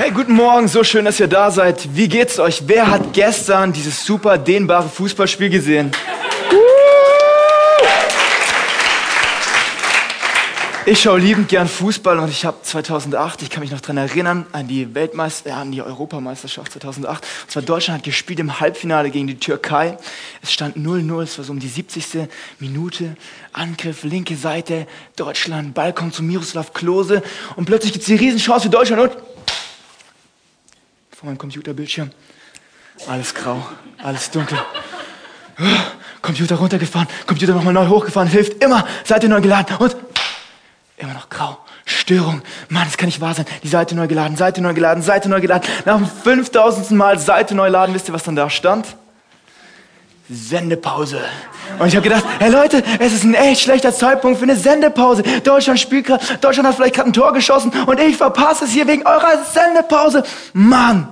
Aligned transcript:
Hey, 0.00 0.12
guten 0.12 0.34
Morgen, 0.34 0.68
so 0.68 0.84
schön, 0.84 1.06
dass 1.06 1.18
ihr 1.18 1.26
da 1.26 1.50
seid. 1.50 1.96
Wie 1.96 2.06
geht's 2.06 2.38
euch? 2.38 2.62
Wer 2.68 2.88
hat 2.88 3.12
gestern 3.12 3.72
dieses 3.72 4.04
super 4.04 4.38
dehnbare 4.38 4.88
Fußballspiel 4.88 5.50
gesehen? 5.50 5.90
Ich 10.86 11.02
schaue 11.02 11.18
liebend 11.18 11.48
gern 11.48 11.66
Fußball 11.66 12.20
und 12.20 12.30
ich 12.30 12.44
habe 12.44 12.58
2008, 12.62 13.42
ich 13.42 13.50
kann 13.50 13.60
mich 13.60 13.72
noch 13.72 13.80
dran 13.80 13.96
erinnern, 13.96 14.46
an 14.52 14.68
die 14.68 14.94
Weltmeister, 14.94 15.50
äh, 15.50 15.52
an 15.52 15.72
die 15.72 15.82
Europameisterschaft 15.82 16.74
2008. 16.74 17.24
Und 17.42 17.50
zwar 17.50 17.62
Deutschland 17.64 17.98
hat 17.98 18.04
gespielt 18.04 18.38
im 18.38 18.60
Halbfinale 18.60 19.10
gegen 19.10 19.26
die 19.26 19.40
Türkei. 19.40 19.98
Es 20.42 20.52
stand 20.52 20.76
0-0, 20.76 21.22
es 21.22 21.38
war 21.38 21.44
so 21.44 21.52
um 21.52 21.58
die 21.58 21.66
70. 21.66 22.28
Minute. 22.60 23.16
Angriff, 23.52 24.04
linke 24.04 24.36
Seite, 24.36 24.86
Deutschland, 25.16 25.74
Ball 25.74 25.92
kommt 25.92 26.14
zu 26.14 26.22
Miroslav 26.22 26.72
Klose 26.72 27.24
und 27.56 27.64
plötzlich 27.64 27.92
gibt 27.92 28.04
es 28.04 28.06
die 28.06 28.14
Riesenchance 28.14 28.66
für 28.66 28.70
Deutschland 28.70 29.02
und 29.02 29.37
vor 31.18 31.26
meinem 31.26 31.38
Computerbildschirm. 31.38 32.12
Alles 33.08 33.34
grau, 33.34 33.66
alles 34.00 34.30
dunkel. 34.30 34.56
Computer 36.22 36.54
runtergefahren, 36.54 37.08
Computer 37.26 37.54
nochmal 37.54 37.74
neu 37.74 37.88
hochgefahren, 37.88 38.28
hilft 38.28 38.62
immer, 38.62 38.86
Seite 39.02 39.28
neu 39.28 39.40
geladen 39.40 39.76
und 39.78 39.96
immer 40.96 41.14
noch 41.14 41.28
grau. 41.28 41.58
Störung. 41.84 42.42
Mann, 42.68 42.84
das 42.84 42.96
kann 42.96 43.08
nicht 43.08 43.20
wahr 43.20 43.34
sein. 43.34 43.46
Die 43.64 43.68
Seite 43.68 43.96
neu 43.96 44.06
geladen, 44.06 44.36
Seite 44.36 44.60
neu 44.60 44.74
geladen, 44.74 45.02
Seite 45.02 45.28
neu 45.28 45.40
geladen. 45.40 45.68
Nach 45.84 45.96
dem 45.96 46.06
5000. 46.06 46.92
Mal 46.92 47.18
Seite 47.18 47.56
neu 47.56 47.68
laden, 47.68 47.96
wisst 47.96 48.08
ihr, 48.08 48.14
was 48.14 48.22
dann 48.22 48.36
da 48.36 48.48
stand? 48.48 48.86
Sendepause. 50.30 51.20
Und 51.78 51.88
ich 51.88 51.96
habe 51.96 52.06
gedacht, 52.06 52.24
hey 52.38 52.50
Leute, 52.50 52.82
es 52.98 53.12
ist 53.12 53.24
ein 53.24 53.34
echt 53.34 53.62
schlechter 53.62 53.92
Zeitpunkt 53.94 54.38
für 54.38 54.44
eine 54.44 54.56
Sendepause. 54.56 55.22
Deutschland 55.44 55.80
spielt 55.80 56.06
gerade, 56.06 56.24
Deutschland 56.40 56.68
hat 56.68 56.76
vielleicht 56.76 56.94
gerade 56.94 57.10
ein 57.10 57.12
Tor 57.14 57.32
geschossen 57.32 57.72
und 57.86 57.98
ich 57.98 58.16
verpasse 58.16 58.64
es 58.64 58.70
hier 58.70 58.86
wegen 58.86 59.06
eurer 59.06 59.44
Sendepause. 59.52 60.22
Mann! 60.52 61.08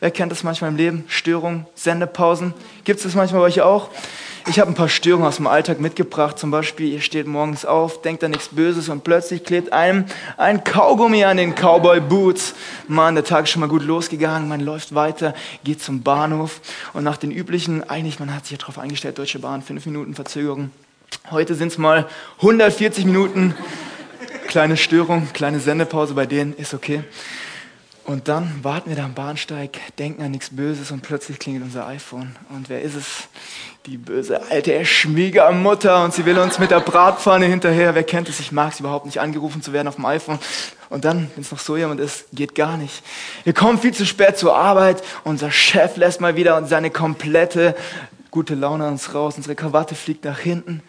Wer 0.00 0.10
kennt 0.10 0.32
das 0.32 0.42
manchmal 0.42 0.70
im 0.70 0.76
Leben? 0.76 1.04
Störungen, 1.06 1.66
Sendepausen. 1.74 2.54
Gibt 2.84 2.98
es 2.98 3.04
das 3.04 3.14
manchmal 3.14 3.42
bei 3.42 3.46
euch 3.46 3.60
auch? 3.60 3.88
Ich 4.48 4.58
habe 4.58 4.70
ein 4.70 4.74
paar 4.74 4.88
Störungen 4.88 5.26
aus 5.26 5.36
dem 5.36 5.46
Alltag 5.46 5.80
mitgebracht. 5.80 6.38
Zum 6.38 6.50
Beispiel, 6.50 6.92
ihr 6.92 7.00
steht 7.00 7.26
morgens 7.26 7.64
auf, 7.64 8.02
denkt 8.02 8.24
an 8.24 8.32
nichts 8.32 8.48
Böses 8.48 8.88
und 8.88 9.04
plötzlich 9.04 9.44
klebt 9.44 9.72
einem 9.72 10.04
ein 10.36 10.64
Kaugummi 10.64 11.24
an 11.24 11.36
den 11.36 11.54
Cowboy 11.54 12.00
Boots. 12.00 12.54
Mann, 12.88 13.14
der 13.14 13.24
Tag 13.24 13.44
ist 13.44 13.50
schon 13.50 13.60
mal 13.60 13.68
gut 13.68 13.84
losgegangen. 13.84 14.48
Man 14.48 14.60
läuft 14.60 14.94
weiter, 14.94 15.34
geht 15.62 15.80
zum 15.80 16.02
Bahnhof 16.02 16.60
und 16.92 17.04
nach 17.04 17.16
den 17.16 17.30
üblichen, 17.30 17.88
eigentlich, 17.88 18.18
man 18.18 18.34
hat 18.34 18.44
sich 18.44 18.52
ja 18.52 18.58
darauf 18.58 18.78
eingestellt, 18.78 19.18
Deutsche 19.18 19.38
Bahn, 19.38 19.62
fünf 19.62 19.86
Minuten 19.86 20.14
Verzögerung. 20.14 20.72
Heute 21.30 21.54
sind 21.54 21.68
es 21.68 21.78
mal 21.78 22.08
140 22.38 23.04
Minuten. 23.04 23.54
Kleine 24.48 24.76
Störung, 24.76 25.28
kleine 25.32 25.60
Sendepause 25.60 26.14
bei 26.14 26.26
denen, 26.26 26.52
ist 26.54 26.74
okay. 26.74 27.04
Und 28.04 28.26
dann 28.26 28.64
warten 28.64 28.90
wir 28.90 28.96
da 28.96 29.04
am 29.04 29.14
Bahnsteig, 29.14 29.78
denken 29.98 30.22
an 30.22 30.32
nichts 30.32 30.50
Böses 30.50 30.90
und 30.90 31.02
plötzlich 31.02 31.38
klingelt 31.38 31.64
unser 31.64 31.86
iPhone. 31.86 32.34
Und 32.48 32.68
wer 32.68 32.82
ist 32.82 32.96
es? 32.96 33.28
Die 33.86 33.96
böse 33.96 34.40
alte 34.48 34.84
Schwiegermutter 34.86 36.04
und 36.04 36.14
sie 36.14 36.24
will 36.24 36.38
uns 36.38 36.60
mit 36.60 36.70
der 36.70 36.78
Bratpfanne 36.78 37.46
hinterher. 37.46 37.96
Wer 37.96 38.04
kennt 38.04 38.28
es? 38.28 38.38
Ich 38.38 38.52
mag 38.52 38.72
es 38.72 38.78
überhaupt 38.78 39.06
nicht, 39.06 39.18
angerufen 39.18 39.60
zu 39.60 39.72
werden 39.72 39.88
auf 39.88 39.96
dem 39.96 40.06
iPhone. 40.06 40.38
Und 40.88 41.04
dann, 41.04 41.28
wenn 41.34 41.42
es 41.42 41.50
noch 41.50 41.58
so 41.58 41.76
jemand 41.76 41.98
ist, 41.98 42.26
geht 42.32 42.54
gar 42.54 42.76
nicht. 42.76 43.02
Wir 43.42 43.52
kommen 43.52 43.80
viel 43.80 43.92
zu 43.92 44.06
spät 44.06 44.38
zur 44.38 44.54
Arbeit. 44.54 45.02
Unser 45.24 45.50
Chef 45.50 45.96
lässt 45.96 46.20
mal 46.20 46.36
wieder 46.36 46.64
seine 46.66 46.90
komplette 46.90 47.74
gute 48.30 48.54
Laune 48.54 48.86
uns 48.86 49.14
raus. 49.14 49.36
Unsere 49.36 49.56
Krawatte 49.56 49.96
fliegt 49.96 50.24
nach 50.24 50.38
hinten. 50.38 50.80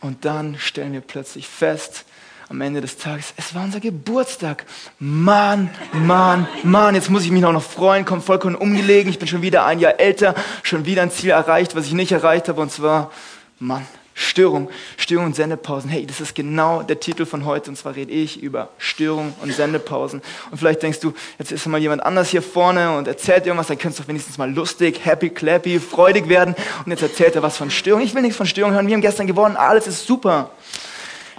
Und 0.00 0.24
dann 0.24 0.56
stellen 0.58 0.94
wir 0.94 1.02
plötzlich 1.02 1.46
fest, 1.46 2.06
am 2.50 2.60
Ende 2.62 2.80
des 2.80 2.96
Tages, 2.96 3.34
es 3.36 3.54
war 3.54 3.62
unser 3.62 3.80
Geburtstag. 3.80 4.64
Mann, 4.98 5.68
Mann, 5.92 6.48
Mann, 6.62 6.94
jetzt 6.94 7.10
muss 7.10 7.24
ich 7.24 7.30
mich 7.30 7.44
auch 7.44 7.52
noch 7.52 7.62
freuen, 7.62 8.06
kommt 8.06 8.24
vollkommen 8.24 8.54
umgelegen. 8.54 9.10
Ich 9.10 9.18
bin 9.18 9.28
schon 9.28 9.42
wieder 9.42 9.66
ein 9.66 9.80
Jahr 9.80 10.00
älter, 10.00 10.34
schon 10.62 10.86
wieder 10.86 11.02
ein 11.02 11.10
Ziel 11.10 11.30
erreicht, 11.30 11.76
was 11.76 11.86
ich 11.86 11.92
nicht 11.92 12.12
erreicht 12.12 12.48
habe, 12.48 12.62
und 12.62 12.72
zwar, 12.72 13.10
Mann, 13.58 13.86
Störung, 14.14 14.70
Störung 14.96 15.26
und 15.26 15.36
Sendepausen. 15.36 15.90
Hey, 15.90 16.06
das 16.06 16.22
ist 16.22 16.34
genau 16.34 16.82
der 16.82 16.98
Titel 16.98 17.26
von 17.26 17.44
heute, 17.44 17.70
und 17.70 17.76
zwar 17.76 17.94
rede 17.94 18.12
ich 18.12 18.42
über 18.42 18.70
Störung 18.78 19.34
und 19.42 19.52
Sendepausen. 19.52 20.22
Und 20.50 20.56
vielleicht 20.56 20.82
denkst 20.82 21.00
du, 21.00 21.12
jetzt 21.38 21.52
ist 21.52 21.66
mal 21.66 21.78
jemand 21.78 22.02
anders 22.02 22.30
hier 22.30 22.42
vorne 22.42 22.96
und 22.96 23.06
erzählt 23.06 23.46
irgendwas, 23.46 23.66
dann 23.66 23.78
könntest 23.78 24.02
du 24.02 24.08
wenigstens 24.08 24.38
mal 24.38 24.50
lustig, 24.50 25.04
happy, 25.04 25.28
clappy, 25.28 25.78
freudig 25.78 26.30
werden. 26.30 26.56
Und 26.84 26.90
jetzt 26.92 27.02
erzählt 27.02 27.36
er 27.36 27.42
was 27.42 27.58
von 27.58 27.70
Störung. 27.70 28.00
Ich 28.00 28.14
will 28.14 28.22
nichts 28.22 28.38
von 28.38 28.46
Störung 28.46 28.72
hören, 28.72 28.86
wir 28.86 28.94
haben 28.94 29.02
gestern 29.02 29.26
gewonnen, 29.26 29.56
alles 29.56 29.86
ist 29.86 30.06
super 30.06 30.50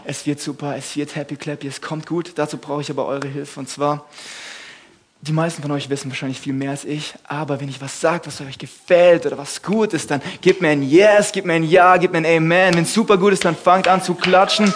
es 0.09 0.25
wird 0.25 0.41
super, 0.41 0.75
es 0.75 0.95
wird 0.95 1.15
happy 1.15 1.35
clappy, 1.35 1.67
es 1.67 1.81
kommt 1.81 2.07
gut. 2.07 2.31
Dazu 2.35 2.57
brauche 2.57 2.81
ich 2.81 2.89
aber 2.89 3.05
eure 3.05 3.27
Hilfe. 3.27 3.59
Und 3.59 3.69
zwar, 3.69 4.05
die 5.21 5.31
meisten 5.31 5.61
von 5.61 5.69
euch 5.69 5.87
wissen 5.91 6.09
wahrscheinlich 6.09 6.39
viel 6.39 6.53
mehr 6.53 6.71
als 6.71 6.83
ich, 6.83 7.13
aber 7.25 7.61
wenn 7.61 7.69
ich 7.69 7.79
was 7.79 8.01
sage, 8.01 8.25
was 8.25 8.41
euch 8.41 8.57
gefällt 8.57 9.27
oder 9.27 9.37
was 9.37 9.61
gut 9.61 9.93
ist, 9.93 10.09
dann 10.09 10.19
gebt 10.41 10.61
mir 10.61 10.69
ein 10.69 10.81
Yes, 10.81 11.31
gebt 11.31 11.45
mir 11.45 11.53
ein 11.53 11.63
Ja, 11.63 11.97
gebt 11.97 12.13
mir 12.13 12.19
ein 12.19 12.25
Amen. 12.25 12.73
Wenn 12.73 12.83
es 12.83 12.93
super 12.93 13.17
gut 13.17 13.33
ist, 13.33 13.45
dann 13.45 13.55
fangt 13.55 13.87
an 13.87 14.01
zu 14.01 14.15
klatschen. 14.15 14.73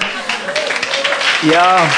Ja. 1.52 1.90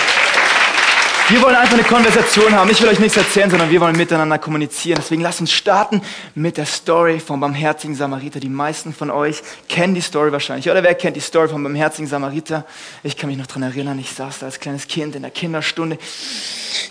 Wir 1.28 1.42
wollen 1.42 1.56
einfach 1.56 1.74
eine 1.74 1.84
Konversation 1.84 2.52
haben. 2.52 2.70
Ich 2.70 2.80
will 2.84 2.88
euch 2.88 3.00
nichts 3.00 3.18
erzählen, 3.18 3.50
sondern 3.50 3.72
wir 3.72 3.82
wollen 3.82 3.98
miteinander 3.98 4.38
kommunizieren. 4.38 5.00
Deswegen 5.02 5.24
lasst 5.24 5.42
uns 5.42 5.52
starten 5.52 6.04
mit 6.36 6.58
der 6.58 6.68
Story 6.68 7.20
vom 7.20 7.40
barmherzigen 7.40 7.96
Samariter. 7.96 8.40
Die 8.40 8.48
meisten 8.48 8.94
von 8.94 9.10
euch 9.10 9.42
kennen 9.68 9.96
die 9.96 10.02
Story 10.02 10.32
wahrscheinlich. 10.32 10.70
Oder 10.70 10.84
wer 10.84 10.94
kennt 10.94 11.16
die 11.16 11.22
Story 11.22 11.48
vom 11.48 11.64
barmherzigen 11.64 12.08
Samariter? 12.08 12.64
Ich 13.02 13.18
kann 13.18 13.28
mich 13.28 13.40
noch 13.40 13.48
dran 13.48 13.64
erinnern, 13.64 13.98
ich 13.98 14.12
saß 14.12 14.38
da 14.38 14.46
als 14.46 14.60
kleines 14.60 14.88
Kind 14.88 15.16
in 15.16 15.24
der 15.24 15.32
Kinderstunde. 15.32 15.98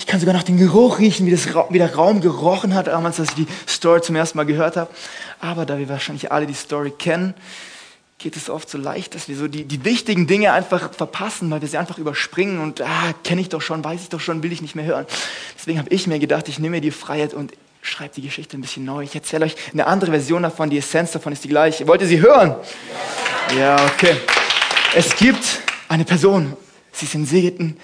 Ich 0.00 0.06
kann 0.06 0.18
sogar 0.18 0.34
noch 0.34 0.42
den 0.42 0.58
Geruch 0.58 0.98
riechen, 0.98 1.26
wie, 1.26 1.30
das, 1.30 1.46
wie 1.70 1.78
der 1.78 1.94
Raum 1.94 2.20
gerochen 2.20 2.74
hat, 2.74 2.88
damals, 2.88 3.20
als 3.20 3.28
ich 3.28 3.46
die 3.46 3.46
Story 3.68 4.00
zum 4.02 4.16
ersten 4.16 4.36
Mal 4.36 4.46
gehört 4.46 4.76
habe. 4.76 4.90
Aber 5.38 5.64
da 5.64 5.78
wir 5.78 5.88
wahrscheinlich 5.88 6.32
alle 6.32 6.46
die 6.46 6.54
Story 6.54 6.90
kennen, 6.90 7.34
geht 8.18 8.36
es 8.36 8.48
oft 8.48 8.68
so 8.70 8.78
leicht, 8.78 9.14
dass 9.14 9.28
wir 9.28 9.36
so 9.36 9.48
die, 9.48 9.64
die 9.64 9.84
wichtigen 9.84 10.26
Dinge 10.26 10.52
einfach 10.52 10.92
verpassen, 10.94 11.50
weil 11.50 11.60
wir 11.60 11.68
sie 11.68 11.76
einfach 11.76 11.98
überspringen 11.98 12.60
und 12.60 12.80
ah, 12.80 13.12
kenne 13.22 13.40
ich 13.40 13.48
doch 13.48 13.60
schon, 13.60 13.84
weiß 13.84 14.02
ich 14.02 14.08
doch 14.08 14.20
schon, 14.20 14.42
will 14.42 14.52
ich 14.52 14.62
nicht 14.62 14.74
mehr 14.74 14.84
hören. 14.84 15.06
Deswegen 15.56 15.78
habe 15.78 15.90
ich 15.90 16.06
mir 16.06 16.18
gedacht, 16.18 16.48
ich 16.48 16.58
nehme 16.58 16.76
mir 16.76 16.80
die 16.80 16.90
Freiheit 16.90 17.34
und 17.34 17.52
schreibe 17.82 18.14
die 18.14 18.22
Geschichte 18.22 18.56
ein 18.56 18.62
bisschen 18.62 18.84
neu. 18.84 19.02
Ich 19.02 19.14
erzähle 19.14 19.44
euch 19.44 19.56
eine 19.72 19.86
andere 19.86 20.10
Version 20.10 20.42
davon, 20.42 20.70
die 20.70 20.78
Essenz 20.78 21.12
davon 21.12 21.32
ist 21.32 21.44
die 21.44 21.48
gleiche. 21.48 21.86
Wollt 21.86 22.00
ihr 22.00 22.06
sie 22.06 22.20
hören? 22.20 22.54
Ja, 23.58 23.76
okay. 23.84 24.16
Es 24.94 25.14
gibt 25.16 25.44
eine 25.88 26.04
Person, 26.04 26.56
sie 26.92 27.04
ist 27.04 27.14
in 27.14 27.26
Segeten, 27.26 27.76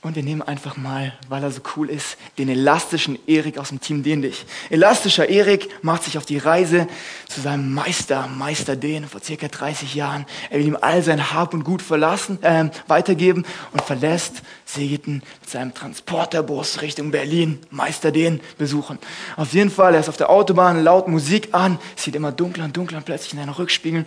und 0.00 0.14
wir 0.14 0.22
nehmen 0.22 0.42
einfach 0.42 0.76
mal, 0.76 1.12
weil 1.28 1.42
er 1.42 1.50
so 1.50 1.60
cool 1.76 1.90
ist, 1.90 2.16
den 2.38 2.48
elastischen 2.48 3.18
Erik 3.26 3.58
aus 3.58 3.70
dem 3.70 3.80
Team 3.80 4.04
Den 4.04 4.22
dich. 4.22 4.46
Elastischer 4.70 5.28
Erik 5.28 5.68
macht 5.82 6.04
sich 6.04 6.16
auf 6.16 6.24
die 6.24 6.38
Reise 6.38 6.86
zu 7.26 7.40
seinem 7.40 7.74
Meister, 7.74 8.28
Meister 8.28 8.76
Den, 8.76 9.08
vor 9.08 9.20
circa 9.20 9.48
30 9.48 9.96
Jahren. 9.96 10.24
Er 10.50 10.60
will 10.60 10.66
ihm 10.66 10.78
all 10.80 11.02
sein 11.02 11.32
Hab 11.32 11.52
und 11.52 11.64
Gut 11.64 11.82
verlassen, 11.82 12.40
äh, 12.44 12.70
weitergeben 12.86 13.44
und 13.72 13.82
verlässt 13.82 14.42
Segeten 14.64 15.22
mit 15.40 15.50
seinem 15.50 15.74
Transporterbus 15.74 16.80
Richtung 16.80 17.10
Berlin, 17.10 17.58
Meister 17.70 18.12
Den 18.12 18.40
besuchen. 18.56 19.00
Auf 19.36 19.52
jeden 19.52 19.70
Fall, 19.70 19.94
er 19.94 20.00
ist 20.00 20.08
auf 20.08 20.16
der 20.16 20.30
Autobahn, 20.30 20.84
laut 20.84 21.08
Musik 21.08 21.48
an, 21.52 21.76
sieht 21.96 22.14
immer 22.14 22.30
dunkler 22.30 22.66
und 22.66 22.76
dunkler 22.76 22.98
und 22.98 23.04
plötzlich 23.04 23.32
in 23.32 23.40
seinen 23.40 23.48
Rückspiegel, 23.48 24.04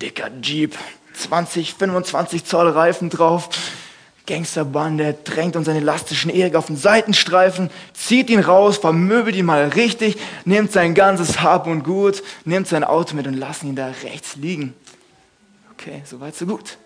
dicker 0.00 0.30
Jeep, 0.40 0.78
20, 1.12 1.74
25 1.74 2.44
Zoll 2.44 2.70
Reifen 2.70 3.10
drauf, 3.10 3.50
Gangsterbande 4.28 5.16
drängt 5.24 5.56
unseren 5.56 5.76
elastischen 5.76 6.30
Erik 6.30 6.54
auf 6.54 6.66
den 6.66 6.76
Seitenstreifen, 6.76 7.70
zieht 7.94 8.30
ihn 8.30 8.40
raus, 8.40 8.76
vermöbelt 8.76 9.34
ihn 9.34 9.46
mal 9.46 9.68
richtig, 9.68 10.18
nimmt 10.44 10.70
sein 10.70 10.94
ganzes 10.94 11.40
Hab 11.40 11.66
und 11.66 11.82
Gut, 11.82 12.22
nimmt 12.44 12.68
sein 12.68 12.84
Auto 12.84 13.16
mit 13.16 13.26
und 13.26 13.34
lassen 13.34 13.68
ihn 13.68 13.74
da 13.74 13.88
rechts 14.04 14.36
liegen. 14.36 14.74
Okay, 15.72 16.02
soweit 16.04 16.36
so 16.36 16.46
gut. 16.46 16.76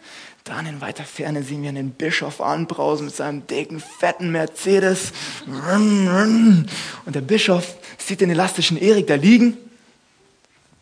Dann 0.44 0.66
in 0.66 0.80
weiter 0.80 1.04
Ferne 1.04 1.42
sehen 1.42 1.62
wir 1.62 1.68
einen 1.68 1.90
Bischof 1.90 2.40
anbrausen 2.40 3.06
mit 3.06 3.16
seinem 3.16 3.46
dicken, 3.46 3.80
fetten 3.80 4.30
Mercedes. 4.30 5.12
Und 5.46 6.68
der 7.06 7.20
Bischof 7.20 7.74
sieht 7.98 8.20
den 8.20 8.30
elastischen 8.30 8.76
Erik 8.76 9.08
da 9.08 9.16
liegen 9.16 9.56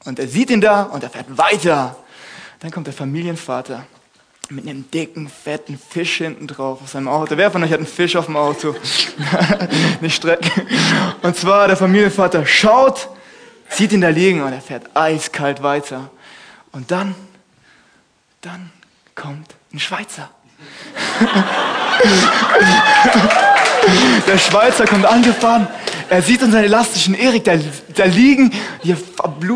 und 0.04 0.18
er 0.18 0.28
sieht 0.28 0.50
ihn 0.50 0.60
da 0.60 0.82
und 0.82 1.02
er 1.02 1.10
fährt 1.10 1.38
weiter. 1.38 1.96
Dann 2.60 2.70
kommt 2.70 2.86
der 2.86 2.94
Familienvater 2.94 3.86
mit 4.50 4.66
einem 4.66 4.90
dicken, 4.90 5.28
fetten 5.28 5.78
Fisch 5.78 6.18
hinten 6.18 6.46
drauf 6.46 6.80
auf 6.82 6.90
seinem 6.90 7.08
Auto. 7.08 7.36
Wer 7.36 7.50
von 7.50 7.62
euch 7.62 7.70
hat 7.70 7.78
einen 7.78 7.86
Fisch 7.86 8.16
auf 8.16 8.26
dem 8.26 8.36
Auto? 8.36 8.74
Nicht 10.00 10.16
strecken. 10.16 10.50
Und 11.22 11.36
zwar 11.36 11.68
der 11.68 11.76
Familienvater 11.76 12.44
schaut, 12.44 13.08
sieht 13.68 13.92
ihn 13.92 14.00
da 14.00 14.08
liegen 14.08 14.42
und 14.42 14.52
er 14.52 14.60
fährt 14.60 14.84
eiskalt 14.94 15.62
weiter. 15.62 16.10
Und 16.72 16.90
dann, 16.90 17.14
dann 18.40 18.70
kommt 19.14 19.54
ein 19.72 19.78
Schweizer. 19.78 20.30
der 24.26 24.38
Schweizer 24.38 24.84
kommt 24.84 25.06
angefahren, 25.06 25.68
er 26.08 26.22
sieht 26.22 26.42
unseren 26.42 26.64
elastischen 26.64 27.14
Erik 27.14 27.44
da, 27.44 27.54
da 27.94 28.04
liegen, 28.04 28.52
hier 28.82 28.96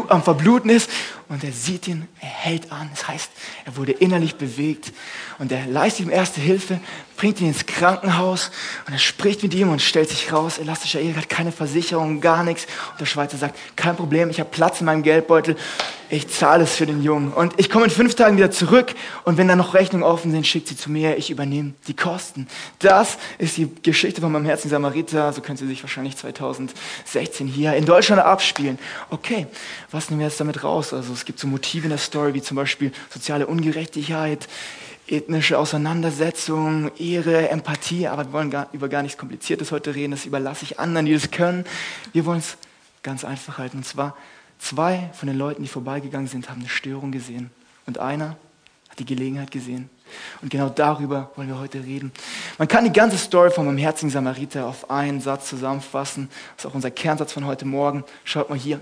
am 0.08 0.22
Verbluten 0.22 0.70
ist 0.70 0.88
und 1.34 1.42
er 1.42 1.50
sieht 1.50 1.88
ihn, 1.88 2.06
er 2.20 2.28
hält 2.28 2.70
an. 2.70 2.88
Das 2.94 3.08
heißt, 3.08 3.28
er 3.64 3.76
wurde 3.76 3.90
innerlich 3.90 4.36
bewegt 4.36 4.92
und 5.40 5.50
er 5.50 5.66
leistet 5.66 6.06
ihm 6.06 6.12
erste 6.12 6.40
Hilfe, 6.40 6.78
bringt 7.16 7.40
ihn 7.40 7.48
ins 7.48 7.66
Krankenhaus 7.66 8.52
und 8.86 8.92
er 8.92 9.00
spricht 9.00 9.42
mit 9.42 9.52
ihm 9.52 9.68
und 9.68 9.82
stellt 9.82 10.10
sich 10.10 10.32
raus, 10.32 10.58
elastischer 10.58 11.00
Ehe 11.00 11.16
hat 11.16 11.28
keine 11.28 11.50
Versicherung, 11.50 12.20
gar 12.20 12.44
nichts. 12.44 12.66
Und 12.92 13.00
der 13.00 13.06
Schweizer 13.06 13.36
sagt, 13.36 13.58
kein 13.74 13.96
Problem, 13.96 14.30
ich 14.30 14.38
habe 14.38 14.48
Platz 14.50 14.78
in 14.78 14.86
meinem 14.86 15.02
Geldbeutel, 15.02 15.56
ich 16.10 16.28
zahle 16.28 16.64
es 16.64 16.76
für 16.76 16.86
den 16.86 17.02
Jungen. 17.02 17.32
Und 17.32 17.54
ich 17.56 17.70
komme 17.70 17.86
in 17.86 17.90
fünf 17.90 18.14
Tagen 18.14 18.36
wieder 18.36 18.50
zurück 18.50 18.94
und 19.24 19.36
wenn 19.36 19.48
da 19.48 19.56
noch 19.56 19.74
Rechnungen 19.74 20.04
offen 20.04 20.30
sind, 20.30 20.46
schickt 20.46 20.68
sie 20.68 20.76
zu 20.76 20.90
mir, 20.90 21.16
ich 21.16 21.30
übernehme 21.30 21.74
die 21.88 21.94
Kosten. 21.94 22.46
Das 22.78 23.18
ist 23.38 23.56
die 23.56 23.68
Geschichte 23.82 24.20
von 24.20 24.30
meinem 24.30 24.44
Herzen 24.44 24.68
Samariter, 24.68 25.32
so 25.32 25.40
können 25.40 25.56
Sie 25.56 25.66
sich 25.66 25.82
wahrscheinlich 25.82 26.16
2016 26.16 27.46
hier 27.46 27.74
in 27.74 27.84
Deutschland 27.84 28.22
abspielen. 28.22 28.78
Okay, 29.10 29.46
was 29.90 30.10
nehmen 30.10 30.20
wir 30.20 30.28
jetzt 30.28 30.40
damit 30.40 30.62
raus? 30.62 30.92
Also 30.92 31.12
es 31.12 31.23
gibt 31.24 31.38
so 31.38 31.46
Motive 31.46 31.84
in 31.84 31.90
der 31.90 31.98
Story, 31.98 32.34
wie 32.34 32.42
zum 32.42 32.56
Beispiel 32.56 32.92
soziale 33.10 33.46
Ungerechtigkeit, 33.46 34.48
ethnische 35.06 35.58
Auseinandersetzung, 35.58 36.90
Ehre, 36.98 37.48
Empathie, 37.50 38.08
aber 38.08 38.26
wir 38.26 38.32
wollen 38.32 38.50
gar, 38.50 38.68
über 38.72 38.88
gar 38.88 39.02
nichts 39.02 39.18
Kompliziertes 39.18 39.72
heute 39.72 39.94
reden, 39.94 40.12
das 40.12 40.24
überlasse 40.26 40.64
ich 40.64 40.78
anderen, 40.78 41.06
die 41.06 41.12
das 41.12 41.30
können. 41.30 41.64
Wir 42.12 42.24
wollen 42.24 42.38
es 42.38 42.56
ganz 43.02 43.24
einfach 43.24 43.58
halten. 43.58 43.78
Und 43.78 43.84
zwar, 43.84 44.16
zwei 44.58 45.10
von 45.12 45.28
den 45.28 45.36
Leuten, 45.36 45.62
die 45.62 45.68
vorbeigegangen 45.68 46.28
sind, 46.28 46.48
haben 46.48 46.60
eine 46.60 46.68
Störung 46.68 47.12
gesehen. 47.12 47.50
Und 47.86 47.98
einer 47.98 48.36
hat 48.88 48.98
die 48.98 49.04
Gelegenheit 49.04 49.50
gesehen. 49.50 49.90
Und 50.40 50.50
genau 50.50 50.68
darüber 50.68 51.30
wollen 51.36 51.48
wir 51.48 51.58
heute 51.58 51.82
reden. 51.82 52.12
Man 52.58 52.68
kann 52.68 52.84
die 52.84 52.92
ganze 52.92 53.18
Story 53.18 53.50
von 53.50 53.66
meinem 53.66 53.78
herzigen 53.78 54.10
Samariter 54.10 54.66
auf 54.66 54.90
einen 54.90 55.20
Satz 55.20 55.48
zusammenfassen. 55.48 56.28
Das 56.56 56.64
ist 56.64 56.70
auch 56.70 56.74
unser 56.74 56.90
Kernsatz 56.90 57.32
von 57.32 57.44
heute 57.44 57.64
Morgen. 57.64 58.04
Schaut 58.24 58.48
mal 58.48 58.58
hier. 58.58 58.80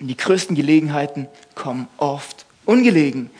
Die 0.00 0.16
größten 0.16 0.56
Gelegenheiten 0.56 1.28
kommen 1.54 1.88
oft 1.96 2.46
ungelegen. 2.64 3.30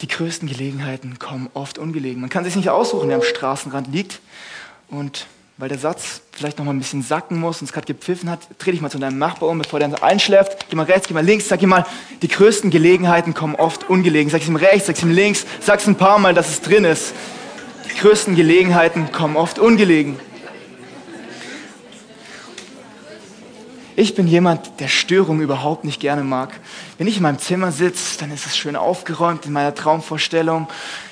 Die 0.00 0.08
größten 0.08 0.48
Gelegenheiten 0.48 1.18
kommen 1.18 1.48
oft 1.54 1.78
ungelegen. 1.78 2.20
Man 2.20 2.30
kann 2.30 2.44
sich 2.44 2.56
nicht 2.56 2.68
aussuchen, 2.68 3.08
wer 3.08 3.16
am 3.16 3.22
Straßenrand 3.22 3.88
liegt. 3.88 4.20
Und 4.88 5.26
weil 5.56 5.68
der 5.68 5.78
Satz 5.78 6.20
vielleicht 6.32 6.58
noch 6.58 6.64
mal 6.64 6.72
ein 6.72 6.78
bisschen 6.78 7.02
sacken 7.02 7.38
muss 7.38 7.60
und 7.60 7.66
es 7.66 7.72
gerade 7.72 7.86
gepfiffen 7.86 8.28
hat, 8.28 8.40
dreh 8.58 8.72
dich 8.72 8.80
mal 8.80 8.90
zu 8.90 8.98
deinem 8.98 9.18
Nachbar 9.18 9.48
um, 9.48 9.58
bevor 9.58 9.78
der 9.78 10.02
einschläft. 10.02 10.66
Geh 10.68 10.76
mal 10.76 10.84
rechts, 10.84 11.06
geh 11.06 11.14
mal 11.14 11.24
links, 11.24 11.48
sag 11.48 11.62
ihm 11.62 11.68
mal, 11.68 11.86
die 12.22 12.28
größten 12.28 12.70
Gelegenheiten 12.70 13.34
kommen 13.34 13.54
oft 13.54 13.88
ungelegen. 13.88 14.30
Sag 14.30 14.46
ihm 14.46 14.56
rechts, 14.56 14.88
sag 14.88 15.00
ihm 15.00 15.12
links, 15.12 15.46
sag 15.60 15.78
es 15.78 15.86
ein 15.86 15.96
paar 15.96 16.18
Mal, 16.18 16.34
dass 16.34 16.48
es 16.48 16.60
drin 16.60 16.84
ist. 16.84 17.14
Die 17.88 17.96
größten 18.00 18.34
Gelegenheiten 18.34 19.12
kommen 19.12 19.36
oft 19.36 19.60
ungelegen. 19.60 20.18
Ich 23.96 24.16
bin 24.16 24.26
jemand, 24.26 24.80
der 24.80 24.88
Störungen 24.88 25.40
überhaupt 25.40 25.84
nicht 25.84 26.00
gerne 26.00 26.24
mag. 26.24 26.50
Wenn 26.98 27.06
ich 27.06 27.16
in 27.16 27.22
meinem 27.22 27.38
Zimmer 27.38 27.70
sitze, 27.70 28.18
dann 28.18 28.32
ist 28.32 28.44
es 28.44 28.56
schön 28.56 28.74
aufgeräumt 28.74 29.46
in 29.46 29.52
meiner 29.52 29.72
Traumvorstellung. 29.72 30.66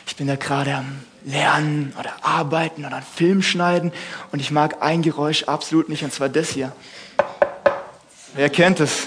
Ich 0.06 0.16
bin 0.16 0.26
da 0.26 0.34
gerade 0.34 0.74
am 0.74 0.98
Lernen 1.24 1.92
oder 2.00 2.10
Arbeiten 2.22 2.84
oder 2.84 2.96
einen 2.96 3.06
Film 3.14 3.42
schneiden 3.42 3.92
und 4.32 4.40
ich 4.40 4.50
mag 4.50 4.82
ein 4.82 5.02
Geräusch 5.02 5.44
absolut 5.44 5.88
nicht 5.88 6.02
und 6.02 6.12
zwar 6.12 6.28
das 6.28 6.50
hier. 6.50 6.72
Wer 8.34 8.50
kennt 8.50 8.80
es? 8.80 9.06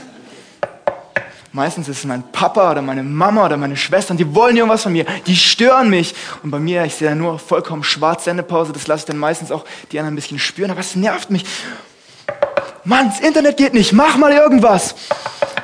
Meistens 1.51 1.89
ist 1.89 1.99
es 1.99 2.05
mein 2.05 2.23
Papa 2.31 2.71
oder 2.71 2.81
meine 2.81 3.03
Mama 3.03 3.45
oder 3.45 3.57
meine 3.57 3.75
Schwestern, 3.75 4.15
die 4.15 4.35
wollen 4.35 4.55
irgendwas 4.55 4.83
von 4.83 4.93
mir, 4.93 5.05
die 5.25 5.35
stören 5.35 5.89
mich. 5.89 6.15
Und 6.43 6.51
bei 6.51 6.59
mir, 6.59 6.85
ich 6.85 6.95
sehe 6.95 7.09
da 7.09 7.15
nur 7.15 7.39
vollkommen 7.39 7.83
schwarz 7.83 8.23
Sendepause, 8.23 8.71
das 8.71 8.87
lasse 8.87 9.01
ich 9.01 9.05
dann 9.05 9.17
meistens 9.17 9.51
auch 9.51 9.65
die 9.91 9.99
anderen 9.99 10.13
ein 10.13 10.15
bisschen 10.15 10.39
spüren, 10.39 10.71
aber 10.71 10.79
es 10.79 10.95
nervt 10.95 11.29
mich. 11.29 11.45
Mann, 12.85 13.09
das 13.09 13.19
Internet 13.19 13.57
geht 13.57 13.73
nicht, 13.73 13.93
mach 13.93 14.17
mal 14.17 14.31
irgendwas. 14.31 14.95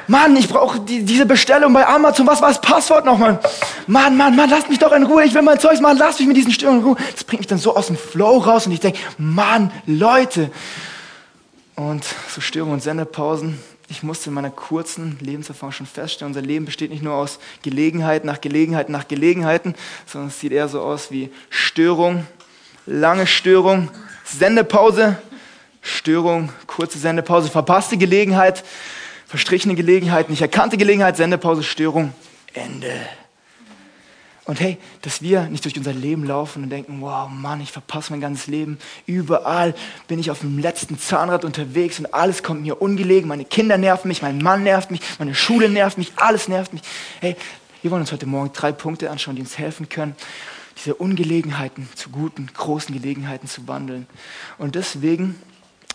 Mann, 0.08 0.36
ich 0.36 0.50
brauche 0.50 0.80
die, 0.80 1.04
diese 1.04 1.26
Bestellung 1.26 1.72
bei 1.72 1.88
Amazon. 1.88 2.28
Was 2.28 2.42
war 2.42 2.50
das 2.50 2.60
Passwort 2.60 3.06
nochmal? 3.06 3.40
Mann, 3.88 4.18
Mann, 4.18 4.36
Mann, 4.36 4.50
lass 4.50 4.68
mich 4.68 4.80
doch 4.80 4.92
in 4.92 5.04
Ruhe. 5.04 5.24
Ich 5.24 5.34
will 5.34 5.42
mein 5.42 5.60
Zeugs 5.60 5.80
machen. 5.80 5.98
Lass 5.98 6.20
mich 6.20 6.28
mit 6.28 6.36
diesen 6.36 6.52
Störungen 6.52 6.82
in 6.82 6.88
Ruhe. 6.88 6.98
Das 7.14 7.24
bringt 7.24 7.42
mich 7.42 7.48
dann 7.48 7.60
so 7.60 7.76
aus 7.76 7.88
dem 7.88 7.96
Flow 7.96 8.40
raus 8.40 8.66
und 8.66 8.74
ich 8.74 8.80
denke, 8.80 9.00
Mann, 9.18 9.72
Leute. 9.86 10.52
Und 11.76 12.04
so 12.28 12.42
Störungen 12.42 12.74
und 12.74 12.84
Sendepausen. 12.84 13.58
Ich 13.88 14.04
musste 14.04 14.30
in 14.30 14.34
meiner 14.34 14.50
kurzen 14.50 15.18
Lebenserfahrung 15.22 15.74
schon 15.74 15.86
feststellen, 15.86 16.32
unser 16.32 16.42
Leben 16.42 16.66
besteht 16.66 16.92
nicht 16.92 17.04
nur 17.04 17.14
aus 17.14 17.40
Gelegenheit 17.62 18.24
nach 18.24 18.40
Gelegenheit 18.40 18.88
nach 18.88 19.08
Gelegenheiten, 19.08 19.76
sondern 20.06 20.30
es 20.30 20.40
sieht 20.40 20.54
eher 20.54 20.70
so 20.70 20.82
aus 20.82 21.12
wie 21.12 21.30
Störung, 21.50 22.26
lange 22.86 23.28
Störung, 23.28 23.90
Sendepause, 24.24 25.18
Störung, 25.82 26.52
kurze 26.68 26.98
Sendepause, 26.98 27.50
verpasste 27.50 27.98
Gelegenheit, 27.98 28.64
verstrichene 29.28 29.76
Gelegenheit, 29.76 30.30
nicht 30.30 30.42
erkannte 30.42 30.78
Gelegenheit, 30.78 31.18
Sendepause, 31.18 31.64
Störung, 31.64 32.14
Ende. 32.54 32.94
Und 34.46 34.60
hey, 34.60 34.78
dass 35.04 35.22
wir 35.22 35.44
nicht 35.44 35.64
durch 35.64 35.78
unser 35.78 35.94
Leben 35.94 36.26
laufen 36.26 36.64
und 36.64 36.70
denken, 36.70 37.00
wow, 37.00 37.30
Mann, 37.30 37.62
ich 37.62 37.72
verpasse 37.72 38.12
mein 38.12 38.22
ganzes 38.22 38.48
Leben. 38.48 38.80
Überall 39.06 39.76
bin 40.08 40.20
ich 40.20 40.32
auf 40.32 40.40
dem 40.40 40.58
letzten 40.58 41.00
Zahnrad 41.00 41.46
unterwegs 41.46 42.00
und 42.00 42.14
alles 42.14 42.42
kommt 42.42 42.62
mir 42.62 42.82
ungelegen. 42.82 43.28
Meine 43.28 43.46
Kinder 43.46 43.78
nerven 43.78 44.08
mich, 44.08 44.22
mein 44.22 44.40
Mann 44.40 44.64
nervt 44.64 44.92
mich, 44.92 45.02
meine 45.20 45.36
Schule 45.36 45.70
nervt 45.70 45.98
mich, 45.98 46.14
alles 46.16 46.48
nervt 46.48 46.74
mich. 46.74 46.82
Hey, 47.20 47.36
wir 47.82 47.92
wollen 47.92 48.02
uns 48.02 48.12
heute 48.12 48.26
Morgen 48.26 48.52
drei 48.52 48.72
Punkte 48.72 49.10
anschauen, 49.12 49.36
die 49.36 49.42
uns 49.42 49.58
helfen 49.58 49.90
können, 49.90 50.16
diese 50.76 50.96
Ungelegenheiten 50.96 51.88
zu 51.96 52.10
guten, 52.10 52.48
großen 52.52 52.94
Gelegenheiten 52.94 53.48
zu 53.48 53.68
wandeln. 53.68 54.08
Und 54.58 54.76
deswegen 54.76 55.36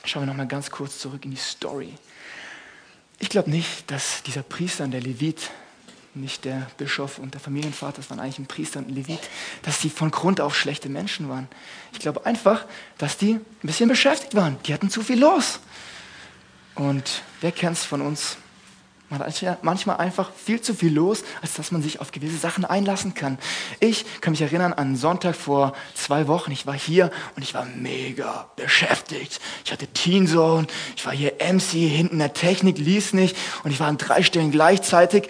schauen 0.08 0.22
wir 0.22 0.26
nochmal 0.26 0.46
ganz 0.46 0.70
kurz 0.70 0.98
zurück 0.98 1.24
in 1.24 1.30
die 1.30 1.36
Story. 1.36 1.92
Ich 3.18 3.28
glaube 3.28 3.50
nicht, 3.50 3.90
dass 3.90 4.22
dieser 4.22 4.42
Priester 4.42 4.84
und 4.84 4.90
der 4.90 5.00
Levit, 5.00 5.50
nicht 6.14 6.44
der 6.44 6.66
Bischof 6.78 7.18
und 7.18 7.34
der 7.34 7.40
Familienvater, 7.40 7.98
das 7.98 8.10
waren 8.10 8.20
eigentlich 8.20 8.38
ein 8.38 8.46
Priester 8.46 8.78
und 8.78 8.88
ein 8.88 8.94
Levit, 8.94 9.20
dass 9.62 9.80
die 9.80 9.90
von 9.90 10.10
Grund 10.10 10.40
auf 10.40 10.56
schlechte 10.56 10.88
Menschen 10.88 11.28
waren. 11.28 11.48
Ich 11.92 11.98
glaube 11.98 12.24
einfach, 12.24 12.64
dass 12.98 13.18
die 13.18 13.32
ein 13.34 13.44
bisschen 13.62 13.88
beschäftigt 13.88 14.34
waren. 14.34 14.56
Die 14.64 14.74
hatten 14.74 14.90
zu 14.90 15.02
viel 15.02 15.18
los. 15.18 15.60
Und 16.74 17.22
wer 17.40 17.52
kennt 17.52 17.76
es 17.76 17.84
von 17.84 18.02
uns? 18.02 18.36
Man 19.08 19.20
hat 19.20 19.62
manchmal 19.62 19.98
einfach 19.98 20.32
viel 20.32 20.60
zu 20.60 20.74
viel 20.74 20.92
los, 20.92 21.22
als 21.40 21.54
dass 21.54 21.70
man 21.70 21.80
sich 21.80 22.00
auf 22.00 22.10
gewisse 22.10 22.38
Sachen 22.38 22.64
einlassen 22.64 23.14
kann. 23.14 23.38
Ich 23.78 24.04
kann 24.20 24.32
mich 24.32 24.42
erinnern 24.42 24.72
an 24.72 24.86
einen 24.86 24.96
Sonntag 24.96 25.36
vor 25.36 25.74
zwei 25.94 26.26
Wochen. 26.26 26.50
Ich 26.50 26.66
war 26.66 26.74
hier 26.74 27.12
und 27.36 27.44
ich 27.44 27.54
war 27.54 27.64
mega 27.66 28.50
beschäftigt. 28.56 29.40
Ich 29.64 29.70
hatte 29.70 29.86
Teen 29.86 30.26
Zone, 30.26 30.66
ich 30.96 31.06
war 31.06 31.12
hier 31.12 31.34
MC, 31.34 31.88
hinten 31.88 32.18
der 32.18 32.32
Technik 32.32 32.78
ließ 32.78 33.12
nicht 33.12 33.36
und 33.62 33.70
ich 33.70 33.78
war 33.78 33.86
an 33.86 33.96
drei 33.96 34.24
Stellen 34.24 34.50
gleichzeitig. 34.50 35.28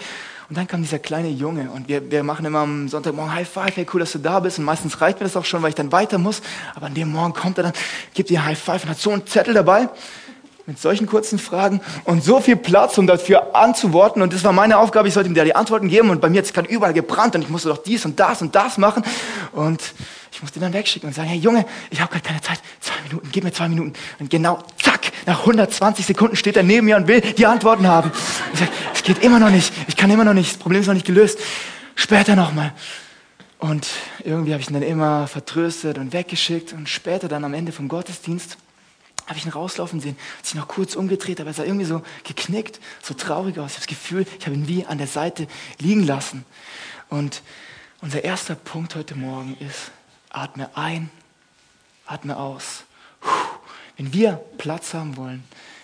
Und 0.49 0.57
dann 0.57 0.67
kam 0.67 0.81
dieser 0.81 1.01
kleine 1.01 1.29
Junge 1.29 1.71
und 1.71 1.89
wir, 1.89 2.11
wir 2.11 2.23
machen 2.23 2.47
immer 2.47 2.61
am 2.61 2.89
Sonntagmorgen 2.89 3.35
High 3.35 3.49
Five, 3.49 3.77
hey 3.77 3.87
cool, 3.93 4.01
dass 4.01 4.13
du 4.13 4.21
da 4.21 4.41
bist. 4.41 4.59
Und 4.59 4.65
meistens 4.65 5.03
reicht 5.03 5.21
mir 5.21 5.25
das 5.25 5.37
auch 5.37 5.45
schon, 5.45 5.61
weil 5.61 5.71
ich 5.71 5.75
dann 5.75 5.93
weiter 5.93 6.17
muss. 6.17 6.41
Aber 6.75 6.87
an 6.87 6.95
dem 6.95 7.13
Morgen 7.13 7.35
kommt 7.35 7.59
er 7.59 7.65
dann, 7.65 7.73
gibt 8.15 8.31
dir 8.31 8.43
High 8.43 8.59
Five 8.59 8.85
und 8.85 8.91
hat 8.91 8.99
so 8.99 9.11
einen 9.11 9.27
Zettel 9.27 9.53
dabei 9.53 9.91
mit 10.67 10.81
solchen 10.81 11.07
kurzen 11.07 11.39
Fragen 11.39 11.81
und 12.05 12.25
so 12.25 12.41
viel 12.41 12.57
Platz, 12.57 12.99
um 12.99 13.07
dafür 13.07 13.55
anzuworten. 13.55 14.21
Und 14.21 14.33
das 14.33 14.43
war 14.43 14.53
meine 14.53 14.79
Aufgabe, 14.79 15.07
ich 15.07 15.15
sollte 15.15 15.29
ihm 15.29 15.35
da 15.35 15.45
die 15.45 15.55
Antworten 15.55 15.89
geben. 15.89 16.11
Und 16.11 16.21
bei 16.21 16.29
mir 16.29 16.39
hat 16.39 16.47
es 16.47 16.53
gerade 16.53 16.69
überall 16.69 16.93
gebrannt 16.93 17.37
und 17.37 17.43
ich 17.43 17.49
musste 17.49 17.69
doch 17.69 17.79
dies 17.79 18.05
und 18.05 18.19
das 18.19 18.43
und 18.43 18.55
das 18.55 18.77
machen. 18.77 19.05
Und 19.53 19.81
ich 20.33 20.43
musste 20.43 20.59
ihn 20.59 20.63
dann 20.63 20.73
wegschicken 20.73 21.09
und 21.09 21.15
sagen, 21.15 21.29
hey 21.29 21.39
Junge, 21.39 21.65
ich 21.91 22.01
habe 22.01 22.11
gerade 22.11 22.25
keine 22.25 22.41
Zeit, 22.41 22.59
zwei 22.81 23.01
Minuten, 23.05 23.29
gib 23.31 23.45
mir 23.45 23.53
zwei 23.53 23.69
Minuten. 23.69 23.93
Und 24.19 24.29
genau, 24.29 24.59
zack, 24.83 25.13
nach 25.25 25.41
120 25.41 26.05
Sekunden 26.05 26.35
steht 26.35 26.57
er 26.57 26.65
neben 26.65 26.87
mir 26.87 26.97
und 26.97 27.07
will 27.07 27.21
die 27.21 27.47
Antworten 27.47 27.87
haben. 27.87 28.11
Ich 28.53 28.59
sage, 28.59 28.73
es 28.93 29.03
geht 29.05 29.23
immer 29.23 29.39
noch 29.39 29.51
nicht, 29.51 29.73
ich 29.87 29.97
kann 29.97 30.11
immer 30.11 30.25
noch 30.25 30.35
nicht, 30.35 30.51
das 30.51 30.59
Problem 30.59 30.81
ist 30.81 30.89
noch 30.89 30.95
nicht 30.95 31.07
gelöst. 31.07 31.39
Später 31.95 32.35
nochmal. 32.35 32.73
Und 33.59 33.87
irgendwie 34.25 34.53
habe 34.53 34.61
ich 34.61 34.69
ihn 34.69 34.75
dann 34.75 34.83
immer 34.83 35.29
vertröstet 35.29 35.97
und 35.97 36.13
weggeschickt. 36.13 36.73
Und 36.73 36.89
später 36.89 37.29
dann 37.29 37.45
am 37.45 37.55
Ende 37.55 37.73
vom 37.73 37.89
Gottesdienst 37.89 38.59
habe 39.27 39.39
ich 39.39 39.45
ihn 39.45 39.53
rauslaufen 39.53 40.01
sehen, 40.01 40.17
hat 40.39 40.47
sich 40.47 40.55
noch 40.55 40.69
kurz 40.69 40.95
umgedreht, 40.95 41.41
aber 41.41 41.51
er 41.51 41.55
sah 41.55 41.65
irgendwie 41.65 41.85
so 41.85 42.03
geknickt, 42.25 42.81
so 43.03 43.15
traurig 43.15 43.59
aus. 43.59 43.73
Ich 43.73 43.77
habe 43.77 43.81
das 43.81 43.87
Gefühl, 43.87 44.27
ich 44.39 44.47
habe 44.47 44.57
ihn 44.57 44.69
wie 44.69 44.87
an 44.87 44.99
der 44.99 45.07
Seite 45.07 45.49
liegen 45.79 46.05
lassen. 46.05 46.45
Und 47.09 47.43
unser 48.01 48.25
erster 48.25 48.55
Punkt 48.55 48.95
heute 48.95 49.17
Morgen 49.17 49.57
ist, 49.59 49.91
atme 50.31 50.71
ein, 50.77 51.11
atme 52.07 52.37
aus. 52.37 52.85
Wenn 53.97 54.13
wir 54.13 54.41
Platz 54.59 54.95
haben 54.95 55.17
wollen, 55.17 55.43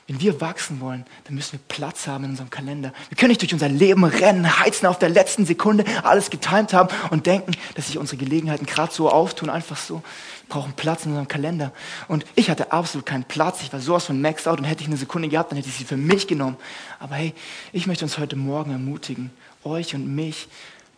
wenn 0.08 0.20
wir 0.20 0.40
wachsen 0.40 0.80
wollen, 0.80 1.06
dann 1.24 1.34
müssen 1.36 1.52
wir 1.52 1.60
Platz 1.68 2.06
haben 2.06 2.24
in 2.24 2.30
unserem 2.30 2.50
Kalender. 2.50 2.92
Wir 3.08 3.16
können 3.16 3.30
nicht 3.30 3.40
durch 3.40 3.52
unser 3.52 3.68
Leben 3.68 4.04
rennen, 4.04 4.58
heizen 4.58 4.86
auf 4.86 4.98
der 4.98 5.08
letzten 5.08 5.46
Sekunde, 5.46 5.84
alles 6.02 6.28
getimt 6.28 6.72
haben 6.72 6.88
und 7.10 7.26
denken, 7.26 7.52
dass 7.76 7.86
sich 7.86 7.98
unsere 7.98 8.16
Gelegenheiten 8.16 8.66
gerade 8.66 8.92
so 8.92 9.10
auftun, 9.10 9.48
einfach 9.48 9.76
so. 9.76 10.02
Wir 10.46 10.48
brauchen 10.48 10.72
Platz 10.72 11.04
in 11.04 11.12
unserem 11.12 11.28
Kalender. 11.28 11.72
Und 12.08 12.26
ich 12.34 12.50
hatte 12.50 12.72
absolut 12.72 13.06
keinen 13.06 13.24
Platz. 13.24 13.62
Ich 13.62 13.72
war 13.72 13.80
sowas 13.80 14.04
von 14.04 14.20
maxed 14.20 14.48
out 14.48 14.58
und 14.58 14.64
hätte 14.64 14.82
ich 14.82 14.88
eine 14.88 14.96
Sekunde 14.96 15.28
gehabt, 15.28 15.52
dann 15.52 15.56
hätte 15.56 15.68
ich 15.68 15.76
sie 15.76 15.84
für 15.84 15.96
mich 15.96 16.26
genommen. 16.26 16.56
Aber 16.98 17.14
hey, 17.14 17.32
ich 17.72 17.86
möchte 17.86 18.04
uns 18.04 18.18
heute 18.18 18.36
Morgen 18.36 18.72
ermutigen, 18.72 19.30
euch 19.64 19.94
und 19.94 20.12
mich, 20.14 20.48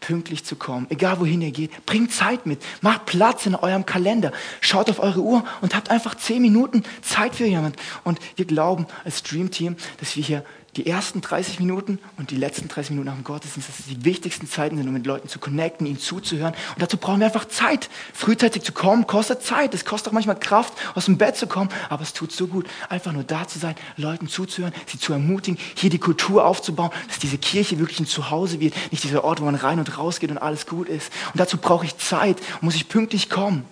pünktlich 0.05 0.45
zu 0.45 0.57
kommen, 0.57 0.87
egal 0.91 1.19
wohin 1.19 1.41
ihr 1.41 1.51
geht. 1.51 1.87
Bringt 1.87 2.13
Zeit 2.13 2.45
mit, 2.45 2.63
macht 2.83 3.07
Platz 3.07 3.47
in 3.47 3.55
eurem 3.55 3.87
Kalender, 3.87 4.33
schaut 4.61 4.91
auf 4.91 4.99
eure 4.99 5.21
Uhr 5.21 5.45
und 5.63 5.75
habt 5.75 5.91
einfach 5.91 6.15
zehn 6.15 6.43
Minuten 6.43 6.83
Zeit 7.01 7.37
für 7.37 7.47
jemand. 7.47 7.77
Und 8.05 8.19
wir 8.37 8.45
glauben 8.45 8.87
als 9.05 9.23
Dream 9.23 9.51
Team, 9.51 9.77
dass 10.01 10.15
wir 10.17 10.23
hier 10.23 10.45
die 10.77 10.87
ersten 10.87 11.21
30 11.21 11.61
Minuten 11.61 11.99
und 12.17 12.31
die 12.31 12.37
letzten 12.37 12.69
30 12.69 12.91
Minuten 12.91 13.07
nach 13.07 13.15
dem 13.15 13.25
Gottesdienst, 13.25 13.69
dass 13.69 13.79
es 13.79 13.87
die 13.87 14.05
wichtigsten 14.05 14.49
Zeiten 14.49 14.77
sind, 14.77 14.89
um 14.89 14.93
mit 14.93 15.07
Leuten 15.07 15.29
zu 15.29 15.39
connecten, 15.39 15.87
ihnen 15.87 15.99
zuzuhören. 15.99 16.55
Und 16.75 16.83
dazu 16.83 16.97
brauchen 16.97 17.21
wir 17.21 17.27
einfach 17.27 17.47
Zeit. 17.47 17.89
Frühzeitig 18.13 18.63
zu 18.63 18.73
kommen, 18.73 19.07
kostet 19.07 19.43
Zeit. 19.43 19.75
Es 19.75 19.85
kostet 19.85 20.09
auch 20.09 20.13
manchmal 20.13 20.39
Kraft, 20.39 20.75
aus 20.95 21.05
dem 21.05 21.17
Bett 21.17 21.37
zu 21.37 21.47
kommen, 21.47 21.71
aber 21.89 22.03
es 22.03 22.13
tut 22.13 22.33
so 22.33 22.47
gut, 22.47 22.67
einfach 22.89 23.13
nur 23.13 23.23
da 23.23 23.47
zu 23.47 23.59
sein, 23.59 23.77
Leuten 23.97 24.29
zuzuhören, 24.29 24.75
sie 24.87 24.99
zu 24.99 25.13
ermutigen, 25.13 25.61
hier 25.75 25.91
die 25.91 25.99
Kultur 25.99 26.45
aufzubauen, 26.45 26.91
dass 27.09 27.19
diese 27.19 27.39
Kirche 27.39 27.79
wirklich 27.79 28.01
ein 28.01 28.07
Zuhause 28.07 28.59
wird, 28.61 28.75
nicht 28.91 29.05
dieser 29.05 29.25
Ort, 29.25 29.41
wo 29.41 29.45
man 29.45 29.55
rein 29.55 29.79
und 29.79 29.97
raus 29.97 30.19
geht 30.19 30.31
und 30.31 30.39
alles 30.39 30.67
gut 30.67 30.89
ist. 30.89 31.13
Und 31.33 31.41
dazu 31.41 31.57
brauche 31.57 31.85
ich 31.85 31.97
Zeit, 31.99 32.39
muss 32.61 32.75
ich 32.75 32.89
pünktlich 32.89 33.31
kommen. 33.31 33.65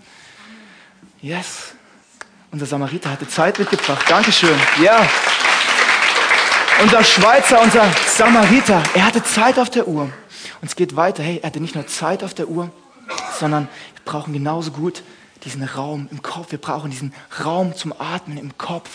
Yes. 1.21 1.75
Unser 2.51 2.67
Samariter 2.67 3.11
hatte 3.11 3.27
Zeit 3.27 3.59
mitgebracht. 3.59 4.05
Dankeschön. 4.09 4.57
Ja. 4.83 5.09
Unser 6.83 7.05
Schweizer, 7.05 7.63
unser 7.63 7.85
Samariter, 8.09 8.83
er 8.95 9.07
hatte 9.07 9.23
Zeit 9.23 9.57
auf 9.61 9.71
der 9.71 9.87
Uhr. 9.87 10.03
Und 10.03 10.13
es 10.63 10.75
geht 10.75 10.97
weiter. 10.97 11.23
Hey, 11.23 11.39
er 11.41 11.47
hatte 11.47 11.61
nicht 11.61 11.77
nur 11.77 11.87
Zeit 11.87 12.25
auf 12.25 12.35
der 12.35 12.49
Uhr, 12.49 12.71
sondern 13.39 13.69
wir 13.95 14.05
brauchen 14.05 14.33
genauso 14.33 14.73
gut 14.73 15.05
diesen 15.45 15.63
Raum 15.63 16.09
im 16.11 16.23
Kopf. 16.23 16.51
Wir 16.51 16.59
brauchen 16.59 16.91
diesen 16.91 17.15
Raum 17.45 17.77
zum 17.77 17.95
Atmen 17.97 18.37
im 18.37 18.59
Kopf. 18.59 18.91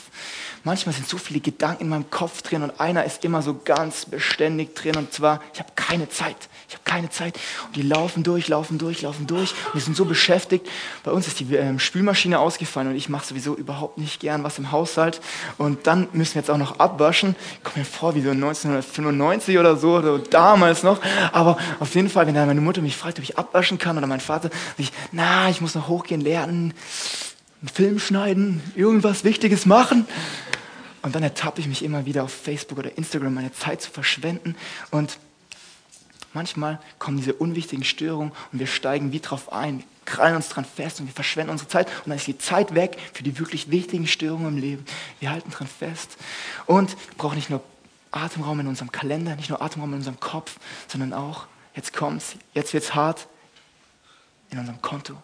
Manchmal 0.67 0.93
sind 0.93 1.07
so 1.07 1.17
viele 1.17 1.39
Gedanken 1.39 1.83
in 1.83 1.89
meinem 1.89 2.09
Kopf 2.09 2.41
drin 2.41 2.62
und 2.62 2.77
einer 2.77 3.05
ist 3.05 3.24
immer 3.24 3.41
so 3.41 3.57
ganz 3.63 4.03
beständig 4.03 4.75
drin 4.75 4.97
und 4.97 5.13
zwar, 5.13 5.39
ich 5.53 5.62
habe 5.62 5.69
keine 5.77 6.09
Zeit. 6.09 6.36
Ich 6.67 6.74
habe 6.74 6.83
keine 6.83 7.09
Zeit. 7.09 7.39
Und 7.67 7.77
die 7.77 7.83
laufen 7.83 8.24
durch, 8.24 8.50
laufen 8.50 8.77
durch, 8.77 9.01
laufen 9.01 9.27
durch. 9.27 9.51
Und 9.67 9.75
wir 9.75 9.81
sind 9.81 9.95
so 9.95 10.03
beschäftigt. 10.03 10.67
Bei 11.05 11.12
uns 11.12 11.25
ist 11.25 11.39
die 11.39 11.55
ähm, 11.55 11.79
Spülmaschine 11.79 12.38
ausgefallen 12.38 12.89
und 12.89 12.95
ich 12.97 13.07
mache 13.07 13.25
sowieso 13.25 13.55
überhaupt 13.55 13.97
nicht 13.97 14.19
gern 14.19 14.43
was 14.43 14.57
im 14.57 14.74
Haushalt. 14.74 15.21
Und 15.57 15.88
dann 15.88 16.09
müssen 16.12 16.36
wir 16.36 16.41
jetzt 16.41 16.51
auch 16.51 16.57
noch 16.57 16.79
abwaschen. 16.79 17.38
Ich 17.53 17.63
komme 17.63 17.77
mir 17.77 17.86
vor 17.86 18.15
wie 18.15 18.21
so 18.21 18.31
1995 18.31 19.57
oder 19.59 19.77
so, 19.77 19.95
oder 19.95 20.19
damals 20.19 20.83
noch. 20.83 21.00
Aber 21.31 21.57
auf 21.79 21.95
jeden 21.95 22.09
Fall, 22.09 22.27
wenn 22.27 22.36
dann 22.36 22.45
meine 22.45 22.59
Mutter 22.59 22.81
mich 22.81 22.97
fragt, 22.97 23.19
ob 23.19 23.24
ich 23.24 23.38
abwaschen 23.38 23.77
kann 23.77 23.97
oder 23.97 24.07
mein 24.07 24.19
Vater, 24.19 24.50
ich, 24.77 24.91
na, 25.13 25.50
ich 25.50 25.62
muss 25.62 25.75
noch 25.75 25.88
hochgehen, 25.88 26.19
lernen, 26.19 26.74
einen 27.62 27.69
Film 27.69 28.00
schneiden, 28.00 28.62
irgendwas 28.75 29.24
Wichtiges 29.24 29.65
machen. 29.65 30.05
Und 31.08 31.16
dann 31.16 31.24
ertappe 31.24 31.62
ich 31.62 31.68
mich 31.68 31.86
immer 31.86 32.06
wieder 32.06 32.26
auf 32.26 32.34
Facebook 32.34 32.80
oder 32.80 32.98
Instagram 32.98 33.34
meine 33.34 33.54
Zeit 33.54 33.82
zu 33.82 33.90
verschwenden 33.90 34.58
und 34.92 35.18
Manchmal 36.34 36.80
kommen 37.00 37.18
diese 37.18 37.34
unwichtigen 37.34 37.86
Störungen 37.86 38.32
und 38.52 38.60
wir 38.60 38.68
steigen 38.68 39.12
wie 39.14 39.22
drauf 39.22 39.52
ein, 39.52 39.84
krallen 40.06 40.36
uns 40.36 40.50
dran 40.50 40.66
fest 40.66 41.00
und 41.00 41.08
wir 41.08 41.14
verschwenden 41.14 41.52
unsere 41.52 41.70
Zeit 41.70 41.88
und 42.04 42.10
dann 42.10 42.18
ist 42.18 42.28
die 42.28 42.38
Zeit 42.38 42.76
weg 42.76 42.98
für 43.14 43.24
die 43.24 43.40
wirklich 43.40 43.72
wichtigen 43.72 44.06
Störungen 44.06 44.50
im 44.50 44.58
Leben. 44.58 44.86
Wir 45.20 45.32
halten 45.32 45.50
dran 45.50 45.68
fest 45.68 46.18
und 46.68 46.96
brauchen 47.18 47.38
nicht 47.38 47.50
nur 47.50 47.64
Atemraum 48.12 48.60
in 48.60 48.68
unserem 48.68 48.92
Kalender, 48.92 49.36
nicht 49.36 49.50
nur 49.50 49.62
Atemraum 49.62 49.92
in 49.92 50.00
unserem 50.00 50.20
Kopf, 50.20 50.60
sondern 50.88 51.14
auch, 51.14 51.48
jetzt 51.76 51.94
kommt's, 51.94 52.36
jetzt 52.54 52.74
wird's 52.74 52.94
hart, 52.94 53.28
in 54.52 54.60
unserem 54.60 54.82
Konto. 54.82 55.16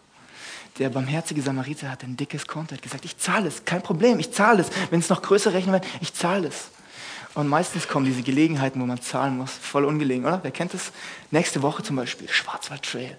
Der 0.78 0.88
barmherzige 0.88 1.40
Samariter 1.40 1.88
hat 1.90 2.02
ein 2.02 2.16
dickes 2.16 2.48
Konto, 2.48 2.74
hat 2.74 2.82
gesagt, 2.82 3.04
ich 3.04 3.16
zahle 3.18 3.46
es, 3.46 3.64
kein 3.64 3.82
Problem, 3.82 4.18
ich 4.18 4.32
zahle 4.32 4.60
es. 4.60 4.70
Wenn 4.90 4.98
es 4.98 5.08
noch 5.08 5.22
größer 5.22 5.52
rechnen 5.52 5.72
wird, 5.72 5.86
ich 6.00 6.12
zahle 6.14 6.48
es. 6.48 6.70
Und 7.34 7.48
meistens 7.48 7.86
kommen 7.86 8.06
diese 8.06 8.22
Gelegenheiten, 8.22 8.80
wo 8.80 8.86
man 8.86 9.00
zahlen 9.00 9.36
muss, 9.36 9.52
voll 9.52 9.84
ungelegen, 9.84 10.24
oder? 10.24 10.40
Wer 10.42 10.50
kennt 10.50 10.74
das? 10.74 10.92
Nächste 11.30 11.62
Woche 11.62 11.82
zum 11.82 11.96
Beispiel, 11.96 12.28
Schwarzwald 12.28 12.82
Trail. 12.82 13.16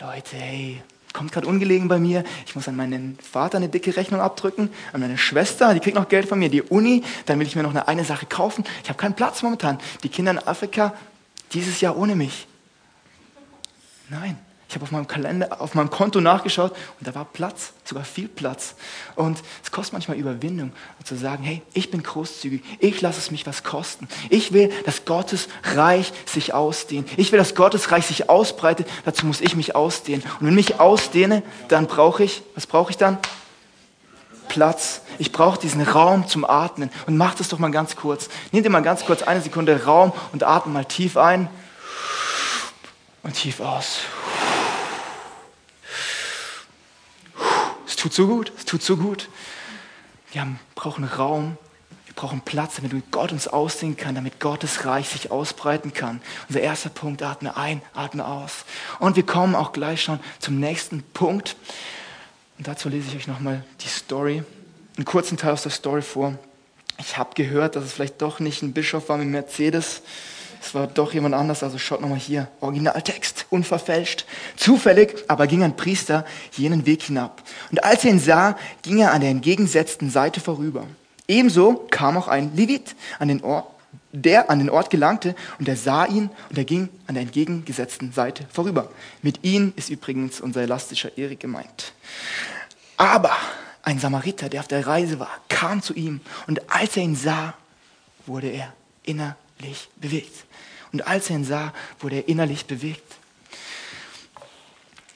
Leute, 0.00 0.36
hey, 0.36 0.82
kommt 1.12 1.32
gerade 1.32 1.46
ungelegen 1.46 1.88
bei 1.88 1.98
mir. 1.98 2.24
Ich 2.46 2.54
muss 2.54 2.66
an 2.68 2.76
meinen 2.76 3.18
Vater 3.18 3.58
eine 3.58 3.68
dicke 3.68 3.96
Rechnung 3.96 4.20
abdrücken, 4.20 4.70
an 4.92 5.00
meine 5.00 5.18
Schwester, 5.18 5.74
die 5.74 5.80
kriegt 5.80 5.96
noch 5.96 6.08
Geld 6.08 6.28
von 6.28 6.38
mir, 6.38 6.48
die 6.48 6.62
Uni, 6.62 7.04
dann 7.26 7.38
will 7.38 7.46
ich 7.46 7.56
mir 7.56 7.62
noch 7.62 7.70
eine, 7.70 7.86
eine 7.86 8.04
Sache 8.04 8.26
kaufen. 8.26 8.64
Ich 8.82 8.88
habe 8.88 8.98
keinen 8.98 9.14
Platz 9.14 9.42
momentan. 9.42 9.78
Die 10.02 10.08
Kinder 10.08 10.32
in 10.32 10.38
Afrika, 10.38 10.94
dieses 11.52 11.80
Jahr 11.80 11.96
ohne 11.96 12.16
mich. 12.16 12.46
Nein. 14.08 14.38
Ich 14.70 14.76
habe 14.76 14.84
auf 14.84 14.92
meinem 14.92 15.08
Kalender, 15.08 15.60
auf 15.60 15.74
meinem 15.74 15.90
Konto 15.90 16.20
nachgeschaut 16.20 16.70
und 17.00 17.04
da 17.08 17.12
war 17.12 17.24
Platz, 17.24 17.72
sogar 17.82 18.04
viel 18.04 18.28
Platz. 18.28 18.76
Und 19.16 19.42
es 19.64 19.72
kostet 19.72 19.94
manchmal 19.94 20.16
Überwindung, 20.16 20.70
zu 21.02 21.16
sagen, 21.16 21.42
hey, 21.42 21.60
ich 21.72 21.90
bin 21.90 22.04
großzügig, 22.04 22.62
ich 22.78 23.00
lasse 23.00 23.18
es 23.18 23.32
mich 23.32 23.44
was 23.48 23.64
kosten. 23.64 24.06
Ich 24.28 24.52
will, 24.52 24.70
dass 24.86 25.04
Gottes 25.04 25.48
Reich 25.74 26.12
sich 26.24 26.54
ausdehnt. 26.54 27.08
Ich 27.16 27.32
will, 27.32 27.40
dass 27.40 27.56
Gottes 27.56 27.90
Reich 27.90 28.06
sich 28.06 28.30
ausbreitet. 28.30 28.86
Dazu 29.04 29.26
muss 29.26 29.40
ich 29.40 29.56
mich 29.56 29.74
ausdehnen. 29.74 30.22
Und 30.38 30.46
wenn 30.46 30.56
ich 30.56 30.78
ausdehne, 30.78 31.42
dann 31.66 31.88
brauche 31.88 32.22
ich, 32.22 32.44
was 32.54 32.68
brauche 32.68 32.92
ich 32.92 32.96
dann? 32.96 33.18
Platz. 34.48 35.00
Ich 35.18 35.32
brauche 35.32 35.58
diesen 35.58 35.82
Raum 35.82 36.28
zum 36.28 36.44
Atmen. 36.44 36.90
Und 37.08 37.16
mach 37.16 37.34
das 37.34 37.48
doch 37.48 37.58
mal 37.58 37.72
ganz 37.72 37.96
kurz. 37.96 38.28
Nehmt 38.52 38.66
ihr 38.66 38.70
mal 38.70 38.82
ganz 38.82 39.04
kurz 39.04 39.24
eine 39.24 39.40
Sekunde 39.40 39.84
Raum 39.84 40.12
und 40.32 40.44
atmet 40.44 40.72
mal 40.72 40.84
tief 40.84 41.16
ein 41.16 41.48
und 43.24 43.34
tief 43.34 43.58
aus. 43.58 44.02
Tut 48.00 48.12
so 48.12 48.26
gut, 48.26 48.52
es 48.56 48.64
tut 48.64 48.82
so 48.82 48.96
gut. 48.96 49.28
Wir 50.32 50.40
haben, 50.40 50.58
brauchen 50.74 51.04
Raum, 51.04 51.58
wir 52.06 52.14
brauchen 52.14 52.40
Platz, 52.40 52.76
damit 52.76 52.92
Gott 53.10 53.32
uns 53.32 53.46
ausdehnen 53.46 53.96
kann, 53.96 54.14
damit 54.14 54.40
Gottes 54.40 54.84
Reich 54.84 55.08
sich 55.08 55.30
ausbreiten 55.30 55.92
kann. 55.92 56.20
Unser 56.48 56.60
erster 56.60 56.88
Punkt, 56.88 57.22
atme 57.22 57.56
ein, 57.56 57.82
atme 57.94 58.26
aus. 58.26 58.64
Und 58.98 59.16
wir 59.16 59.24
kommen 59.24 59.54
auch 59.54 59.72
gleich 59.72 60.02
schon 60.02 60.18
zum 60.38 60.58
nächsten 60.58 61.02
Punkt. 61.02 61.56
Und 62.58 62.68
dazu 62.68 62.88
lese 62.88 63.08
ich 63.08 63.16
euch 63.16 63.26
nochmal 63.26 63.64
die 63.80 63.88
Story, 63.88 64.42
einen 64.96 65.04
kurzen 65.04 65.36
Teil 65.36 65.52
aus 65.52 65.62
der 65.62 65.72
Story 65.72 66.02
vor. 66.02 66.38
Ich 66.98 67.16
habe 67.16 67.30
gehört, 67.34 67.76
dass 67.76 67.84
es 67.84 67.92
vielleicht 67.92 68.20
doch 68.20 68.40
nicht 68.40 68.62
ein 68.62 68.72
Bischof 68.72 69.08
war 69.08 69.16
mit 69.16 69.28
Mercedes, 69.28 70.02
es 70.60 70.74
war 70.74 70.86
doch 70.86 71.14
jemand 71.14 71.34
anders, 71.34 71.62
also 71.62 71.78
schaut 71.78 72.02
nochmal 72.02 72.18
hier. 72.18 72.48
Originaltext, 72.60 73.46
unverfälscht. 73.48 74.26
Zufällig 74.56 75.24
aber 75.26 75.46
ging 75.46 75.62
ein 75.62 75.76
Priester 75.76 76.26
jenen 76.52 76.84
Weg 76.84 77.02
hinab. 77.02 77.42
Und 77.70 77.82
als 77.82 78.04
er 78.04 78.10
ihn 78.10 78.20
sah, 78.20 78.58
ging 78.82 78.98
er 78.98 79.12
an 79.12 79.22
der 79.22 79.30
entgegengesetzten 79.30 80.10
Seite 80.10 80.40
vorüber. 80.40 80.86
Ebenso 81.26 81.86
kam 81.90 82.16
auch 82.18 82.28
ein 82.28 82.54
Levit 82.54 82.94
an 83.18 83.28
den 83.28 83.42
Ort, 83.42 83.66
der 84.12 84.50
an 84.50 84.58
den 84.58 84.68
Ort 84.68 84.90
gelangte 84.90 85.34
und 85.58 85.68
er 85.68 85.76
sah 85.76 86.04
ihn 86.04 86.28
und 86.50 86.58
er 86.58 86.64
ging 86.64 86.88
an 87.06 87.14
der 87.14 87.22
entgegengesetzten 87.22 88.12
Seite 88.12 88.46
vorüber. 88.52 88.90
Mit 89.22 89.42
ihm 89.44 89.72
ist 89.76 89.88
übrigens 89.88 90.40
unser 90.40 90.62
elastischer 90.62 91.16
Erik 91.16 91.40
gemeint. 91.40 91.92
Aber 92.96 93.32
ein 93.82 93.98
Samariter, 93.98 94.48
der 94.48 94.60
auf 94.60 94.68
der 94.68 94.86
Reise 94.86 95.20
war, 95.20 95.30
kam 95.48 95.80
zu 95.80 95.94
ihm 95.94 96.20
und 96.48 96.70
als 96.70 96.96
er 96.96 97.04
ihn 97.04 97.16
sah, 97.16 97.54
wurde 98.26 98.48
er 98.48 98.72
innerlich 99.04 99.49
bewegt. 99.96 100.44
Und 100.92 101.06
als 101.06 101.30
er 101.30 101.36
ihn 101.36 101.44
sah, 101.44 101.72
wurde 102.00 102.16
er 102.16 102.28
innerlich 102.28 102.66
bewegt. 102.66 103.16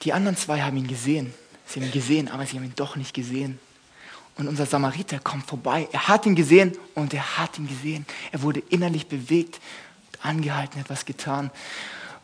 Die 0.02 0.12
anderen 0.12 0.36
zwei 0.36 0.62
haben 0.62 0.76
ihn 0.76 0.86
gesehen. 0.86 1.34
Sie 1.66 1.80
haben 1.80 1.86
ihn 1.86 1.92
gesehen, 1.92 2.28
aber 2.28 2.46
sie 2.46 2.56
haben 2.56 2.64
ihn 2.64 2.74
doch 2.76 2.96
nicht 2.96 3.14
gesehen. 3.14 3.58
Und 4.36 4.48
unser 4.48 4.66
Samariter 4.66 5.18
kommt 5.18 5.46
vorbei. 5.46 5.88
Er 5.92 6.08
hat 6.08 6.26
ihn 6.26 6.34
gesehen 6.34 6.76
und 6.94 7.14
er 7.14 7.38
hat 7.38 7.58
ihn 7.58 7.68
gesehen. 7.68 8.04
Er 8.32 8.42
wurde 8.42 8.60
innerlich 8.68 9.06
bewegt, 9.06 9.60
angehalten, 10.20 10.80
etwas 10.80 11.04
getan. 11.04 11.50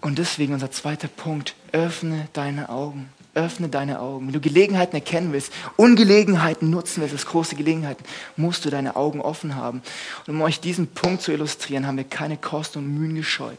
Und 0.00 0.18
deswegen 0.18 0.54
unser 0.54 0.70
zweiter 0.70 1.08
Punkt, 1.08 1.54
öffne 1.72 2.28
deine 2.32 2.68
Augen. 2.68 3.10
Öffne 3.34 3.68
deine 3.68 4.00
Augen. 4.00 4.26
Wenn 4.26 4.32
du 4.32 4.40
Gelegenheiten 4.40 4.96
erkennen 4.96 5.32
willst, 5.32 5.52
Ungelegenheiten 5.76 6.68
nutzen 6.68 7.00
willst, 7.00 7.14
als 7.14 7.26
große 7.26 7.54
Gelegenheiten, 7.54 8.04
musst 8.36 8.64
du 8.64 8.70
deine 8.70 8.96
Augen 8.96 9.20
offen 9.20 9.54
haben. 9.54 9.82
Und 10.26 10.34
um 10.34 10.42
euch 10.42 10.60
diesen 10.60 10.88
Punkt 10.88 11.22
zu 11.22 11.30
illustrieren, 11.32 11.86
haben 11.86 11.96
wir 11.96 12.04
keine 12.04 12.36
Kosten 12.36 12.80
und 12.80 12.92
Mühen 12.92 13.14
gescheut. 13.14 13.58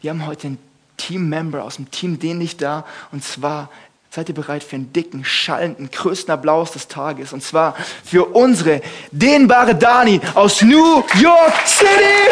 Wir 0.00 0.10
haben 0.10 0.26
heute 0.26 0.48
einen 0.48 0.58
Team-Member 0.96 1.64
aus 1.64 1.76
dem 1.76 1.90
Team 1.90 2.18
den 2.18 2.38
nicht 2.38 2.62
da. 2.62 2.86
Und 3.12 3.22
zwar 3.22 3.68
seid 4.10 4.28
ihr 4.28 4.34
bereit 4.34 4.64
für 4.64 4.76
einen 4.76 4.92
dicken, 4.92 5.24
schallenden, 5.24 5.90
größten 5.90 6.32
Applaus 6.32 6.72
des 6.72 6.88
Tages. 6.88 7.32
Und 7.32 7.42
zwar 7.42 7.76
für 8.04 8.24
unsere 8.34 8.80
dehnbare 9.10 9.74
Dani 9.74 10.20
aus 10.34 10.62
New 10.62 11.02
York 11.20 11.54
City. 11.66 12.30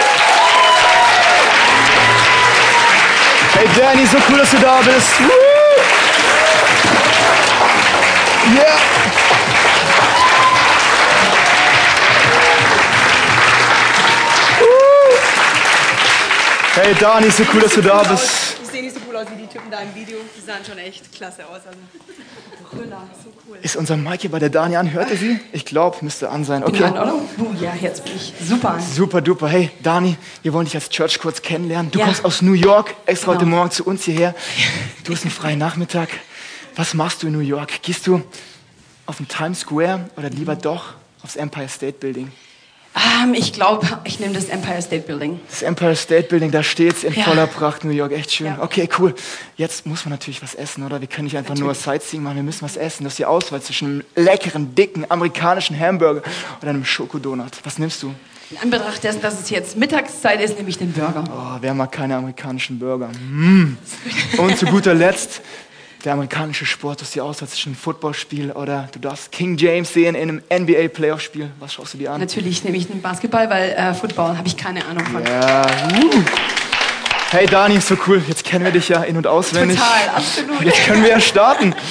Hey 3.53 3.69
Danny, 3.77 4.07
so 4.07 4.19
cool, 4.29 4.39
dass 4.39 4.51
du 4.51 4.59
da 4.59 4.81
bist. 4.81 5.11
Yeah. 8.49 8.65
Hey 16.75 16.95
Dani, 16.95 17.31
so 17.31 17.45
cool, 17.53 17.61
dass 17.61 17.75
du 17.75 17.83
da 17.83 18.03
bist. 18.05 18.57
Ich 18.63 18.69
sehe 18.71 18.83
nicht 18.83 18.95
so 18.95 19.01
cool 19.07 19.17
aus 19.17 19.27
wie 19.31 19.43
die 19.43 19.47
Typen 19.49 19.71
da 19.71 19.81
im 19.81 19.95
Video. 19.95 20.17
Die 20.35 20.41
sahen 20.41 20.65
schon 20.67 20.79
echt 20.79 21.13
klasse 21.13 21.47
aus. 21.47 21.61
Also, 21.67 21.79
Brüller, 22.71 23.03
so 23.23 23.31
cool. 23.47 23.59
Ist 23.61 23.77
unser 23.77 23.99
Mikey 23.99 24.29
bei 24.29 24.39
der 24.39 24.49
Dani 24.49 24.77
an? 24.77 24.91
Hört 24.93 25.11
ihr 25.11 25.19
sie? 25.19 25.41
Ich 25.53 25.67
glaube, 25.67 25.99
müsste 26.01 26.31
an 26.31 26.45
sein. 26.45 26.65
Okay. 26.65 26.85
An, 26.85 26.93
oder? 26.93 27.15
Uh, 27.37 27.53
ja, 27.61 27.75
jetzt 27.79 28.05
bin 28.05 28.17
ich 28.17 28.33
super. 28.41 28.79
Super 28.81 29.21
duper. 29.21 29.49
Hey, 29.49 29.71
Dani, 29.83 30.17
wir 30.43 30.55
wollen 30.55 30.65
dich 30.65 30.75
als 30.75 30.89
Church 30.89 31.19
kurz 31.19 31.43
kennenlernen. 31.43 31.91
Du 31.91 31.99
ja. 31.99 32.07
kommst 32.07 32.25
aus 32.25 32.41
New 32.41 32.55
York, 32.55 32.95
extra 33.05 33.33
genau. 33.33 33.41
heute 33.41 33.51
Morgen 33.51 33.71
zu 33.73 33.85
uns 33.85 34.05
hierher. 34.05 34.35
Du 35.05 35.13
hast 35.13 35.25
einen 35.25 35.33
freien 35.33 35.59
Nachmittag. 35.59 36.09
Was 36.79 36.95
machst 36.95 37.25
du 37.25 37.27
in 37.27 37.33
New 37.33 37.41
York? 37.41 37.83
Gehst 37.83 38.07
du 38.07 38.23
auf 39.05 39.17
den 39.17 39.27
Times 39.27 39.61
Square 39.61 40.11
oder 40.17 40.31
lieber 40.31 40.55
doch 40.55 40.95
aufs 41.25 41.35
Empire 41.35 41.69
State 41.69 41.95
Building? 41.99 42.31
Ähm, 42.95 43.35
ich 43.35 43.53
glaube, 43.53 43.85
ich 44.05 44.21
nehme 44.21 44.33
das 44.35 44.45
Empire 44.45 44.81
State 44.81 45.03
Building. 45.05 45.41
Das 45.51 45.63
Empire 45.63 45.97
State 45.97 46.29
Building, 46.29 46.53
da 46.53 46.63
steht's 46.63 47.03
in 47.03 47.15
Ja. 47.15 47.25
voller 47.25 47.49
Pracht, 47.49 47.83
New 47.85 47.91
York, 47.91 48.13
echt 48.13 48.33
schön. 48.33 48.47
Ja. 48.47 48.59
Okay, 48.61 48.89
cool. 48.97 49.13
Jetzt 49.57 49.87
muss 49.87 50.05
man 50.05 50.13
natürlich 50.13 50.41
was 50.41 50.55
essen, 50.55 50.85
oder? 50.85 51.01
Wir 51.01 51.09
können 51.09 51.25
nicht 51.25 51.37
einfach 51.37 51.57
nur 51.57 51.75
Sightseeing 51.75 52.23
machen, 52.23 52.37
wir 52.37 52.43
müssen 52.45 52.63
was 52.63 52.77
essen. 52.77 53.03
Das 53.03 53.15
ist 53.15 53.19
die 53.19 53.25
Auswahl 53.25 53.61
zwischen 53.61 54.05
einem 54.15 54.25
leckeren, 54.27 54.77
dicken, 54.77 55.05
amerikanischen 55.11 55.77
Hamburger 55.77 56.23
oder 56.61 56.71
einem 56.71 56.85
Schokodonut. 56.85 57.51
Was 57.65 57.79
nimmst 57.81 58.05
du? 58.05 58.15
In 58.53 58.59
Anbetracht 58.59 59.03
dessen, 59.03 59.21
dass 59.21 59.41
es 59.41 59.51
jetzt 59.51 59.77
Mittagszeit 59.77 60.41
ist, 60.41 60.57
nehme 60.57 60.69
ich 60.71 60.79
den 60.79 60.93
Burger. 60.93 61.25
Oh, 61.29 61.59
wer 61.61 61.75
mag 61.75 61.91
keine 61.91 62.15
amerikanischen 62.17 62.79
Burger? 62.79 63.09
Mm. 63.09 63.77
Und 64.39 64.57
zu 64.57 64.65
guter 64.67 64.95
Letzt, 64.95 65.43
der 66.05 66.13
amerikanische 66.13 66.65
Sport, 66.67 67.01
das 67.01 67.09
ist 67.09 67.15
die 67.15 67.21
einem 67.21 67.75
Footballspiel 67.75 68.53
oder 68.53 68.89
du 68.93 68.99
darfst 68.99 69.33
King 69.33 69.57
James 69.57 69.93
sehen 69.93 70.15
in 70.15 70.29
einem 70.51 70.63
NBA 70.63 70.89
Playoff-Spiel. 70.89 71.51
Was 71.59 71.75
schaust 71.75 71.95
du 71.95 71.99
dir 71.99 72.13
an? 72.13 72.21
Natürlich 72.21 72.63
nehme 72.65 72.77
ich 72.77 72.87
den 72.87 73.03
Basketball, 73.03 73.51
weil 73.51 73.71
äh, 73.71 73.95
Football 73.95 74.37
habe 74.39 74.47
ich 74.47 74.57
keine 74.57 74.85
Ahnung 74.87 75.05
von. 75.07 75.25
Ja, 75.25 75.67
uh. 75.67 76.23
Hey 77.31 77.47
Dani, 77.47 77.81
so 77.81 77.97
cool. 78.07 78.23
Jetzt 78.27 78.45
kennen 78.45 78.65
wir 78.65 78.73
dich 78.73 78.89
ja 78.89 79.03
in- 79.03 79.17
und 79.17 79.27
auswendig. 79.27 79.77
Total, 79.79 80.09
absolut. 80.17 80.63
Jetzt 80.63 80.87
können 80.87 81.03
wir 81.03 81.11
ja 81.11 81.21
starten. 81.21 81.75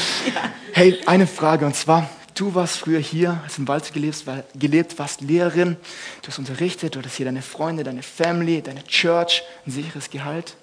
Hey, 0.74 1.00
eine 1.08 1.26
Frage 1.26 1.66
und 1.66 1.76
zwar, 1.76 2.08
du 2.36 2.54
warst 2.54 2.78
früher 2.78 3.00
hier, 3.00 3.42
hast 3.44 3.58
im 3.58 3.68
Wald 3.68 3.92
gelebt, 3.94 4.28
war- 4.28 4.44
gelebt, 4.54 5.00
warst 5.00 5.22
Lehrerin, 5.22 5.76
du 6.22 6.28
hast 6.28 6.38
unterrichtet, 6.38 6.94
du 6.94 7.00
hattest 7.00 7.16
hier 7.16 7.26
deine 7.26 7.42
Freunde, 7.42 7.84
deine 7.84 8.04
Family, 8.04 8.62
deine 8.62 8.84
Church, 8.84 9.42
ein 9.66 9.72
sicheres 9.72 10.12
Gehalt. 10.12 10.54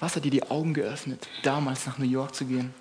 Was 0.00 0.16
hat 0.16 0.24
dir 0.24 0.30
die 0.30 0.50
Augen 0.50 0.74
geöffnet, 0.74 1.28
damals 1.42 1.86
nach 1.86 1.98
New 1.98 2.08
York 2.08 2.34
zu 2.34 2.44
gehen? 2.44 2.74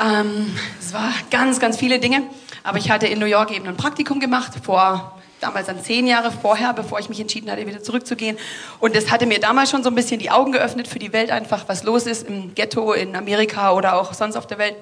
Ähm, 0.00 0.54
es 0.80 0.92
war 0.92 1.12
ganz, 1.30 1.60
ganz 1.60 1.76
viele 1.76 1.98
Dinge. 1.98 2.22
Aber 2.62 2.78
ich 2.78 2.90
hatte 2.90 3.06
in 3.06 3.18
New 3.18 3.26
York 3.26 3.52
eben 3.52 3.66
ein 3.66 3.76
Praktikum 3.76 4.20
gemacht, 4.20 4.52
vor 4.62 5.20
damals 5.40 5.66
dann 5.66 5.82
zehn 5.82 6.06
Jahre 6.06 6.30
vorher, 6.30 6.74
bevor 6.74 6.98
ich 6.98 7.08
mich 7.08 7.20
entschieden 7.20 7.50
hatte, 7.50 7.66
wieder 7.66 7.82
zurückzugehen. 7.82 8.36
Und 8.78 8.94
das 8.94 9.10
hatte 9.10 9.26
mir 9.26 9.40
damals 9.40 9.70
schon 9.70 9.82
so 9.82 9.88
ein 9.88 9.94
bisschen 9.94 10.18
die 10.18 10.30
Augen 10.30 10.52
geöffnet 10.52 10.88
für 10.88 10.98
die 10.98 11.12
Welt 11.12 11.30
einfach, 11.30 11.64
was 11.68 11.82
los 11.82 12.06
ist 12.06 12.28
im 12.28 12.54
Ghetto 12.54 12.92
in 12.92 13.16
Amerika 13.16 13.72
oder 13.72 13.98
auch 13.98 14.12
sonst 14.12 14.36
auf 14.36 14.46
der 14.46 14.58
Welt. 14.58 14.76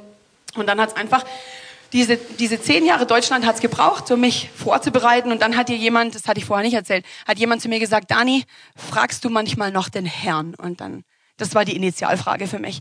Und 0.56 0.66
dann 0.66 0.80
hat 0.80 0.90
es 0.90 0.96
einfach 0.96 1.24
diese, 1.92 2.16
diese 2.16 2.60
zehn 2.60 2.84
Jahre 2.84 3.06
Deutschland 3.06 3.46
hat 3.46 3.56
es 3.56 3.60
gebraucht, 3.60 4.10
um 4.10 4.20
mich 4.20 4.50
vorzubereiten. 4.54 5.32
Und 5.32 5.40
dann 5.40 5.56
hat 5.56 5.68
dir 5.68 5.76
jemand, 5.76 6.14
das 6.14 6.26
hatte 6.26 6.38
ich 6.38 6.44
vorher 6.44 6.64
nicht 6.64 6.74
erzählt, 6.74 7.04
hat 7.26 7.38
jemand 7.38 7.62
zu 7.62 7.68
mir 7.68 7.78
gesagt, 7.78 8.10
Dani, 8.10 8.44
fragst 8.76 9.24
du 9.24 9.30
manchmal 9.30 9.70
noch 9.70 9.88
den 9.88 10.04
Herrn? 10.04 10.54
Und 10.54 10.80
dann, 10.80 11.04
das 11.38 11.54
war 11.54 11.64
die 11.64 11.76
Initialfrage 11.76 12.46
für 12.46 12.58
mich. 12.58 12.80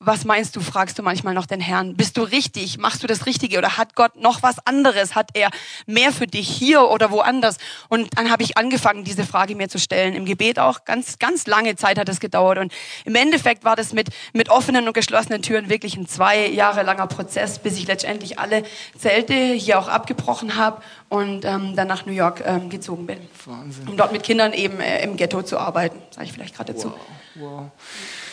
Was 0.00 0.24
meinst 0.24 0.54
du, 0.54 0.60
fragst 0.60 0.96
du 1.00 1.02
manchmal 1.02 1.34
noch 1.34 1.46
den 1.46 1.60
Herrn? 1.60 1.96
Bist 1.96 2.16
du 2.16 2.22
richtig? 2.22 2.78
Machst 2.78 3.02
du 3.02 3.08
das 3.08 3.26
Richtige? 3.26 3.58
Oder 3.58 3.78
hat 3.78 3.96
Gott 3.96 4.14
noch 4.14 4.44
was 4.44 4.64
anderes? 4.64 5.16
Hat 5.16 5.30
er 5.34 5.50
mehr 5.86 6.12
für 6.12 6.28
dich 6.28 6.48
hier 6.48 6.88
oder 6.88 7.10
woanders? 7.10 7.58
Und 7.88 8.16
dann 8.16 8.30
habe 8.30 8.44
ich 8.44 8.56
angefangen, 8.56 9.02
diese 9.02 9.24
Frage 9.26 9.56
mir 9.56 9.68
zu 9.68 9.80
stellen. 9.80 10.14
Im 10.14 10.24
Gebet 10.24 10.60
auch. 10.60 10.84
Ganz, 10.84 11.18
ganz 11.18 11.48
lange 11.48 11.74
Zeit 11.74 11.98
hat 11.98 12.08
es 12.08 12.20
gedauert. 12.20 12.58
Und 12.58 12.72
im 13.06 13.16
Endeffekt 13.16 13.64
war 13.64 13.74
das 13.74 13.92
mit, 13.92 14.10
mit 14.32 14.50
offenen 14.50 14.86
und 14.86 14.94
geschlossenen 14.94 15.42
Türen 15.42 15.68
wirklich 15.68 15.96
ein 15.96 16.06
zwei 16.06 16.46
Jahre 16.46 16.84
langer 16.84 17.08
Prozess, 17.08 17.58
bis 17.58 17.76
ich 17.76 17.88
letztendlich 17.88 18.38
alle 18.38 18.62
Zelte 18.96 19.34
hier 19.34 19.80
auch 19.80 19.88
abgebrochen 19.88 20.54
habe 20.54 20.80
und 21.08 21.44
ähm, 21.44 21.74
dann 21.74 21.88
nach 21.88 22.06
New 22.06 22.12
York 22.12 22.44
ähm, 22.46 22.70
gezogen 22.70 23.08
bin. 23.08 23.18
Wahnsinn. 23.46 23.88
Um 23.88 23.96
dort 23.96 24.12
mit 24.12 24.22
Kindern 24.22 24.52
eben 24.52 24.78
äh, 24.78 25.02
im 25.02 25.16
Ghetto 25.16 25.42
zu 25.42 25.58
arbeiten, 25.58 25.98
sage 26.10 26.26
ich 26.26 26.32
vielleicht 26.32 26.54
gerade 26.54 26.72
dazu. 26.72 26.94
Wow. 27.38 27.70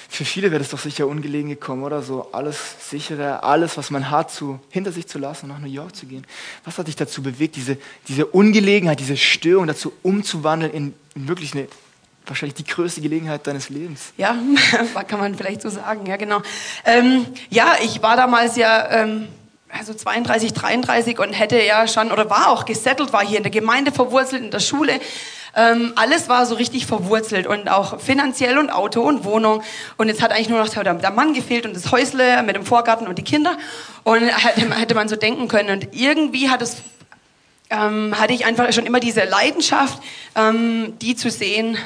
Für 0.10 0.26
viele 0.26 0.50
wäre 0.50 0.60
das 0.60 0.70
doch 0.70 0.80
sicher 0.80 1.08
ungelegen 1.08 1.50
gekommen, 1.50 1.84
oder? 1.84 2.02
So 2.02 2.30
alles 2.32 2.58
sichere, 2.90 3.44
alles, 3.44 3.78
was 3.78 3.92
man 3.92 4.10
hat, 4.10 4.32
zu, 4.32 4.60
hinter 4.70 4.92
sich 4.92 5.08
zu 5.08 5.20
lassen 5.20 5.46
und 5.46 5.50
nach 5.50 5.60
New 5.60 5.72
York 5.72 5.96
zu 5.96 6.06
gehen. 6.06 6.26
Was 6.64 6.78
hat 6.78 6.88
dich 6.88 6.96
dazu 6.96 7.22
bewegt, 7.22 7.56
diese, 7.56 7.78
diese 8.08 8.26
Ungelegenheit, 8.26 9.00
diese 9.00 9.18
Störung 9.18 9.68
dazu 9.68 9.92
umzuwandeln 10.04 10.72
in, 10.72 10.94
in 11.16 11.28
wirklich 11.28 11.54
eine, 11.54 11.68
wahrscheinlich 12.26 12.56
die 12.56 12.64
größte 12.64 13.02
Gelegenheit 13.02 13.46
deines 13.46 13.70
Lebens? 13.70 14.14
Ja, 14.18 14.38
kann 15.08 15.20
man 15.20 15.36
vielleicht 15.36 15.62
so 15.62 15.70
sagen, 15.70 16.06
ja 16.06 16.16
genau. 16.16 16.42
Ähm, 16.86 17.26
ja, 17.50 17.76
ich 17.84 18.02
war 18.02 18.16
damals 18.16 18.56
ja 18.56 18.90
ähm, 18.90 19.28
also 19.70 19.94
32, 19.94 20.54
33 20.54 21.20
und 21.20 21.34
hätte 21.34 21.62
ja 21.62 21.88
schon 21.88 22.12
oder 22.12 22.30
war 22.30 22.50
auch 22.50 22.66
gesettelt, 22.66 23.12
war 23.12 23.26
hier 23.26 23.38
in 23.38 23.44
der 23.44 23.52
Gemeinde 23.52 23.92
verwurzelt, 23.92 24.44
in 24.44 24.52
der 24.52 24.60
Schule. 24.60 25.00
Ähm, 25.56 25.94
alles 25.96 26.28
war 26.28 26.46
so 26.46 26.56
richtig 26.56 26.86
verwurzelt 26.86 27.48
und 27.48 27.70
auch 27.70 28.00
finanziell 28.02 28.58
und 28.58 28.70
Auto 28.70 29.02
und 29.02 29.24
Wohnung. 29.24 29.63
Und 29.98 30.10
jetzt 30.10 30.22
hat 30.22 30.32
eigentlich 30.32 30.50
nur 30.50 30.60
noch 30.60 30.70
der, 30.70 31.12
Mann 31.12 31.34
gefehlt 31.34 31.65
und 31.65 31.76
das 31.76 31.91
Häusle 31.91 32.44
mit 32.44 32.56
dem 32.56 32.65
Vorgarten 32.65 33.08
und 33.08 33.18
die 33.18 33.24
Kinder. 33.24 33.58
Und 34.04 34.22
hätte 34.28 34.96
man 34.96 35.08
so 35.08 35.15
denken 35.15 35.48
können. 35.48 35.70
Und 35.70 35.96
irgendwie 35.96 36.50
hat 36.50 36.62
es 36.62 36.78
ähm, 37.70 38.13
hatte 38.20 38.34
ich 38.34 38.46
einfach 38.46 38.72
schon 38.74 38.86
immer 38.86 39.00
diese 39.00 39.24
Leidenschaft, 39.24 40.02
ähm, 40.36 40.94
die 41.02 41.15
zu 41.15 41.32
sehen, 41.32 41.78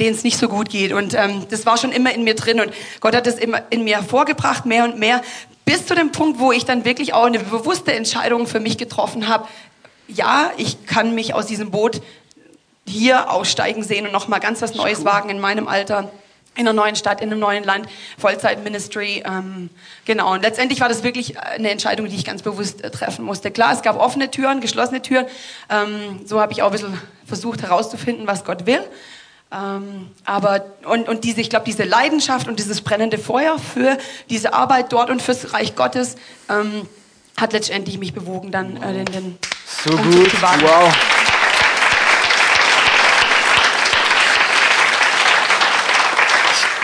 denen 0.00 0.14
es 0.14 0.24
nicht 0.24 0.38
so 0.38 0.48
gut 0.48 0.70
geht. 0.70 0.92
Und 0.92 1.14
ähm, 1.14 1.46
das 1.50 1.66
war 1.66 1.76
schon 1.76 1.92
immer 1.92 2.12
in 2.12 2.24
mir 2.24 2.34
drin. 2.34 2.60
Und 2.60 2.72
Gott 3.00 3.14
hat 3.14 3.26
das 3.26 3.38
immer 3.38 3.62
in 3.70 3.84
mir 3.84 3.96
hervorgebracht, 3.96 4.66
mehr 4.66 4.84
und 4.84 4.98
mehr, 4.98 5.22
bis 5.64 5.86
zu 5.86 5.94
dem 5.94 6.10
Punkt, 6.10 6.40
wo 6.40 6.52
ich 6.52 6.64
dann 6.64 6.84
wirklich 6.84 7.14
auch 7.14 7.26
eine 7.26 7.38
bewusste 7.38 7.92
Entscheidung 7.92 8.46
für 8.46 8.60
mich 8.60 8.78
getroffen 8.78 9.28
habe. 9.28 9.46
Ja, 10.08 10.50
ich 10.56 10.86
kann 10.86 11.14
mich 11.14 11.34
aus 11.34 11.46
diesem 11.46 11.70
Boot 11.70 12.00
hier 12.90 13.30
aussteigen 13.30 13.82
sehen 13.82 14.06
und 14.06 14.12
nochmal 14.12 14.40
ganz 14.40 14.60
was 14.62 14.74
Neues 14.74 15.04
wagen 15.04 15.30
in 15.30 15.40
meinem 15.40 15.68
Alter. 15.68 16.10
In 16.56 16.66
einer 16.66 16.72
neuen 16.72 16.96
Stadt, 16.96 17.20
in 17.20 17.30
einem 17.30 17.38
neuen 17.38 17.62
Land, 17.62 17.86
Vollzeit-Ministry. 18.18 19.22
Ähm, 19.24 19.70
genau, 20.04 20.32
und 20.32 20.42
letztendlich 20.42 20.80
war 20.80 20.88
das 20.88 21.04
wirklich 21.04 21.38
eine 21.38 21.70
Entscheidung, 21.70 22.08
die 22.08 22.16
ich 22.16 22.24
ganz 22.24 22.42
bewusst 22.42 22.82
äh, 22.82 22.90
treffen 22.90 23.24
musste. 23.24 23.52
Klar, 23.52 23.72
es 23.72 23.82
gab 23.82 23.98
offene 23.98 24.32
Türen, 24.32 24.60
geschlossene 24.60 25.00
Türen. 25.00 25.26
Ähm, 25.70 26.20
so 26.26 26.40
habe 26.40 26.52
ich 26.52 26.62
auch 26.62 26.66
ein 26.66 26.72
bisschen 26.72 27.00
versucht 27.24 27.62
herauszufinden, 27.62 28.26
was 28.26 28.44
Gott 28.44 28.66
will. 28.66 28.82
Ähm, 29.52 30.08
aber, 30.24 30.64
und, 30.84 31.08
und 31.08 31.24
diese, 31.24 31.40
ich 31.40 31.50
glaube, 31.50 31.64
diese 31.66 31.84
Leidenschaft 31.84 32.48
und 32.48 32.58
dieses 32.58 32.82
brennende 32.82 33.18
Feuer 33.18 33.58
für 33.58 33.98
diese 34.28 34.52
Arbeit 34.52 34.92
dort 34.92 35.10
und 35.10 35.22
fürs 35.22 35.52
Reich 35.52 35.76
Gottes 35.76 36.16
ähm, 36.48 36.88
hat 37.36 37.52
letztendlich 37.52 37.98
mich 37.98 38.12
bewogen, 38.12 38.50
dann 38.50 38.76
äh, 38.76 38.92
den, 38.92 39.04
den 39.06 39.38
So 39.84 39.96
gut, 39.96 40.42
wow. 40.42 41.29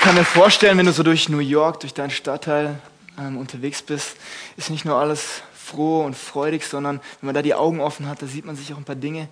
Kann 0.06 0.14
mir 0.14 0.24
vorstellen, 0.24 0.78
wenn 0.78 0.86
du 0.86 0.92
so 0.92 1.02
durch 1.02 1.28
New 1.28 1.40
York, 1.40 1.80
durch 1.80 1.92
deinen 1.92 2.12
Stadtteil 2.12 2.78
ähm, 3.18 3.38
unterwegs 3.38 3.82
bist, 3.82 4.16
ist 4.56 4.70
nicht 4.70 4.84
nur 4.84 4.94
alles 4.94 5.42
froh 5.52 6.04
und 6.04 6.16
freudig, 6.16 6.64
sondern 6.64 7.00
wenn 7.20 7.26
man 7.26 7.34
da 7.34 7.42
die 7.42 7.54
Augen 7.54 7.80
offen 7.80 8.08
hat, 8.08 8.22
da 8.22 8.26
sieht 8.26 8.44
man 8.44 8.54
sich 8.54 8.72
auch 8.72 8.76
ein 8.76 8.84
paar 8.84 8.94
Dinge, 8.94 9.26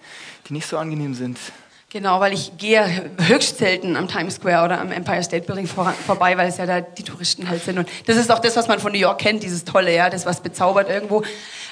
die 0.49 0.53
nicht 0.53 0.67
so 0.67 0.77
angenehm 0.77 1.15
sind. 1.15 1.39
Genau, 1.91 2.19
weil 2.19 2.33
ich 2.33 2.59
gehe 2.59 3.09
höchst 3.21 3.59
selten 3.59 3.95
am 3.95 4.09
Times 4.09 4.35
Square 4.35 4.65
oder 4.65 4.81
am 4.81 4.91
Empire 4.91 5.23
State 5.23 5.47
Building 5.47 5.69
vor, 5.69 5.95
vorbei, 6.05 6.37
weil 6.37 6.49
es 6.49 6.57
ja 6.57 6.67
da 6.67 6.81
die 6.81 7.05
Touristen 7.05 7.49
halt 7.49 7.63
sind. 7.63 7.79
Und 7.79 7.89
das 8.07 8.17
ist 8.17 8.33
auch 8.33 8.41
das, 8.41 8.57
was 8.57 8.67
man 8.67 8.81
von 8.81 8.91
New 8.91 8.99
York 8.99 9.21
kennt, 9.21 9.45
dieses 9.45 9.65
Tolle, 9.65 9.95
ja, 9.95 10.11
das, 10.11 10.27
was 10.27 10.41
bezaubert 10.41 10.91
irgendwo. 10.91 11.23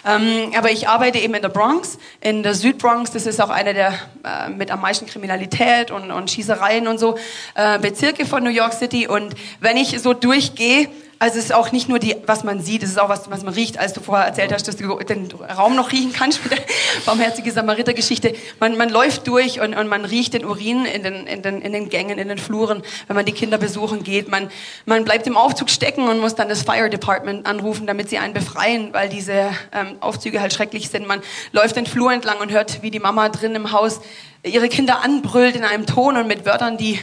Ähm, 0.04 0.52
aber 0.56 0.70
ich 0.70 0.88
arbeite 0.88 1.18
eben 1.18 1.34
in 1.34 1.42
der 1.42 1.48
Bronx, 1.48 1.98
in 2.20 2.42
der 2.42 2.54
Südbronx. 2.54 3.12
Das 3.12 3.26
ist 3.26 3.40
auch 3.40 3.50
eine 3.50 3.72
der 3.72 3.94
äh, 4.24 4.50
mit 4.50 4.70
am 4.70 4.80
meisten 4.80 5.06
Kriminalität 5.06 5.90
und, 5.90 6.10
und 6.10 6.30
Schießereien 6.30 6.88
und 6.88 6.98
so 6.98 7.16
äh, 7.54 7.78
Bezirke 7.78 8.26
von 8.26 8.42
New 8.42 8.50
York 8.50 8.72
City. 8.72 9.06
Und 9.06 9.34
wenn 9.60 9.76
ich 9.76 10.00
so 10.00 10.12
durchgehe, 10.12 10.88
also 11.22 11.38
es 11.38 11.44
ist 11.44 11.54
auch 11.54 11.70
nicht 11.70 11.88
nur 11.88 12.00
die, 12.00 12.16
was 12.26 12.42
man 12.42 12.60
sieht, 12.60 12.82
es 12.82 12.90
ist 12.90 12.98
auch 12.98 13.08
was, 13.08 13.30
was 13.30 13.44
man 13.44 13.54
riecht, 13.54 13.78
als 13.78 13.92
du 13.92 14.00
vorher 14.00 14.26
erzählt 14.26 14.52
hast, 14.52 14.66
dass 14.66 14.74
du 14.74 14.98
den 14.98 15.28
Raum 15.56 15.76
noch 15.76 15.92
riechen 15.92 16.12
kannst 16.12 16.42
mit 16.50 16.50
der 16.50 16.64
barmherzige 17.06 17.52
Samariter-Geschichte. 17.52 18.34
Man, 18.58 18.76
man 18.76 18.88
läuft 18.88 19.28
durch 19.28 19.60
und, 19.60 19.72
und 19.74 19.86
man 19.86 20.04
riecht 20.04 20.34
den 20.34 20.44
Urin 20.44 20.84
in 20.84 21.04
den, 21.04 21.28
in, 21.28 21.42
den, 21.42 21.62
in 21.62 21.72
den 21.72 21.88
Gängen, 21.90 22.18
in 22.18 22.26
den 22.26 22.38
Fluren, 22.38 22.82
wenn 23.06 23.14
man 23.14 23.24
die 23.24 23.30
Kinder 23.30 23.56
besuchen 23.56 24.02
geht. 24.02 24.28
Man, 24.28 24.50
man 24.84 25.04
bleibt 25.04 25.28
im 25.28 25.36
Aufzug 25.36 25.70
stecken 25.70 26.08
und 26.08 26.18
muss 26.18 26.34
dann 26.34 26.48
das 26.48 26.62
Fire 26.62 26.90
Department 26.90 27.46
anrufen, 27.46 27.86
damit 27.86 28.10
sie 28.10 28.18
einen 28.18 28.34
befreien, 28.34 28.92
weil 28.92 29.08
diese 29.08 29.52
ähm, 29.70 29.98
Aufzüge 30.00 30.40
halt 30.40 30.52
schrecklich 30.52 30.88
sind. 30.88 31.06
Man 31.06 31.22
läuft 31.52 31.76
den 31.76 31.86
Flur 31.86 32.12
entlang 32.12 32.40
und 32.40 32.50
hört, 32.50 32.82
wie 32.82 32.90
die 32.90 32.98
Mama 32.98 33.28
drin 33.28 33.54
im 33.54 33.70
Haus 33.70 34.00
ihre 34.42 34.68
Kinder 34.68 35.04
anbrüllt 35.04 35.54
in 35.54 35.62
einem 35.62 35.86
Ton 35.86 36.16
und 36.16 36.26
mit 36.26 36.46
Wörtern, 36.46 36.78
die 36.78 36.98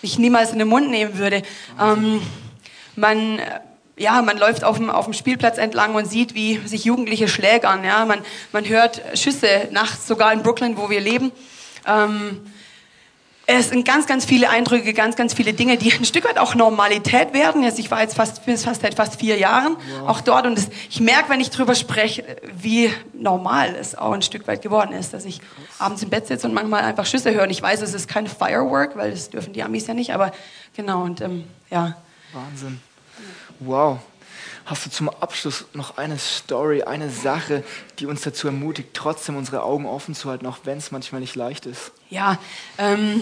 ich 0.00 0.16
niemals 0.16 0.52
in 0.52 0.60
den 0.60 0.68
Mund 0.68 0.90
nehmen 0.90 1.18
würde. 1.18 1.42
Ähm, 1.82 2.22
man, 2.96 3.40
ja, 3.96 4.22
man 4.22 4.38
läuft 4.38 4.64
auf 4.64 4.76
dem, 4.76 4.90
auf 4.90 5.04
dem 5.04 5.14
Spielplatz 5.14 5.58
entlang 5.58 5.94
und 5.94 6.06
sieht, 6.06 6.34
wie 6.34 6.58
sich 6.66 6.84
Jugendliche 6.84 7.28
schlägern. 7.28 7.84
Ja? 7.84 8.04
Man, 8.04 8.20
man 8.52 8.68
hört 8.68 9.02
Schüsse 9.14 9.68
nachts, 9.70 10.06
sogar 10.06 10.32
in 10.32 10.42
Brooklyn, 10.42 10.76
wo 10.76 10.90
wir 10.90 11.00
leben. 11.00 11.32
Ähm, 11.86 12.40
es 13.46 13.68
sind 13.68 13.86
ganz, 13.86 14.06
ganz 14.06 14.24
viele 14.24 14.48
Eindrücke, 14.48 14.94
ganz, 14.94 15.16
ganz 15.16 15.34
viele 15.34 15.52
Dinge, 15.52 15.76
die 15.76 15.92
ein 15.92 16.06
Stück 16.06 16.24
weit 16.24 16.38
auch 16.38 16.54
Normalität 16.54 17.34
werden. 17.34 17.62
Jetzt, 17.62 17.78
ich 17.78 17.90
war 17.90 18.00
jetzt 18.00 18.16
fast, 18.16 18.46
bin 18.46 18.56
fast 18.56 18.80
seit 18.80 18.94
fast 18.94 19.20
vier 19.20 19.36
Jahren 19.36 19.76
auch 20.06 20.22
dort 20.22 20.46
und 20.46 20.58
es, 20.58 20.68
ich 20.88 21.00
merke, 21.00 21.28
wenn 21.28 21.40
ich 21.40 21.50
drüber 21.50 21.74
spreche, 21.74 22.24
wie 22.56 22.90
normal 23.12 23.76
es 23.78 23.94
auch 23.96 24.12
ein 24.12 24.22
Stück 24.22 24.46
weit 24.48 24.62
geworden 24.62 24.92
ist, 24.92 25.12
dass 25.12 25.26
ich 25.26 25.40
abends 25.78 26.02
im 26.02 26.08
Bett 26.08 26.26
sitze 26.26 26.46
und 26.46 26.54
manchmal 26.54 26.84
einfach 26.84 27.04
Schüsse 27.04 27.34
höre. 27.34 27.42
Und 27.42 27.50
ich 27.50 27.60
weiß, 27.60 27.82
es 27.82 27.92
ist 27.92 28.08
kein 28.08 28.26
Firework, 28.26 28.96
weil 28.96 29.10
das 29.10 29.28
dürfen 29.28 29.52
die 29.52 29.62
Amis 29.62 29.86
ja 29.86 29.94
nicht, 29.94 30.14
aber 30.14 30.32
genau 30.74 31.02
und 31.02 31.20
ähm, 31.20 31.44
ja. 31.70 31.96
Wahnsinn. 32.34 32.80
Wow. 33.60 34.00
Hast 34.66 34.86
du 34.86 34.90
zum 34.90 35.08
Abschluss 35.08 35.66
noch 35.74 35.98
eine 35.98 36.18
Story, 36.18 36.82
eine 36.82 37.10
Sache, 37.10 37.62
die 37.98 38.06
uns 38.06 38.22
dazu 38.22 38.48
ermutigt, 38.48 38.90
trotzdem 38.94 39.36
unsere 39.36 39.62
Augen 39.62 39.86
offen 39.86 40.14
zu 40.14 40.28
halten, 40.28 40.46
auch 40.46 40.58
wenn 40.64 40.78
es 40.78 40.90
manchmal 40.90 41.20
nicht 41.20 41.36
leicht 41.36 41.66
ist? 41.66 41.92
Ja, 42.10 42.38
ähm, 42.78 43.20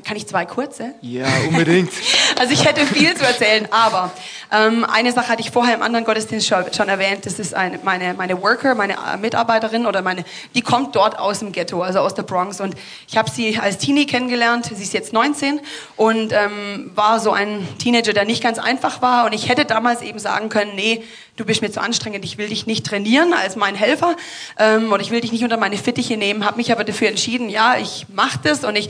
kann 0.00 0.16
ich 0.16 0.26
zwei 0.26 0.46
kurze? 0.46 0.94
Ja, 1.02 1.26
unbedingt. 1.46 1.92
also 2.40 2.54
ich 2.54 2.64
hätte 2.64 2.86
viel 2.86 3.14
zu 3.14 3.26
erzählen, 3.26 3.68
aber 3.70 4.10
ähm, 4.50 4.86
eine 4.86 5.12
Sache 5.12 5.28
hatte 5.28 5.42
ich 5.42 5.50
vorher 5.50 5.74
im 5.74 5.82
anderen 5.82 6.06
Gottesdienst 6.06 6.46
schon, 6.46 6.88
erwähnt. 6.88 7.26
Das 7.26 7.38
ist 7.38 7.52
eine, 7.52 7.78
meine, 7.82 8.14
meine 8.14 8.40
Worker, 8.40 8.74
meine 8.74 8.94
äh, 8.94 9.18
Mitarbeiterin 9.20 9.84
oder 9.84 10.00
meine, 10.00 10.24
die 10.54 10.62
kommt 10.62 10.96
dort 10.96 11.18
aus 11.18 11.40
dem 11.40 11.52
Ghetto, 11.52 11.82
also 11.82 11.98
aus 11.98 12.14
der 12.14 12.22
Bronx. 12.22 12.58
Und 12.62 12.74
ich 13.06 13.18
habe 13.18 13.30
sie 13.30 13.58
als 13.58 13.76
Teenie 13.76 14.06
kennengelernt. 14.06 14.64
Sie 14.64 14.82
ist 14.82 14.94
jetzt 14.94 15.12
19 15.12 15.60
und 15.96 16.32
ähm, 16.32 16.90
war 16.94 17.20
so 17.20 17.32
ein 17.32 17.68
Teenager, 17.78 18.14
der 18.14 18.24
nicht 18.24 18.42
ganz 18.42 18.58
einfach 18.58 19.02
war. 19.02 19.26
Und 19.26 19.34
ich 19.34 19.50
hätte 19.50 19.66
damals 19.66 20.00
eben 20.00 20.18
sagen 20.18 20.48
können, 20.48 20.74
nee, 20.74 21.04
du 21.36 21.44
bist 21.44 21.60
mir 21.60 21.70
zu 21.70 21.82
anstrengend, 21.82 22.24
ich 22.24 22.38
will 22.38 22.48
dich 22.48 22.66
nicht 22.66 22.86
trainieren 22.86 23.34
als 23.34 23.56
mein 23.56 23.74
Helfer 23.74 24.16
ähm, 24.58 24.90
oder 24.90 25.02
ich 25.02 25.10
will 25.10 25.20
dich 25.20 25.32
nicht 25.32 25.44
unter 25.44 25.58
meine 25.58 25.76
Fittiche 25.76 26.16
nehmen. 26.16 26.46
Habe 26.46 26.56
mich 26.56 26.72
aber 26.72 26.84
dafür 26.84 27.08
entschieden, 27.08 27.50
ja, 27.50 27.76
ich 27.76 28.06
mache 28.08 28.38
das 28.42 28.64
und 28.64 28.74
ich 28.76 28.88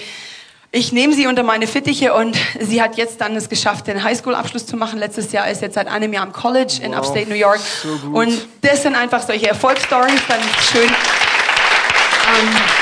ich 0.74 0.90
nehme 0.90 1.12
sie 1.12 1.26
unter 1.26 1.42
meine 1.42 1.66
Fittiche 1.66 2.14
und 2.14 2.34
sie 2.58 2.80
hat 2.80 2.96
jetzt 2.96 3.20
dann 3.20 3.36
es 3.36 3.50
geschafft, 3.50 3.86
den 3.88 4.02
Highschool-Abschluss 4.02 4.66
zu 4.66 4.78
machen. 4.78 4.98
Letztes 4.98 5.30
Jahr 5.30 5.48
ist 5.50 5.60
jetzt 5.60 5.74
seit 5.74 5.86
einem 5.86 6.14
Jahr 6.14 6.24
am 6.24 6.32
College 6.32 6.72
wow, 6.78 6.86
in 6.86 6.94
Upstate 6.94 7.28
New 7.28 7.34
York. 7.34 7.60
So 7.60 8.08
und 8.10 8.48
das 8.62 8.82
sind 8.82 8.94
einfach 8.96 9.20
solche 9.22 9.48
Erfolgsstories, 9.48 10.20
dann 10.28 10.40
schön. 10.72 10.88
Ähm, 10.88 12.81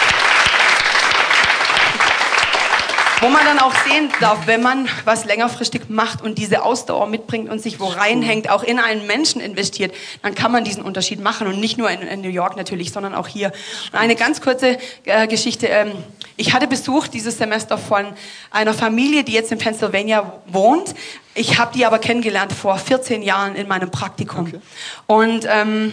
wo 3.21 3.29
man 3.29 3.45
dann 3.45 3.59
auch 3.59 3.75
sehen 3.87 4.09
darf, 4.21 4.47
wenn 4.47 4.63
man 4.63 4.89
was 5.05 5.27
längerfristig 5.27 5.89
macht 5.89 6.23
und 6.23 6.39
diese 6.39 6.63
Ausdauer 6.63 7.07
mitbringt 7.07 7.51
und 7.51 7.61
sich 7.61 7.79
wo 7.79 7.87
reinhängt, 7.87 8.49
auch 8.49 8.63
in 8.63 8.79
einen 8.79 9.07
Menschen 9.07 9.41
investiert, 9.41 9.95
dann 10.23 10.35
kann 10.35 10.51
man 10.51 10.65
diesen 10.65 10.83
Unterschied 10.83 11.21
machen 11.21 11.47
und 11.47 11.61
nicht 11.61 11.77
nur 11.77 11.91
in, 11.91 12.01
in 12.01 12.23
New 12.23 12.31
York 12.31 12.57
natürlich, 12.57 12.93
sondern 12.93 13.15
auch 13.15 13.29
hier. 13.29 13.53
Und 13.93 13.99
eine 13.99 14.17
ganz 14.17 14.41
kurze 14.41 14.79
äh, 15.05 15.27
Geschichte. 15.27 15.67
Ähm, 15.67 15.93
ich 16.37 16.55
hatte 16.55 16.67
Besuch 16.67 17.09
dieses 17.09 17.37
Semester 17.37 17.77
von 17.77 18.07
einer 18.51 18.73
Familie, 18.73 19.23
die 19.23 19.33
jetzt 19.33 19.53
in 19.53 19.59
Pennsylvania 19.59 20.41
wohnt. 20.47 20.95
Ich 21.35 21.59
habe 21.59 21.73
die 21.77 21.85
aber 21.85 21.99
kennengelernt 21.99 22.53
vor 22.53 22.79
14 22.79 23.23
Jahren 23.23 23.55
in 23.55 23.69
meinem 23.69 23.91
Praktikum. 23.91 24.47
Okay. 24.47 24.61
Und 25.07 25.47
ähm, 25.47 25.93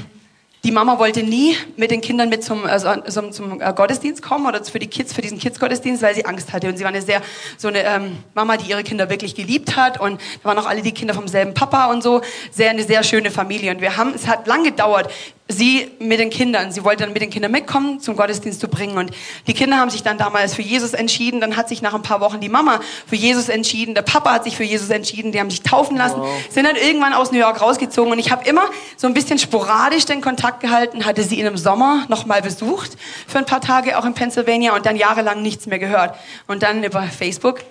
die 0.68 0.74
Mama 0.74 1.00
wollte 1.00 1.24
nie 1.24 1.56
mit 1.78 1.92
den 1.92 2.02
Kindern 2.02 2.28
mit 2.28 2.44
zum, 2.44 2.66
also 2.66 2.94
zum, 3.08 3.32
zum 3.32 3.62
äh, 3.62 3.72
Gottesdienst 3.74 4.22
kommen 4.22 4.46
oder 4.46 4.62
für 4.66 4.80
die 4.80 4.88
Kids, 4.88 5.14
für 5.14 5.22
diesen 5.22 5.40
Kids-Gottesdienst, 5.40 6.04
weil 6.04 6.14
sie 6.14 6.26
Angst 6.26 6.52
hatte. 6.52 6.68
Und 6.68 6.76
sie 6.76 6.84
war 6.84 6.90
eine 6.90 7.02
sehr, 7.02 7.22
so 7.58 7.70
eine 7.70 7.86
ähm, 7.86 8.18
Mama, 8.34 8.58
die 8.58 8.70
ihre 8.70 8.84
Kinder 8.84 9.10
wirklich 9.10 9.34
geliebt 9.34 9.78
hat. 9.78 9.98
Und 9.98 10.20
da 10.44 10.50
waren 10.50 10.58
auch 10.58 10.66
alle 10.66 10.82
die 10.82 10.92
Kinder 10.92 11.14
vom 11.14 11.30
selben 11.30 11.54
Papa 11.54 11.86
und 11.86 12.04
so. 12.04 12.20
Sehr, 12.52 12.72
eine 12.72 12.84
sehr 12.84 13.02
schöne 13.04 13.32
Familie. 13.32 13.72
Und 13.72 13.80
wir 13.80 13.96
haben, 13.96 14.14
es 14.14 14.28
hat 14.28 14.46
lang 14.46 14.66
gedauert, 14.66 15.10
sie 15.50 15.92
mit 16.00 16.20
den 16.20 16.30
Kindern, 16.30 16.72
sie 16.72 16.84
wollte 16.84 17.04
dann 17.04 17.14
mit 17.14 17.22
den 17.22 17.30
Kindern 17.30 17.52
mitkommen, 17.52 18.00
zum 18.00 18.16
Gottesdienst 18.16 18.60
zu 18.60 18.68
bringen. 18.68 18.98
Und 18.98 19.12
die 19.48 19.54
Kinder 19.54 19.78
haben 19.78 19.90
sich 19.90 20.04
dann 20.04 20.18
damals 20.18 20.54
für 20.54 20.62
Jesus 20.62 20.94
entschieden. 20.94 21.40
Dann 21.40 21.56
hat 21.56 21.70
sich 21.70 21.82
nach 21.82 21.94
ein 21.94 22.02
paar 22.02 22.20
Wochen 22.20 22.40
die 22.40 22.50
Mama 22.50 22.82
für 23.08 23.16
Jesus 23.16 23.50
entschieden. 23.50 23.96
Der 23.96 24.02
Papa 24.02 24.34
hat 24.34 24.44
sich 24.44 24.58
für 24.58 24.64
Jesus 24.64 24.90
entschieden. 24.90 25.32
Die 25.32 25.40
haben 25.40 25.50
sich 25.50 25.64
taufen 25.64 25.98
lassen, 25.98 26.20
wow. 26.20 26.30
sind 26.50 26.66
dann 26.66 26.76
irgendwann 26.76 27.14
aus 27.14 27.32
New 27.32 27.40
York 27.40 27.62
rausgezogen. 27.62 28.12
Und 28.12 28.20
ich 28.20 28.32
habe 28.32 28.48
immer 28.48 28.70
so 28.98 29.08
ein 29.08 29.14
bisschen 29.14 29.40
sporadisch 29.40 30.06
den 30.06 30.22
Kontakt 30.22 30.60
gehalten, 30.60 31.06
hatte 31.06 31.24
sie 31.24 31.40
in 31.40 31.48
im 31.48 31.58
Sommer 31.58 32.06
nochmal 32.10 32.42
besucht 32.42 32.98
für 33.28 33.38
ein 33.40 33.46
paar 33.46 33.62
Tage, 33.62 33.98
auch 33.98 34.06
in 34.06 34.14
Pennsylvania, 34.14 34.76
und 34.76 34.86
dann 34.86 34.96
jahrelang 34.96 35.42
nichts 35.42 35.66
mehr 35.66 35.80
gehört. 35.80 36.16
Und 36.48 36.62
dann 36.64 36.84
über 36.84 37.04
Facebook 37.04 37.62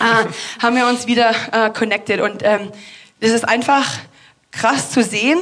äh, 0.00 0.24
haben 0.62 0.76
wir 0.76 0.86
uns 0.86 1.06
wieder 1.06 1.32
äh, 1.52 1.70
connected. 1.70 2.20
Und 2.20 2.42
ähm, 2.42 2.72
das 3.20 3.30
ist 3.30 3.46
einfach 3.46 3.86
krass 4.50 4.90
zu 4.90 5.02
sehen, 5.02 5.38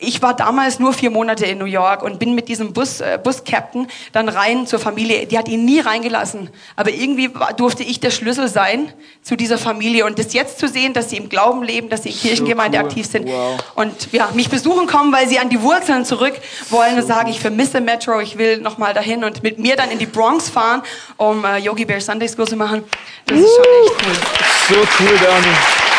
ich 0.00 0.22
war 0.22 0.34
damals 0.34 0.78
nur 0.78 0.92
vier 0.92 1.10
Monate 1.10 1.44
in 1.44 1.58
New 1.58 1.66
York 1.66 2.02
und 2.02 2.18
bin 2.18 2.34
mit 2.34 2.48
diesem 2.48 2.72
Bus, 2.72 3.00
äh, 3.00 3.18
Bus-Captain 3.22 3.86
dann 4.12 4.28
rein 4.28 4.66
zur 4.66 4.78
Familie. 4.78 5.26
Die 5.26 5.36
hat 5.36 5.48
ihn 5.48 5.64
nie 5.64 5.80
reingelassen. 5.80 6.48
Aber 6.74 6.90
irgendwie 6.90 7.30
durfte 7.56 7.82
ich 7.82 8.00
der 8.00 8.10
Schlüssel 8.10 8.48
sein 8.48 8.92
zu 9.22 9.36
dieser 9.36 9.58
Familie. 9.58 10.06
Und 10.06 10.18
das 10.18 10.32
jetzt 10.32 10.58
zu 10.58 10.68
sehen, 10.68 10.94
dass 10.94 11.10
sie 11.10 11.18
im 11.18 11.28
Glauben 11.28 11.62
leben, 11.62 11.90
dass 11.90 12.04
sie 12.04 12.08
in 12.10 12.16
Kirchengemeinde 12.16 12.78
so 12.78 12.82
cool. 12.82 12.88
aktiv 12.88 13.06
sind 13.06 13.28
wow. 13.28 13.58
und 13.74 14.12
ja, 14.12 14.30
mich 14.32 14.48
besuchen 14.48 14.86
kommen, 14.86 15.12
weil 15.12 15.28
sie 15.28 15.38
an 15.38 15.50
die 15.50 15.60
Wurzeln 15.60 16.04
zurück 16.04 16.34
wollen 16.70 16.92
so 16.92 17.02
und 17.02 17.06
sagen, 17.06 17.28
ich 17.28 17.40
vermisse 17.40 17.80
Metro, 17.80 18.20
ich 18.20 18.38
will 18.38 18.58
nochmal 18.58 18.94
dahin 18.94 19.22
und 19.22 19.42
mit 19.42 19.58
mir 19.58 19.76
dann 19.76 19.90
in 19.90 19.98
die 19.98 20.06
Bronx 20.06 20.48
fahren, 20.48 20.82
um 21.18 21.44
äh, 21.44 21.58
Yogi 21.58 21.84
Bear 21.84 22.00
Sunday 22.00 22.28
School 22.28 22.48
zu 22.48 22.56
machen. 22.56 22.84
Das 23.26 23.38
ist 23.38 23.50
schon 23.54 23.64
echt 23.64 24.06
cool. 24.06 24.76
So 24.76 25.04
cool, 25.04 25.18
Daniel. 25.18 25.89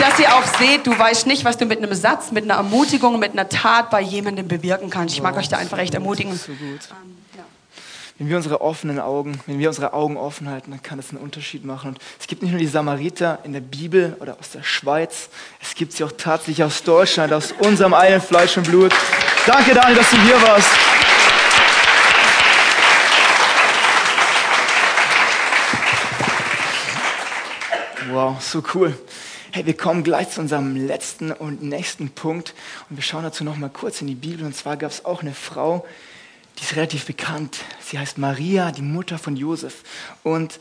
Dass 0.00 0.18
ihr 0.18 0.34
auch 0.34 0.44
seht, 0.58 0.86
du 0.86 0.98
weißt 0.98 1.26
nicht, 1.26 1.44
was 1.44 1.58
du 1.58 1.66
mit 1.66 1.78
einem 1.78 1.94
Satz, 1.94 2.32
mit 2.32 2.44
einer 2.44 2.54
Ermutigung, 2.54 3.18
mit 3.18 3.32
einer 3.32 3.48
Tat 3.48 3.90
bei 3.90 4.00
jemandem 4.00 4.48
bewirken 4.48 4.90
kannst. 4.90 5.14
Ich 5.14 5.22
mag 5.22 5.36
euch 5.36 5.48
da 5.48 5.58
einfach 5.58 5.78
echt 5.78 5.94
ermutigen. 5.94 6.34
So 6.34 6.52
gut. 6.52 6.88
Ähm, 6.90 7.16
wenn 8.20 8.28
wir 8.28 8.36
unsere 8.36 8.60
offenen 8.60 9.00
Augen, 9.00 9.40
wenn 9.46 9.58
wir 9.58 9.68
unsere 9.68 9.94
Augen 9.94 10.18
offen 10.18 10.46
halten, 10.50 10.72
dann 10.72 10.82
kann 10.82 10.98
das 10.98 11.08
einen 11.08 11.18
Unterschied 11.18 11.64
machen. 11.64 11.92
Und 11.92 11.98
es 12.18 12.26
gibt 12.26 12.42
nicht 12.42 12.50
nur 12.50 12.60
die 12.60 12.66
Samariter 12.66 13.38
in 13.44 13.54
der 13.54 13.60
Bibel 13.60 14.14
oder 14.20 14.36
aus 14.38 14.50
der 14.50 14.62
Schweiz, 14.62 15.30
es 15.62 15.74
gibt 15.74 15.94
sie 15.94 16.04
auch 16.04 16.12
tatsächlich 16.12 16.62
aus 16.62 16.82
Deutschland, 16.82 17.32
aus 17.32 17.52
unserem 17.52 17.94
eigenen 17.94 18.20
Fleisch 18.20 18.58
und 18.58 18.64
Blut. 18.64 18.92
Danke, 19.46 19.72
Daniel, 19.72 19.96
dass 19.96 20.10
du 20.10 20.20
hier 20.20 20.42
warst. 20.42 20.68
Wow, 28.10 28.42
so 28.42 28.62
cool. 28.74 28.92
Hey, 29.52 29.66
wir 29.66 29.76
kommen 29.76 30.04
gleich 30.04 30.30
zu 30.30 30.40
unserem 30.40 30.76
letzten 30.76 31.32
und 31.32 31.60
nächsten 31.60 32.10
Punkt 32.10 32.54
und 32.88 32.94
wir 32.94 33.02
schauen 33.02 33.24
dazu 33.24 33.42
noch 33.42 33.56
mal 33.56 33.68
kurz 33.68 34.00
in 34.00 34.06
die 34.06 34.14
Bibel. 34.14 34.46
Und 34.46 34.54
zwar 34.54 34.76
gab 34.76 34.92
es 34.92 35.04
auch 35.04 35.22
eine 35.22 35.34
Frau, 35.34 35.84
die 36.56 36.62
ist 36.62 36.76
relativ 36.76 37.04
bekannt. 37.06 37.58
Sie 37.80 37.98
heißt 37.98 38.16
Maria, 38.16 38.70
die 38.70 38.82
Mutter 38.82 39.18
von 39.18 39.36
Josef. 39.36 39.82
Und 40.22 40.60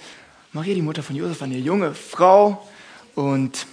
Maria, 0.54 0.74
die 0.74 0.82
Mutter 0.82 1.04
von 1.04 1.16
Josef, 1.16 1.40
war 1.40 1.46
eine 1.46 1.60
junge 1.60 1.94
Frau 1.94 2.68
und 3.14 3.68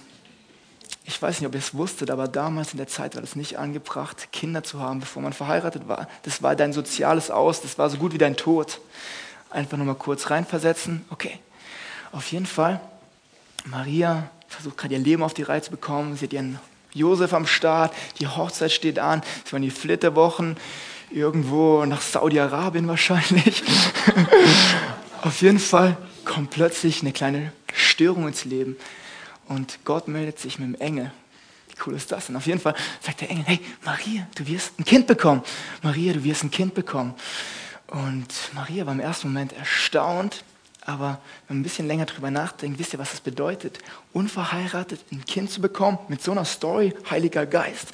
ich 1.03 1.19
weiß 1.19 1.39
nicht, 1.39 1.47
ob 1.47 1.55
ihr 1.55 1.61
es 1.61 1.73
wusstet, 1.73 2.11
aber 2.11 2.27
damals 2.27 2.73
in 2.73 2.77
der 2.77 2.87
Zeit 2.87 3.15
war 3.15 3.21
das 3.21 3.35
nicht 3.35 3.57
angebracht, 3.57 4.31
Kinder 4.31 4.61
zu 4.61 4.81
haben, 4.81 4.99
bevor 4.99 5.23
man 5.23 5.33
verheiratet 5.33 5.87
war. 5.87 6.07
Das 6.23 6.43
war 6.43 6.55
dein 6.55 6.73
soziales 6.73 7.31
Aus, 7.31 7.61
das 7.61 7.79
war 7.79 7.89
so 7.89 7.97
gut 7.97 8.13
wie 8.13 8.19
dein 8.19 8.37
Tod. 8.37 8.81
Einfach 9.49 9.77
nur 9.77 9.87
mal 9.87 9.95
kurz 9.95 10.29
reinversetzen. 10.29 11.05
Okay, 11.09 11.39
auf 12.11 12.31
jeden 12.31 12.45
Fall, 12.45 12.79
Maria 13.65 14.29
versucht 14.47 14.77
gerade 14.77 14.95
ihr 14.95 14.99
Leben 14.99 15.23
auf 15.23 15.33
die 15.33 15.43
Reihe 15.43 15.61
zu 15.61 15.71
bekommen. 15.71 16.15
Sie 16.15 16.25
hat 16.25 16.33
ihren 16.33 16.59
Josef 16.93 17.33
am 17.33 17.45
Start, 17.45 17.93
die 18.19 18.27
Hochzeit 18.27 18.71
steht 18.71 18.99
an, 18.99 19.21
es 19.45 19.53
waren 19.53 19.61
die 19.61 19.69
Flitterwochen, 19.69 20.57
irgendwo 21.11 21.85
nach 21.85 22.01
Saudi-Arabien 22.01 22.87
wahrscheinlich. 22.87 23.63
auf 25.21 25.41
jeden 25.41 25.59
Fall 25.59 25.97
kommt 26.25 26.49
plötzlich 26.49 27.01
eine 27.01 27.11
kleine 27.11 27.53
Störung 27.73 28.27
ins 28.27 28.45
Leben 28.45 28.77
und 29.47 29.79
Gott 29.85 30.07
meldet 30.07 30.39
sich 30.39 30.59
mit 30.59 30.67
dem 30.67 30.81
Engel. 30.81 31.11
Wie 31.69 31.75
cool 31.85 31.95
ist 31.95 32.11
das 32.11 32.27
denn? 32.27 32.35
Auf 32.35 32.47
jeden 32.47 32.59
Fall 32.59 32.75
sagt 33.01 33.21
der 33.21 33.29
Engel, 33.29 33.45
hey 33.45 33.59
Maria, 33.85 34.27
du 34.35 34.47
wirst 34.47 34.79
ein 34.79 34.85
Kind 34.85 35.07
bekommen. 35.07 35.43
Maria, 35.83 36.13
du 36.13 36.23
wirst 36.23 36.43
ein 36.43 36.51
Kind 36.51 36.73
bekommen. 36.73 37.13
Und 37.87 38.27
Maria 38.53 38.85
war 38.85 38.93
im 38.93 38.99
ersten 38.99 39.29
Moment 39.29 39.53
erstaunt, 39.53 40.43
aber 40.87 41.19
wenn 41.47 41.57
man 41.57 41.59
ein 41.59 41.63
bisschen 41.63 41.85
länger 41.85 42.05
drüber 42.05 42.31
nachdenkt, 42.31 42.79
wisst 42.79 42.93
ihr, 42.93 42.99
was 42.99 43.11
das 43.11 43.19
bedeutet? 43.19 43.79
Unverheiratet 44.13 45.01
ein 45.11 45.25
Kind 45.25 45.51
zu 45.51 45.59
bekommen 45.59 45.99
mit 46.07 46.23
so 46.23 46.31
einer 46.31 46.45
Story, 46.45 46.93
Heiliger 47.09 47.45
Geist. 47.45 47.89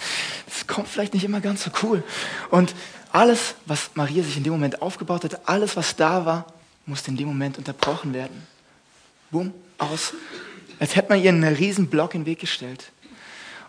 Das 0.45 0.67
kommt 0.67 0.87
vielleicht 0.87 1.15
nicht 1.15 1.23
immer 1.23 1.41
ganz 1.41 1.63
so 1.63 1.71
cool. 1.81 2.03
Und 2.51 2.75
alles, 3.11 3.55
was 3.65 3.89
Maria 3.95 4.21
sich 4.21 4.37
in 4.37 4.43
dem 4.43 4.53
Moment 4.53 4.83
aufgebaut 4.83 5.23
hat, 5.23 5.49
alles, 5.49 5.75
was 5.75 5.95
da 5.95 6.23
war, 6.27 6.45
musste 6.85 7.09
in 7.09 7.17
dem 7.17 7.27
Moment 7.27 7.57
unterbrochen 7.57 8.13
werden. 8.13 8.45
Boom, 9.31 9.51
aus. 9.79 10.13
Als 10.79 10.95
hätte 10.95 11.09
man 11.09 11.19
ihr 11.19 11.29
einen 11.29 11.55
riesen 11.55 11.87
Block 11.87 12.13
in 12.13 12.21
den 12.21 12.25
Weg 12.27 12.41
gestellt. 12.41 12.91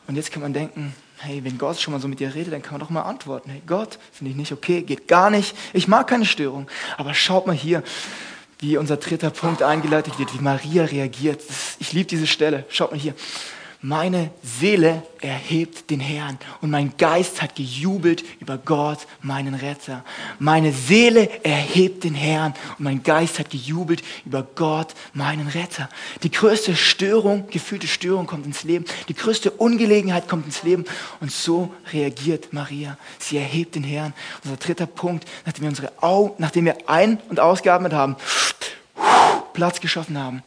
Und 0.07 0.17
jetzt 0.17 0.33
kann 0.33 0.43
man 0.43 0.53
denken, 0.53 0.95
hey, 1.17 1.43
wenn 1.45 1.57
Gott 1.57 1.81
schon 1.81 1.95
mal 1.95 2.01
so 2.01 2.09
mit 2.09 2.21
dir 2.21 2.35
redet, 2.35 2.53
dann 2.53 2.61
kann 2.61 2.73
man 2.73 2.81
doch 2.81 2.91
mal 2.91 3.03
antworten. 3.03 3.49
Hey, 3.49 3.63
Gott, 3.67 3.99
finde 4.13 4.33
ich 4.33 4.37
nicht 4.37 4.53
okay, 4.53 4.83
geht 4.83 5.09
gar 5.09 5.31
nicht. 5.31 5.57
Ich 5.73 5.89
mag 5.89 6.09
keine 6.09 6.27
Störung. 6.27 6.69
Aber 6.99 7.15
schaut 7.15 7.47
mal 7.47 7.57
hier, 7.57 7.83
wie 8.61 8.77
unser 8.77 8.97
dritter 8.97 9.31
Punkt 9.31 9.63
eingeleitet 9.63 10.19
wird, 10.19 10.35
wie 10.35 10.43
Maria 10.43 10.85
reagiert. 10.85 11.41
Ich 11.79 11.93
liebe 11.93 12.09
diese 12.09 12.27
Stelle. 12.27 12.65
Schaut 12.69 12.91
mal 12.91 13.01
hier. 13.01 13.15
Meine 13.87 14.31
Seele 14.43 15.03
erhebt 15.21 15.91
den 15.91 16.01
Herrn 16.01 16.39
und 16.63 16.71
mein 16.71 16.97
Geist 16.97 17.43
hat 17.43 17.55
gejubelt 17.55 18.25
über 18.41 18.57
Gott, 18.57 19.01
meinen 19.21 19.53
Retter. 19.53 20.03
Meine 20.39 20.73
Seele 20.73 21.29
erhebt 21.45 22.03
den 22.05 22.15
Herrn 22.15 22.55
und 22.79 22.85
mein 22.85 23.03
Geist 23.03 23.39
hat 23.39 23.51
gejubelt 23.51 24.03
über 24.25 24.43
Gott, 24.55 24.95
meinen 25.13 25.49
Retter. 25.49 25.91
Die 26.23 26.31
größte 26.31 26.75
Störung, 26.75 27.51
gefühlte 27.51 27.87
Störung 27.87 28.27
kommt 28.27 28.47
ins 28.47 28.65
Leben. 28.65 28.87
Die 29.09 29.15
größte 29.15 29.51
Ungelegenheit 29.51 30.29
kommt 30.29 30.47
ins 30.47 30.63
Leben 30.63 30.87
und 31.21 31.31
so 31.31 31.71
reagiert 31.93 32.55
Maria. 32.55 32.97
Sie 33.19 33.37
erhebt 33.37 33.75
den 33.75 33.85
Herrn. 33.85 34.15
Unser 34.45 34.57
dritter 34.57 34.87
Punkt, 34.87 35.29
nachdem 35.45 35.65
wir 35.65 35.69
unsere 35.69 35.93
Augen, 36.03 36.33
nachdem 36.39 36.65
wir 36.65 36.89
ein- 36.89 37.21
und 37.29 37.39
ausgeatmet 37.39 37.93
haben, 37.93 38.17
Platz 39.53 39.83
geschaffen 39.83 40.17
haben, 40.17 40.43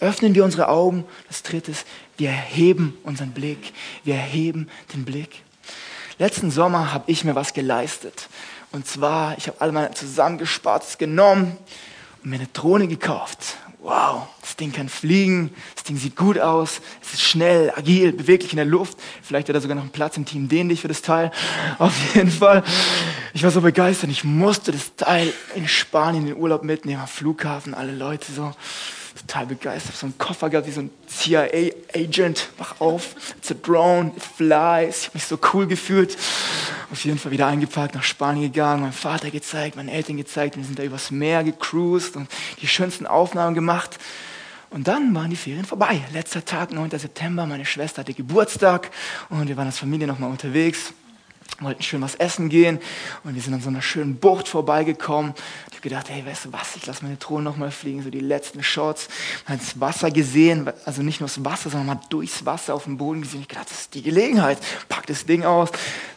Öffnen 0.00 0.34
wir 0.34 0.44
unsere 0.44 0.68
Augen. 0.68 1.04
Das 1.28 1.42
dritte 1.42 1.70
ist, 1.70 1.86
wir 2.16 2.30
erheben 2.30 2.96
unseren 3.04 3.32
Blick. 3.32 3.72
Wir 4.04 4.14
erheben 4.14 4.68
den 4.94 5.04
Blick. 5.04 5.42
Letzten 6.18 6.50
Sommer 6.50 6.92
habe 6.92 7.10
ich 7.10 7.24
mir 7.24 7.34
was 7.34 7.54
geleistet. 7.54 8.28
Und 8.72 8.86
zwar, 8.86 9.36
ich 9.38 9.46
habe 9.46 9.60
alle 9.60 9.72
meine 9.72 9.92
zusammengespartes 9.92 10.98
genommen 10.98 11.56
und 12.22 12.30
mir 12.30 12.36
eine 12.36 12.46
Drohne 12.48 12.88
gekauft. 12.88 13.56
Wow, 13.82 14.26
das 14.42 14.56
Ding 14.56 14.72
kann 14.72 14.90
fliegen, 14.90 15.54
das 15.74 15.84
Ding 15.84 15.96
sieht 15.96 16.14
gut 16.14 16.38
aus, 16.38 16.82
es 17.00 17.14
ist 17.14 17.22
schnell, 17.22 17.72
agil, 17.74 18.12
beweglich 18.12 18.52
in 18.52 18.58
der 18.58 18.66
Luft. 18.66 18.98
Vielleicht 19.22 19.48
hat 19.48 19.54
er 19.54 19.62
sogar 19.62 19.74
noch 19.74 19.82
einen 19.82 19.90
Platz 19.90 20.18
im 20.18 20.26
Team 20.26 20.48
dich 20.50 20.82
für 20.82 20.88
das 20.88 21.00
Teil. 21.00 21.32
Auf 21.78 22.14
jeden 22.14 22.30
Fall. 22.30 22.62
Ich 23.32 23.42
war 23.42 23.50
so 23.50 23.62
begeistert, 23.62 24.10
ich 24.10 24.22
musste 24.22 24.72
das 24.72 24.94
Teil 24.96 25.32
in 25.54 25.66
Spanien 25.66 26.24
in 26.24 26.34
den 26.34 26.36
Urlaub 26.36 26.62
mitnehmen, 26.62 27.00
am 27.00 27.08
Flughafen, 27.08 27.72
alle 27.72 27.92
Leute 27.92 28.30
so 28.30 28.52
total 29.20 29.46
begeistert. 29.46 29.96
So 29.96 30.06
einen 30.06 30.18
Koffer 30.18 30.50
gehabt 30.50 30.66
wie 30.66 30.72
so 30.72 30.80
ein 30.80 30.90
CIA-Agent. 31.06 32.50
Wach 32.58 32.80
auf, 32.80 33.14
it's 33.36 33.50
a 33.50 33.54
drone, 33.54 34.12
it 34.16 34.22
flies. 34.22 35.00
Ich 35.00 35.06
habe 35.06 35.16
mich 35.16 35.24
so 35.24 35.38
cool 35.52 35.66
gefühlt. 35.66 36.16
Auf 36.92 37.04
jeden 37.04 37.18
Fall 37.18 37.32
wieder 37.32 37.46
eingepackt, 37.46 37.94
nach 37.94 38.02
Spanien 38.02 38.52
gegangen, 38.52 38.82
meinem 38.82 38.92
Vater 38.92 39.30
gezeigt, 39.30 39.76
meinen 39.76 39.88
Eltern 39.88 40.16
gezeigt. 40.16 40.56
Wir 40.56 40.64
sind 40.64 40.78
da 40.78 40.82
übers 40.82 41.10
Meer 41.10 41.44
gecruised 41.44 42.16
und 42.16 42.28
die 42.60 42.66
schönsten 42.66 43.06
Aufnahmen 43.06 43.54
gemacht. 43.54 43.98
Und 44.70 44.86
dann 44.88 45.14
waren 45.14 45.30
die 45.30 45.36
Ferien 45.36 45.64
vorbei. 45.64 46.00
Letzter 46.12 46.44
Tag, 46.44 46.72
9. 46.72 46.90
September, 46.90 47.46
meine 47.46 47.64
Schwester 47.64 48.00
hatte 48.00 48.14
Geburtstag 48.14 48.90
und 49.28 49.48
wir 49.48 49.56
waren 49.56 49.66
als 49.66 49.78
Familie 49.78 50.06
nochmal 50.06 50.30
unterwegs 50.30 50.92
wollten 51.60 51.82
schön 51.82 52.00
was 52.00 52.14
essen 52.14 52.48
gehen 52.48 52.78
und 53.24 53.34
wir 53.34 53.42
sind 53.42 53.54
an 53.54 53.60
so 53.60 53.68
einer 53.68 53.82
schönen 53.82 54.16
Bucht 54.16 54.48
vorbeigekommen. 54.48 55.34
Ich 55.70 55.76
habe 55.76 55.88
gedacht, 55.88 56.08
hey, 56.08 56.24
weißt 56.24 56.46
du 56.46 56.52
was, 56.52 56.76
ich 56.76 56.86
lasse 56.86 57.04
meine 57.04 57.16
Drohne 57.16 57.44
nochmal 57.44 57.70
fliegen, 57.70 58.02
so 58.02 58.10
die 58.10 58.20
letzten 58.20 58.62
Shots. 58.62 59.08
Man 59.46 59.58
hat 59.58 59.66
das 59.66 59.80
Wasser 59.80 60.10
gesehen, 60.10 60.70
also 60.84 61.02
nicht 61.02 61.20
nur 61.20 61.28
das 61.28 61.44
Wasser, 61.44 61.70
sondern 61.70 61.86
man 61.86 61.98
hat 61.98 62.12
durchs 62.12 62.46
Wasser 62.46 62.74
auf 62.74 62.84
dem 62.84 62.96
Boden 62.96 63.22
gesehen. 63.22 63.40
Ich 63.42 63.48
gedacht, 63.48 63.70
das 63.70 63.80
ist 63.82 63.94
die 63.94 64.02
Gelegenheit. 64.02 64.58
Pack 64.88 65.06
das 65.06 65.26
Ding 65.26 65.44
aus, 65.44 65.70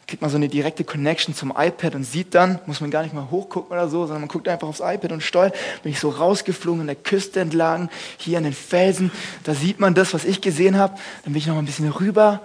kriegt 0.08 0.22
man 0.22 0.32
so 0.32 0.38
eine 0.38 0.50
direkte 0.50 0.84
Connection 0.84 1.34
zum 1.34 1.54
iPad 1.56 1.96
und 1.96 2.04
sieht 2.04 2.36
dann, 2.36 2.60
muss 2.66 2.82
man 2.82 2.92
gar 2.92 3.04
nicht 3.04 3.14
mal 3.14 3.30
hochgucken 3.32 3.72
oder 3.72 3.88
so, 3.88 4.02
sondern 4.02 4.22
man 4.22 4.30
guckt 4.30 4.48
einfach 4.48 4.68
aufs 4.68 4.80
iPad 4.80 5.12
und 5.12 5.24
steuert. 5.24 5.56
Bin 5.82 5.92
ich 5.92 6.00
so 6.00 6.10
rausgeflogen 6.10 6.82
an 6.82 6.88
der 6.88 6.96
Küste 6.96 7.40
entlang, 7.40 7.90
hier 8.18 8.38
an 8.38 8.44
den 8.44 8.54
Felsen. 8.54 9.12
Da 9.44 9.54
sieht 9.54 9.80
man 9.80 9.94
das, 9.94 10.14
was 10.14 10.26
ich 10.26 10.42
gesehen 10.42 10.78
habe. 10.78 10.96
Dann 11.24 11.34
bin 11.34 11.40
ich 11.40 11.48
noch 11.48 11.56
mal 11.56 11.62
ein 11.62 11.66
bisschen 11.66 11.90
rüber 11.90 12.42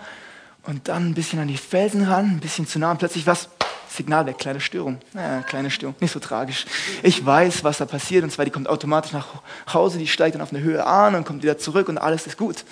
und 0.69 0.87
dann 0.89 1.09
ein 1.09 1.15
bisschen 1.15 1.39
an 1.39 1.49
die 1.49 1.57
Felsen 1.57 2.05
ran, 2.05 2.27
ein 2.27 2.41
bisschen 2.41 2.67
zu 2.67 2.79
nah 2.79 2.91
und 2.91 2.99
plötzlich 2.99 3.27
was, 3.27 3.49
Signal 3.89 4.27
weg, 4.27 4.37
kleine 4.37 4.61
Störung. 4.61 4.99
Naja, 5.15 5.41
kleine 5.41 5.71
Störung, 5.71 5.97
nicht 5.99 6.13
so 6.13 6.21
tragisch. 6.21 6.67
Ich 7.03 7.25
weiß, 7.25 7.65
was 7.65 7.79
da 7.79 7.87
passiert 7.87 8.23
und 8.23 8.31
zwar, 8.31 8.45
die 8.45 8.51
kommt 8.51 8.69
automatisch 8.69 9.13
nach 9.13 9.29
Hause, 9.73 9.97
die 9.97 10.07
steigt 10.07 10.35
dann 10.35 10.43
auf 10.43 10.53
eine 10.53 10.61
Höhe 10.61 10.85
an 10.85 11.15
und 11.15 11.25
kommt 11.25 11.43
wieder 11.43 11.57
zurück 11.57 11.89
und 11.89 11.97
alles 11.97 12.27
ist 12.27 12.37
gut. 12.37 12.65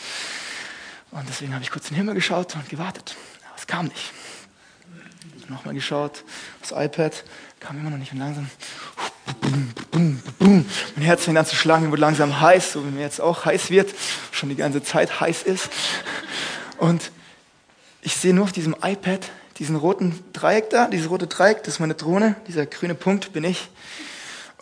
Und 1.10 1.26
deswegen 1.26 1.54
habe 1.54 1.64
ich 1.64 1.70
kurz 1.70 1.86
in 1.88 1.94
den 1.94 2.00
Himmel 2.00 2.14
geschaut 2.14 2.54
und 2.54 2.68
gewartet. 2.68 3.16
Aber 3.48 3.58
es 3.58 3.66
kam 3.66 3.86
nicht. 3.86 4.12
Nochmal 5.48 5.72
geschaut, 5.72 6.22
das 6.60 6.72
iPad 6.72 7.24
kam 7.60 7.78
immer 7.78 7.88
noch 7.88 7.96
nicht 7.96 8.12
und 8.12 8.18
langsam. 8.18 8.50
Mein 9.94 11.04
Herz 11.04 11.24
fängt 11.24 11.38
an 11.38 11.46
zu 11.46 11.56
schlagen, 11.56 11.90
wird 11.90 12.00
langsam 12.00 12.42
heiß, 12.42 12.72
so 12.72 12.84
wie 12.84 12.90
mir 12.90 13.00
jetzt 13.00 13.22
auch 13.22 13.46
heiß 13.46 13.70
wird, 13.70 13.94
schon 14.32 14.50
die 14.50 14.56
ganze 14.56 14.82
Zeit 14.82 15.18
heiß 15.18 15.44
ist. 15.44 15.70
Und 16.76 17.10
ich 18.06 18.16
sehe 18.16 18.32
nur 18.32 18.44
auf 18.44 18.52
diesem 18.52 18.76
iPad 18.80 19.32
diesen 19.58 19.74
roten 19.74 20.22
Dreieck 20.32 20.70
da, 20.70 20.86
dieses 20.86 21.10
rote 21.10 21.26
Dreieck, 21.26 21.64
das 21.64 21.74
ist 21.74 21.80
meine 21.80 21.96
Drohne, 21.96 22.36
dieser 22.46 22.64
grüne 22.64 22.94
Punkt 22.94 23.32
bin 23.32 23.42
ich. 23.42 23.68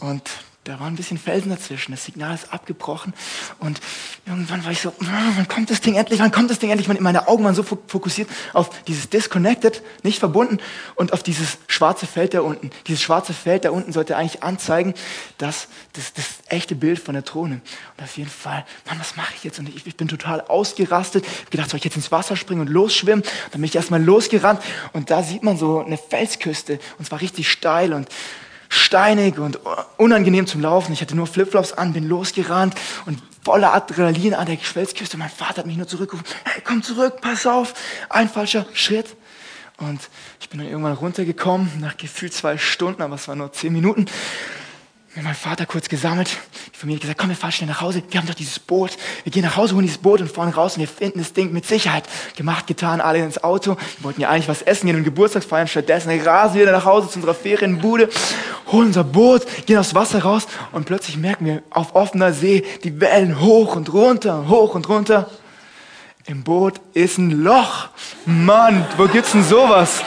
Und 0.01 0.31
da 0.65 0.81
war 0.81 0.87
ein 0.87 0.97
bisschen 0.97 1.19
Felsen 1.19 1.51
dazwischen, 1.51 1.93
das 1.93 2.07
Signal 2.07 2.35
ist 2.35 2.53
abgebrochen 2.53 3.13
und 3.61 3.81
irgendwann 4.25 4.65
war 4.65 4.73
ich 4.73 4.81
so, 4.81 4.95
wann 4.99 5.47
kommt 5.47 5.71
das 5.71 5.83
Ding 5.83 5.95
endlich, 5.95 6.21
wann 6.21 6.33
kommt 6.33 6.51
das 6.51 6.59
Ding 6.59 6.71
endlich? 6.71 6.89
Meine 7.01 7.29
Augen 7.29 7.45
waren 7.45 7.55
so 7.55 7.63
fokussiert 7.63 8.31
auf 8.55 8.71
dieses 8.85 9.11
Disconnected, 9.11 9.83
nicht 10.03 10.19
verbunden 10.19 10.59
und 10.95 11.13
auf 11.13 11.23
dieses 11.23 11.59
schwarze 11.67 12.07
Feld 12.07 12.33
da 12.33 12.41
unten. 12.41 12.71
Dieses 12.87 13.03
schwarze 13.03 13.35
Feld 13.35 13.67
da 13.67 13.71
unten 13.71 13.93
sollte 13.93 14.17
eigentlich 14.17 14.43
anzeigen, 14.43 14.95
dass 15.37 15.69
das, 15.93 16.15
das 16.15 16.25
echte 16.49 16.75
Bild 16.75 16.99
von 16.99 17.13
der 17.13 17.23
Drohne. 17.23 17.61
Und 17.97 18.05
auf 18.05 18.17
jeden 18.17 18.31
Fall, 18.31 18.65
Mann, 18.87 18.99
was 18.99 19.17
mache 19.17 19.35
ich 19.37 19.45
jetzt? 19.45 19.59
Und 19.59 19.69
ich, 19.69 19.87
ich 19.87 19.97
bin 19.97 20.09
total 20.09 20.41
ausgerastet, 20.41 21.27
ich 21.27 21.51
gedacht, 21.51 21.69
soll 21.69 21.79
ich 21.79 21.85
jetzt 21.85 21.97
ins 21.97 22.11
Wasser 22.11 22.37
springen 22.37 22.63
und 22.63 22.71
losschwimmen? 22.71 23.23
Dann 23.51 23.61
bin 23.61 23.65
ich 23.65 23.77
erstmal 23.77 24.03
losgerannt 24.03 24.63
und 24.95 25.11
da 25.11 25.23
sieht 25.23 25.43
man 25.43 25.59
so 25.59 25.85
eine 25.85 25.99
Felsküste 25.99 26.81
und 26.99 27.05
zwar 27.05 27.21
richtig 27.21 27.51
steil 27.51 27.93
und 27.93 28.09
steinig 28.75 29.39
und 29.39 29.61
unangenehm 29.97 30.47
zum 30.47 30.61
Laufen. 30.61 30.93
Ich 30.93 31.01
hatte 31.01 31.15
nur 31.15 31.27
Flipflops 31.27 31.73
an, 31.73 31.93
bin 31.93 32.09
losgerannt 32.09 32.75
und 33.07 33.23
voller 33.45 33.75
Adrenalin 33.75 34.35
an 34.35 34.47
der 34.47 34.59
Schwelzküste. 34.59 35.17
Mein 35.17 35.31
Vater 35.31 35.59
hat 35.59 35.67
mich 35.67 35.77
nur 35.77 35.87
zurückgerufen, 35.87 36.27
hey, 36.45 36.63
komm 36.65 36.83
zurück, 36.83 37.21
pass 37.21 37.47
auf, 37.47 37.75
ein 38.09 38.29
falscher 38.29 38.67
Schritt. 38.75 39.17
Und 39.79 40.01
ich 40.41 40.49
bin 40.49 40.61
dann 40.61 40.69
irgendwann 40.69 40.93
runtergekommen, 40.93 41.81
nach 41.81 41.97
gefühlt 41.97 42.33
zwei 42.33 42.59
Stunden, 42.59 43.03
aber 43.03 43.17
es 43.17 43.27
waren 43.29 43.39
nur 43.39 43.53
zehn 43.53 43.73
Minuten 43.73 44.07
mir 45.17 45.23
mein 45.23 45.35
Vater 45.35 45.65
kurz 45.65 45.89
gesammelt. 45.89 46.29
Die 46.75 46.77
Familie 46.77 46.97
hat 46.97 47.03
gesagt, 47.03 47.21
komm, 47.21 47.29
wir 47.29 47.37
fahren 47.37 47.53
schnell 47.53 47.69
nach 47.69 47.81
Hause. 47.81 48.03
Wir 48.11 48.21
haben 48.21 48.27
doch 48.27 48.35
dieses 48.35 48.59
Boot. 48.59 48.97
Wir 49.23 49.31
gehen 49.31 49.45
nach 49.45 49.57
Hause, 49.57 49.75
holen 49.75 49.87
dieses 49.87 49.99
Boot 49.99 50.21
und 50.21 50.31
fahren 50.31 50.49
raus 50.49 50.75
und 50.75 50.81
wir 50.81 50.89
finden 50.89 51.21
das 51.21 51.33
Ding 51.33 51.53
mit 51.53 51.67
Sicherheit. 51.67 52.05
Gemacht, 52.37 52.67
getan, 52.67 53.01
alle 53.01 53.19
ins 53.19 53.43
Auto. 53.45 53.77
Wir 53.99 54.05
wollten 54.05 54.21
ja 54.21 54.29
eigentlich 54.29 54.49
was 54.49 54.63
essen 54.63 54.87
gehen 54.87 54.97
und 54.97 55.05
Geburtstag 55.05 55.45
feiern. 55.45 55.69
Stattdessen 55.69 56.11
rasen 56.21 56.55
wir 56.55 56.63
wieder 56.63 56.73
nach 56.73 56.85
Hause 56.85 57.09
zu 57.09 57.17
unserer 57.17 57.35
Ferienbude, 57.35 58.09
holen 58.73 58.89
unser 58.89 59.05
Boot, 59.05 59.47
gehen 59.67 59.79
aufs 59.79 59.95
Wasser 59.95 60.23
raus 60.23 60.49
und 60.73 60.87
plötzlich 60.87 61.17
merken 61.17 61.47
wir 61.47 61.63
auf 61.71 61.95
offener 61.95 62.33
See 62.33 62.65
die 62.83 63.01
Wellen 63.01 63.41
hoch 63.41 63.77
und 63.77 63.93
runter, 63.93 64.49
hoch 64.49 64.75
und 64.75 64.89
runter. 64.89 65.31
Im 66.27 66.43
Boot 66.43 66.81
ist 66.93 67.19
ein 67.19 67.31
Loch. 67.45 67.89
Mann, 68.27 68.85
wo 68.97 69.07
gibt's 69.07 69.33
denn 69.33 69.45
sowas? 69.45 70.03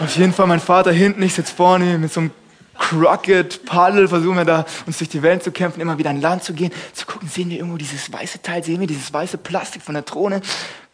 Auf 0.00 0.16
jeden 0.16 0.32
Fall 0.32 0.46
mein 0.46 0.60
Vater 0.60 0.90
hinten, 0.90 1.22
ich 1.22 1.34
sitze 1.34 1.54
vorne 1.54 1.98
mit 1.98 2.12
so 2.12 2.20
einem 2.20 2.30
Crockett, 2.78 3.64
Paddel, 3.64 4.08
versuchen 4.08 4.36
wir 4.36 4.44
da 4.44 4.64
uns 4.86 4.98
durch 4.98 5.10
die 5.10 5.22
Wellen 5.22 5.40
zu 5.40 5.52
kämpfen, 5.52 5.80
immer 5.80 5.98
wieder 5.98 6.10
an 6.10 6.20
Land 6.20 6.44
zu 6.44 6.54
gehen, 6.54 6.72
zu 6.92 7.06
gucken, 7.06 7.28
sehen 7.28 7.50
wir 7.50 7.58
irgendwo 7.58 7.76
dieses 7.76 8.12
weiße 8.12 8.42
Teil, 8.42 8.64
sehen 8.64 8.80
wir 8.80 8.86
dieses 8.86 9.12
weiße 9.12 9.38
Plastik 9.38 9.82
von 9.82 9.94
der 9.94 10.02
Drohne, 10.02 10.40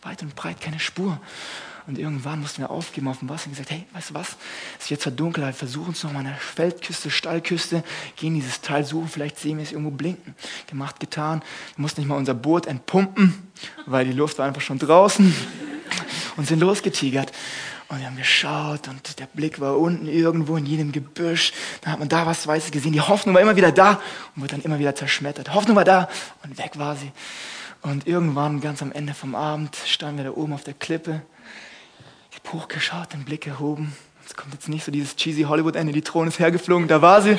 weit 0.02 0.22
und 0.22 0.34
breit 0.34 0.60
keine 0.60 0.80
Spur. 0.80 1.20
Und 1.88 1.98
irgendwann 1.98 2.40
mussten 2.40 2.60
wir 2.60 2.70
aufgeben 2.70 3.08
auf 3.08 3.20
dem 3.20 3.30
Wasser 3.30 3.46
und 3.46 3.52
gesagt, 3.52 3.70
hey, 3.70 3.86
weißt 3.94 4.10
du 4.10 4.14
was, 4.14 4.36
es 4.76 4.84
ist 4.84 4.90
jetzt 4.90 5.02
zwar 5.04 5.12
dunkel, 5.12 5.42
aber 5.42 5.52
wir 5.52 5.56
versuchen 5.56 5.92
es 5.92 6.04
nochmal 6.04 6.20
an 6.20 6.26
der 6.26 6.36
Feldküste, 6.36 7.10
Stallküste, 7.10 7.82
gehen 8.16 8.34
dieses 8.34 8.60
Teil 8.60 8.84
suchen, 8.84 9.08
vielleicht 9.08 9.38
sehen 9.38 9.56
wir 9.56 9.64
es 9.64 9.72
irgendwo 9.72 9.90
blinken. 9.90 10.34
Gemacht, 10.66 11.00
getan. 11.00 11.40
Wir 11.76 11.82
mussten 11.82 12.02
nicht 12.02 12.08
mal 12.08 12.16
unser 12.16 12.34
Boot 12.34 12.66
entpumpen, 12.66 13.50
weil 13.86 14.04
die 14.04 14.12
Luft 14.12 14.36
war 14.36 14.46
einfach 14.46 14.60
schon 14.60 14.78
draußen 14.78 15.34
und 16.36 16.46
sind 16.46 16.60
losgetigert. 16.60 17.32
Und 17.88 18.00
wir 18.00 18.06
haben 18.06 18.16
geschaut 18.16 18.86
und 18.88 19.18
der 19.18 19.26
Blick 19.26 19.60
war 19.60 19.78
unten 19.78 20.06
irgendwo 20.06 20.56
in 20.56 20.66
jedem 20.66 20.92
Gebüsch. 20.92 21.52
Dann 21.80 21.92
hat 21.92 21.98
man 21.98 22.08
da 22.08 22.26
was 22.26 22.46
Weißes 22.46 22.70
gesehen. 22.70 22.92
Die 22.92 23.00
Hoffnung 23.00 23.34
war 23.34 23.40
immer 23.40 23.56
wieder 23.56 23.72
da 23.72 24.00
und 24.36 24.42
wird 24.42 24.52
dann 24.52 24.60
immer 24.60 24.78
wieder 24.78 24.94
zerschmettert. 24.94 25.54
Hoffnung 25.54 25.74
war 25.74 25.84
da 25.84 26.08
und 26.44 26.58
weg 26.58 26.72
war 26.76 26.96
sie. 26.96 27.10
Und 27.80 28.06
irgendwann, 28.06 28.60
ganz 28.60 28.82
am 28.82 28.92
Ende 28.92 29.14
vom 29.14 29.34
Abend, 29.34 29.74
standen 29.86 30.18
wir 30.18 30.24
da 30.24 30.30
oben 30.32 30.52
auf 30.52 30.64
der 30.64 30.74
Klippe. 30.74 31.22
Ich 32.30 32.38
habe 32.38 32.58
hochgeschaut, 32.58 33.14
den 33.14 33.24
Blick 33.24 33.46
erhoben. 33.46 33.96
Es 34.26 34.34
kommt 34.36 34.52
jetzt 34.52 34.68
nicht 34.68 34.84
so 34.84 34.92
dieses 34.92 35.16
cheesy 35.16 35.44
Hollywood-Ende, 35.44 35.92
die 35.92 36.02
Drohne 36.02 36.28
ist 36.28 36.38
hergeflogen, 36.38 36.88
da 36.88 37.00
war 37.00 37.22
sie. 37.22 37.38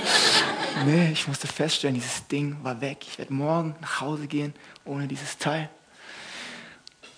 Nee, 0.85 1.11
ich 1.11 1.27
musste 1.27 1.45
feststellen, 1.45 1.93
dieses 1.93 2.25
Ding 2.27 2.57
war 2.63 2.81
weg. 2.81 3.05
Ich 3.07 3.19
werde 3.19 3.33
morgen 3.33 3.75
nach 3.81 4.01
Hause 4.01 4.25
gehen 4.25 4.55
ohne 4.85 5.07
dieses 5.07 5.37
Teil. 5.37 5.69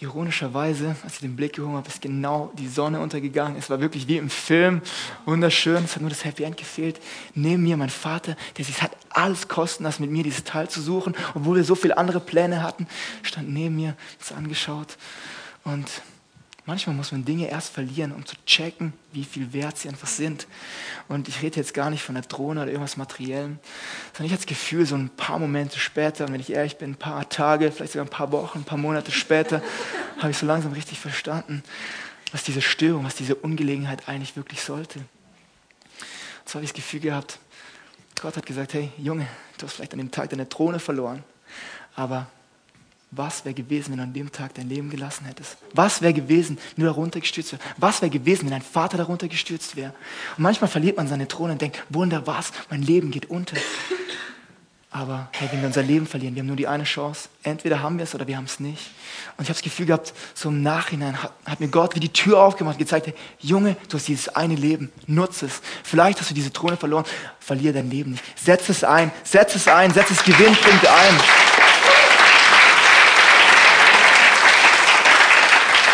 Ironischerweise, 0.02 0.96
als 1.04 1.14
ich 1.14 1.20
den 1.20 1.36
Blick 1.36 1.54
gehoben 1.54 1.76
habe, 1.76 1.88
ist 1.88 2.02
genau 2.02 2.52
die 2.58 2.68
Sonne 2.68 3.00
untergegangen. 3.00 3.56
Es 3.56 3.70
war 3.70 3.80
wirklich 3.80 4.08
wie 4.08 4.18
im 4.18 4.32
Film, 4.32 4.82
wunderschön. 5.26 5.84
Es 5.84 5.94
hat 5.94 6.02
nur 6.02 6.10
das 6.10 6.26
Happy 6.26 6.44
End 6.44 6.58
gefehlt. 6.58 7.00
Neben 7.36 7.62
mir 7.62 7.78
mein 7.78 7.92
Vater, 7.92 8.36
der 8.58 8.66
sich 8.66 8.82
hat 8.82 8.98
alles 9.12 9.48
kosten 9.48 9.84
lassen, 9.84 10.02
mit 10.02 10.10
mir 10.10 10.24
dieses 10.24 10.44
Teil 10.44 10.68
zu 10.70 10.82
suchen, 10.82 11.16
obwohl 11.36 11.58
wir 11.58 11.64
so 11.64 11.76
viele 11.76 12.00
andere 12.00 12.20
Pläne 12.20 12.64
hatten, 12.64 12.88
stand 13.22 13.50
neben 13.50 13.76
mir, 13.76 13.90
hat 13.90 14.22
es 14.22 14.32
angeschaut 14.32 14.98
und 15.66 15.88
Manchmal 16.72 16.96
muss 16.96 17.12
man 17.12 17.26
Dinge 17.26 17.50
erst 17.50 17.74
verlieren, 17.74 18.14
um 18.14 18.26
zu 18.26 18.38
checken, 18.46 18.94
wie 19.12 19.26
viel 19.26 19.52
wert 19.52 19.78
sie 19.78 19.90
einfach 19.90 20.08
sind. 20.08 20.48
Und 21.10 21.28
ich 21.28 21.42
rede 21.42 21.58
jetzt 21.58 21.74
gar 21.74 21.90
nicht 21.90 22.02
von 22.02 22.16
der 22.16 22.24
Drohne 22.24 22.62
oder 22.62 22.72
irgendwas 22.72 22.96
Materiellem, 22.96 23.60
sondern 24.14 24.26
ich 24.28 24.32
habe 24.32 24.38
das 24.38 24.46
Gefühl, 24.46 24.86
so 24.86 24.96
ein 24.96 25.10
paar 25.10 25.38
Momente 25.38 25.78
später, 25.78 26.30
wenn 26.30 26.40
ich 26.40 26.50
ehrlich 26.50 26.78
bin, 26.78 26.92
ein 26.92 26.96
paar 26.96 27.28
Tage, 27.28 27.74
vielleicht 27.74 27.92
sogar 27.92 28.06
ein 28.06 28.10
paar 28.10 28.32
Wochen, 28.32 28.60
ein 28.60 28.64
paar 28.64 28.78
Monate 28.78 29.12
später, 29.12 29.62
habe 30.20 30.32
ich 30.32 30.38
so 30.38 30.46
langsam 30.46 30.72
richtig 30.72 30.98
verstanden, 30.98 31.62
was 32.32 32.44
diese 32.44 32.62
Störung, 32.62 33.04
was 33.04 33.16
diese 33.16 33.36
Ungelegenheit 33.36 34.08
eigentlich 34.08 34.38
wirklich 34.38 34.62
sollte. 34.62 35.00
Und 35.00 35.08
so 36.46 36.54
habe 36.54 36.64
ich 36.64 36.72
das 36.72 36.78
Gefühl 36.78 37.02
gehabt, 37.02 37.40
Gott 38.22 38.38
hat 38.38 38.46
gesagt, 38.46 38.76
hey 38.76 38.94
Junge, 38.98 39.28
du 39.58 39.66
hast 39.66 39.74
vielleicht 39.74 39.92
an 39.92 40.00
dem 40.00 40.12
Tag 40.12 40.30
deine 40.30 40.46
Drohne 40.46 40.80
verloren, 40.80 41.26
aber 41.98 42.28
was 43.12 43.44
wäre 43.44 43.54
gewesen, 43.54 43.92
wenn 43.92 43.98
du 43.98 44.04
an 44.04 44.14
dem 44.14 44.32
Tag 44.32 44.54
dein 44.54 44.70
Leben 44.70 44.90
gelassen 44.90 45.26
hättest? 45.26 45.58
Was 45.74 46.02
wäre 46.02 46.14
gewesen, 46.14 46.58
wenn 46.76 46.86
du 46.86 46.92
darunter 46.92 47.20
gestürzt 47.20 47.52
wärst? 47.52 47.64
Was 47.78 48.02
wäre 48.02 48.10
gewesen, 48.10 48.44
wenn 48.44 48.52
dein 48.52 48.62
Vater 48.62 48.98
darunter 48.98 49.28
gestürzt 49.28 49.76
wäre? 49.76 49.94
Und 50.38 50.44
manchmal 50.44 50.70
verliert 50.70 50.96
man 50.96 51.10
seine 51.10 51.28
Throne 51.28 51.54
und 51.54 51.62
denkt, 51.62 51.84
Wunder 51.90 52.26
was, 52.26 52.54
mein 52.70 52.82
Leben 52.82 53.12
geht 53.12 53.30
unter. 53.30 53.58
Aber 54.94 55.30
hey, 55.32 55.48
wenn 55.52 55.62
wir 55.62 55.68
unser 55.68 55.84
Leben 55.84 56.06
verlieren, 56.06 56.36
wir 56.36 56.42
haben 56.42 56.48
nur 56.48 56.58
die 56.58 56.68
eine 56.68 56.84
Chance. 56.84 57.30
Entweder 57.44 57.82
haben 57.82 57.98
wir 57.98 58.04
es 58.04 58.14
oder 58.14 58.28
wir 58.28 58.36
haben 58.36 58.46
es 58.46 58.60
nicht. 58.60 58.92
Und 59.38 59.44
ich 59.44 59.50
habe 59.50 59.54
das 59.54 59.62
Gefühl 59.62 59.86
gehabt, 59.86 60.14
so 60.34 60.50
im 60.50 60.62
Nachhinein 60.62 61.22
hat, 61.24 61.32
hat, 61.46 61.60
mir 61.62 61.70
Gott 61.70 61.96
wie 61.96 62.02
die 62.02 62.12
Tür 62.12 62.42
aufgemacht 62.42 62.76
und 62.76 62.80
gezeigt, 62.80 63.08
hey, 63.08 63.14
Junge, 63.40 63.78
du 63.88 63.98
hast 63.98 64.08
dieses 64.10 64.28
eine 64.30 64.56
Leben, 64.56 64.92
nutze 65.08 65.46
es. 65.46 65.62
Vielleicht 65.84 66.20
hast 66.20 66.30
du 66.30 66.34
diese 66.34 66.52
Throne 66.52 66.76
verloren, 66.76 67.06
verliere 67.40 67.74
dein 67.74 67.90
Leben 67.90 68.12
nicht. 68.12 68.24
Setz 68.38 68.68
es 68.68 68.84
ein, 68.84 69.12
setz 69.24 69.56
es 69.56 69.68
ein, 69.70 69.94
setz 69.94 70.12
es 70.12 70.24
Gewinnpunkt 70.24 70.86
ein. 70.86 71.51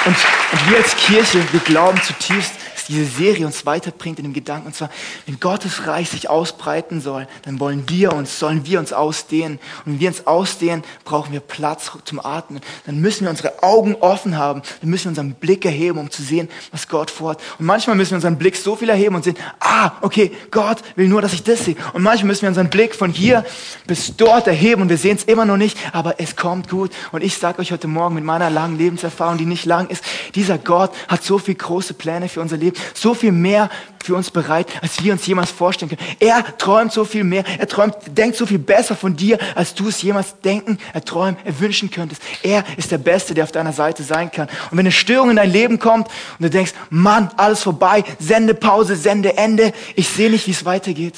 Und, 0.07 0.15
und 0.53 0.71
wir 0.71 0.77
als 0.77 0.95
Kirche, 0.95 1.43
wir 1.51 1.59
glauben 1.59 2.01
zutiefst, 2.01 2.53
diese 2.87 3.05
Serie 3.05 3.45
uns 3.45 3.65
weiterbringt 3.65 4.19
in 4.19 4.25
dem 4.25 4.33
Gedanken. 4.33 4.67
Und 4.67 4.75
zwar, 4.75 4.89
wenn 5.25 5.39
Gottes 5.39 5.87
Reich 5.87 6.09
sich 6.09 6.29
ausbreiten 6.29 7.01
soll, 7.01 7.27
dann 7.43 7.59
wollen 7.59 7.83
wir 7.87 8.13
uns, 8.13 8.39
sollen 8.39 8.65
wir 8.65 8.79
uns 8.79 8.93
ausdehnen. 8.93 9.59
Und 9.85 9.93
wenn 9.93 9.99
wir 9.99 10.07
uns 10.09 10.27
ausdehnen, 10.27 10.83
brauchen 11.03 11.33
wir 11.33 11.39
Platz 11.39 11.91
zum 12.05 12.19
Atmen. 12.19 12.61
Dann 12.85 12.99
müssen 12.99 13.23
wir 13.23 13.29
unsere 13.29 13.63
Augen 13.63 13.95
offen 13.95 14.37
haben. 14.37 14.61
Dann 14.81 14.89
müssen 14.89 15.05
wir 15.05 15.09
unseren 15.09 15.33
Blick 15.33 15.65
erheben, 15.65 15.99
um 15.99 16.09
zu 16.09 16.21
sehen, 16.21 16.49
was 16.71 16.87
Gott 16.87 17.11
vorhat. 17.11 17.41
Und 17.59 17.65
manchmal 17.65 17.95
müssen 17.95 18.11
wir 18.11 18.17
unseren 18.17 18.37
Blick 18.37 18.55
so 18.55 18.75
viel 18.75 18.89
erheben 18.89 19.15
und 19.15 19.23
sehen, 19.23 19.37
ah, 19.59 19.91
okay, 20.01 20.31
Gott 20.51 20.79
will 20.95 21.07
nur, 21.07 21.21
dass 21.21 21.33
ich 21.33 21.43
das 21.43 21.65
sehe. 21.65 21.75
Und 21.93 22.03
manchmal 22.03 22.27
müssen 22.27 22.43
wir 22.43 22.49
unseren 22.49 22.69
Blick 22.69 22.95
von 22.95 23.11
hier 23.11 23.45
bis 23.85 24.15
dort 24.15 24.47
erheben 24.47 24.81
und 24.81 24.89
wir 24.89 24.97
sehen 24.97 25.17
es 25.17 25.23
immer 25.23 25.45
noch 25.45 25.57
nicht, 25.57 25.77
aber 25.93 26.19
es 26.19 26.35
kommt 26.35 26.69
gut. 26.69 26.91
Und 27.11 27.23
ich 27.23 27.37
sage 27.37 27.59
euch 27.59 27.71
heute 27.71 27.87
Morgen 27.87 28.15
mit 28.15 28.23
meiner 28.23 28.49
langen 28.49 28.77
Lebenserfahrung, 28.77 29.37
die 29.37 29.45
nicht 29.45 29.65
lang 29.65 29.87
ist, 29.87 30.03
dieser 30.35 30.57
Gott 30.57 30.91
hat 31.07 31.23
so 31.23 31.37
viel 31.37 31.55
große 31.55 31.93
Pläne 31.93 32.29
für 32.29 32.41
unser 32.41 32.57
Leben 32.57 32.76
so 32.93 33.13
viel 33.13 33.31
mehr 33.31 33.69
für 34.03 34.15
uns 34.15 34.31
bereit, 34.31 34.67
als 34.81 35.03
wir 35.03 35.11
uns 35.11 35.25
jemals 35.27 35.51
vorstellen 35.51 35.89
können. 35.89 36.09
Er 36.19 36.57
träumt 36.57 36.93
so 36.93 37.03
viel 37.03 37.23
mehr. 37.23 37.43
Er 37.57 37.67
träumt, 37.67 37.95
denkt 38.07 38.37
so 38.37 38.45
viel 38.45 38.59
besser 38.59 38.95
von 38.95 39.15
dir, 39.15 39.37
als 39.55 39.73
du 39.73 39.89
es 39.89 40.01
jemals 40.01 40.39
denken, 40.41 40.77
erträumen, 40.93 41.37
erwünschen 41.43 41.91
könntest. 41.91 42.21
Er 42.41 42.63
ist 42.77 42.91
der 42.91 42.99
Beste, 42.99 43.33
der 43.33 43.43
auf 43.43 43.51
deiner 43.51 43.73
Seite 43.73 44.03
sein 44.03 44.31
kann. 44.31 44.47
Und 44.71 44.77
wenn 44.77 44.85
eine 44.85 44.91
Störung 44.91 45.29
in 45.29 45.35
dein 45.35 45.51
Leben 45.51 45.79
kommt 45.79 46.07
und 46.07 46.43
du 46.43 46.49
denkst, 46.49 46.73
Mann, 46.89 47.29
alles 47.35 47.63
vorbei, 47.63 48.03
Sendepause, 48.19 48.95
Sendeende, 48.95 49.73
ich 49.95 50.07
sehe 50.07 50.29
nicht, 50.29 50.47
wie 50.47 50.51
es 50.51 50.63
weitergeht. 50.63 51.15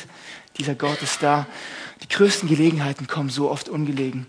Dieser 0.57 0.75
Gott 0.75 1.01
ist 1.01 1.21
da. 1.21 1.45
Die 2.01 2.07
größten 2.07 2.49
Gelegenheiten 2.49 3.07
kommen 3.07 3.29
so 3.29 3.51
oft 3.51 3.69
ungelegen. 3.69 4.25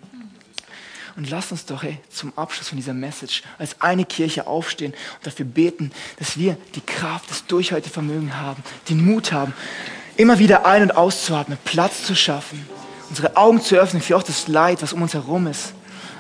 Und 1.20 1.28
lass 1.28 1.52
uns 1.52 1.66
doch 1.66 1.83
hey, 1.83 1.98
zum 2.09 2.33
Abschluss 2.38 2.68
von 2.68 2.78
dieser 2.78 2.94
Message 2.94 3.42
als 3.59 3.78
eine 3.83 4.06
Kirche 4.06 4.46
aufstehen 4.46 4.92
und 4.92 5.26
dafür 5.26 5.44
beten, 5.44 5.92
dass 6.18 6.38
wir 6.38 6.56
die 6.74 6.80
Kraft, 6.80 7.28
das 7.30 7.44
Durchhaltevermögen 7.44 8.40
haben, 8.40 8.62
den 8.88 9.04
Mut 9.04 9.30
haben, 9.30 9.52
immer 10.16 10.38
wieder 10.38 10.64
ein- 10.64 10.80
und 10.80 10.96
auszuatmen, 10.96 11.59
Platz 11.62 12.04
zu 12.04 12.14
schaffen, 12.16 12.66
unsere 13.11 13.37
Augen 13.37 13.61
zu 13.61 13.76
öffnen 13.76 14.00
für 14.00 14.16
auch 14.16 14.22
das 14.22 14.48
Leid, 14.48 14.80
was 14.80 14.94
um 14.94 15.02
uns 15.02 15.12
herum 15.12 15.46
ist, 15.46 15.74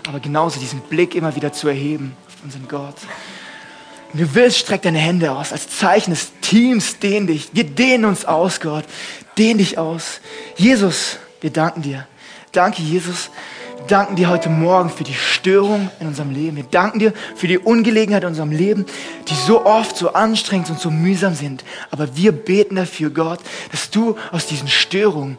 aber 0.06 0.20
genauso 0.20 0.60
diesen 0.60 0.80
Blick 0.82 1.14
immer 1.14 1.34
wieder 1.34 1.50
zu 1.50 1.68
erheben 1.68 2.14
auf 2.28 2.44
unseren 2.44 2.68
Gott. 2.68 2.96
Wenn 4.12 4.26
du 4.26 4.34
willst, 4.34 4.58
streck 4.58 4.82
deine 4.82 4.98
Hände 4.98 5.32
aus 5.32 5.54
als 5.54 5.66
Zeichen 5.70 6.10
des 6.10 6.30
Teams, 6.42 6.98
dehn 6.98 7.26
dich. 7.26 7.48
Wir 7.54 7.64
dehnen 7.64 8.04
uns 8.04 8.26
aus, 8.26 8.60
Gott. 8.60 8.84
Dehn 9.38 9.56
dich 9.56 9.78
aus. 9.78 10.20
Jesus, 10.58 11.16
wir 11.40 11.48
danken 11.48 11.80
dir. 11.80 12.06
Danke, 12.52 12.82
Jesus, 12.82 13.30
danken 13.90 14.14
dir 14.14 14.28
heute 14.28 14.48
Morgen 14.48 14.88
für 14.88 15.02
die 15.02 15.14
Störung 15.14 15.90
in 15.98 16.06
unserem 16.06 16.30
Leben. 16.30 16.56
Wir 16.56 16.64
danken 16.64 17.00
dir 17.00 17.12
für 17.34 17.48
die 17.48 17.58
Ungelegenheit 17.58 18.22
in 18.22 18.28
unserem 18.28 18.52
Leben, 18.52 18.86
die 19.28 19.34
so 19.34 19.66
oft 19.66 19.96
so 19.96 20.12
anstrengend 20.12 20.70
und 20.70 20.78
so 20.78 20.90
mühsam 20.92 21.34
sind. 21.34 21.64
Aber 21.90 22.16
wir 22.16 22.30
beten 22.30 22.76
dafür, 22.76 23.10
Gott, 23.10 23.40
dass 23.72 23.90
du 23.90 24.16
aus 24.30 24.46
diesen 24.46 24.68
Störungen 24.68 25.38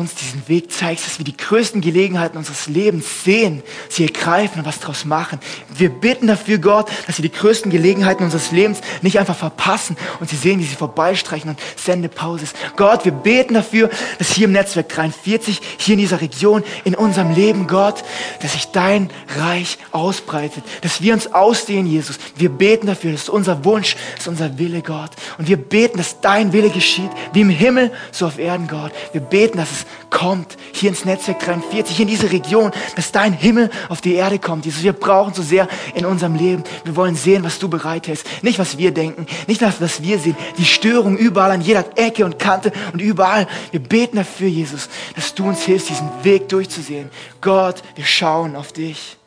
uns 0.00 0.14
diesen 0.14 0.48
Weg 0.48 0.72
zeigst, 0.72 1.06
dass 1.06 1.18
wir 1.18 1.24
die 1.24 1.36
größten 1.36 1.80
Gelegenheiten 1.80 2.36
unseres 2.36 2.66
Lebens 2.66 3.24
sehen, 3.24 3.62
sie 3.88 4.04
ergreifen 4.04 4.60
und 4.60 4.66
was 4.66 4.80
daraus 4.80 5.04
machen. 5.04 5.38
Wir 5.74 5.90
bitten 5.90 6.26
dafür, 6.26 6.58
Gott, 6.58 6.90
dass 7.06 7.18
wir 7.18 7.28
die 7.28 7.36
größten 7.36 7.70
Gelegenheiten 7.70 8.24
unseres 8.24 8.50
Lebens 8.50 8.80
nicht 9.02 9.18
einfach 9.18 9.36
verpassen 9.36 9.96
und 10.18 10.30
sie 10.30 10.36
sehen, 10.36 10.60
wie 10.60 10.64
sie 10.64 10.74
vorbeistreichen 10.74 11.50
und 11.50 11.58
sende 11.76 12.08
Pauses. 12.08 12.52
Gott, 12.76 13.04
wir 13.04 13.12
beten 13.12 13.54
dafür, 13.54 13.90
dass 14.18 14.32
hier 14.32 14.46
im 14.46 14.52
Netzwerk 14.52 14.88
43, 14.88 15.60
hier 15.78 15.94
in 15.94 16.00
dieser 16.00 16.20
Region, 16.20 16.64
in 16.84 16.94
unserem 16.94 17.34
Leben, 17.34 17.66
Gott, 17.66 18.02
dass 18.42 18.52
sich 18.52 18.66
dein 18.66 19.10
Reich 19.38 19.78
ausbreitet, 19.92 20.64
dass 20.82 21.02
wir 21.02 21.14
uns 21.14 21.32
ausdehnen, 21.32 21.86
Jesus. 21.86 22.18
Wir 22.36 22.48
beten 22.48 22.86
dafür, 22.86 23.12
das 23.12 23.22
ist 23.22 23.30
unser 23.30 23.64
Wunsch, 23.64 23.96
das 24.12 24.22
ist 24.22 24.28
unser 24.28 24.58
Wille, 24.58 24.82
Gott. 24.82 25.10
Und 25.38 25.48
wir 25.48 25.56
beten, 25.56 25.98
dass 25.98 26.20
dein 26.20 26.52
Wille 26.52 26.70
geschieht, 26.70 27.10
wie 27.32 27.42
im 27.42 27.50
Himmel, 27.50 27.92
so 28.12 28.26
auf 28.26 28.38
Erden, 28.38 28.66
Gott. 28.66 28.92
Wir 29.12 29.20
beten, 29.20 29.58
dass 29.58 29.70
es 29.70 29.86
kommt 30.10 30.56
hier 30.72 30.90
ins 30.90 31.04
Netzwerk 31.04 31.40
43, 31.40 32.00
in 32.00 32.08
diese 32.08 32.30
Region, 32.30 32.72
dass 32.96 33.12
dein 33.12 33.32
Himmel 33.32 33.70
auf 33.88 34.00
die 34.00 34.14
Erde 34.14 34.38
kommt. 34.38 34.64
Jesus, 34.64 34.82
wir 34.82 34.92
brauchen 34.92 35.34
so 35.34 35.42
sehr 35.42 35.68
in 35.94 36.04
unserem 36.04 36.34
Leben. 36.34 36.64
Wir 36.84 36.96
wollen 36.96 37.14
sehen, 37.14 37.44
was 37.44 37.58
du 37.58 37.68
bereit 37.68 38.08
hast. 38.08 38.26
Nicht, 38.42 38.58
was 38.58 38.78
wir 38.78 38.92
denken, 38.92 39.26
nicht 39.46 39.62
das, 39.62 39.80
was 39.80 40.02
wir 40.02 40.18
sehen. 40.18 40.36
Die 40.58 40.64
Störung 40.64 41.16
überall 41.16 41.52
an 41.52 41.60
jeder 41.60 41.84
Ecke 41.96 42.24
und 42.24 42.38
Kante 42.38 42.72
und 42.92 43.00
überall. 43.00 43.46
Wir 43.70 43.80
beten 43.80 44.16
dafür, 44.16 44.48
Jesus, 44.48 44.88
dass 45.14 45.34
du 45.34 45.46
uns 45.46 45.62
hilfst, 45.62 45.90
diesen 45.90 46.08
Weg 46.22 46.48
durchzusehen. 46.48 47.10
Gott, 47.40 47.82
wir 47.94 48.04
schauen 48.04 48.56
auf 48.56 48.72
dich. 48.72 49.19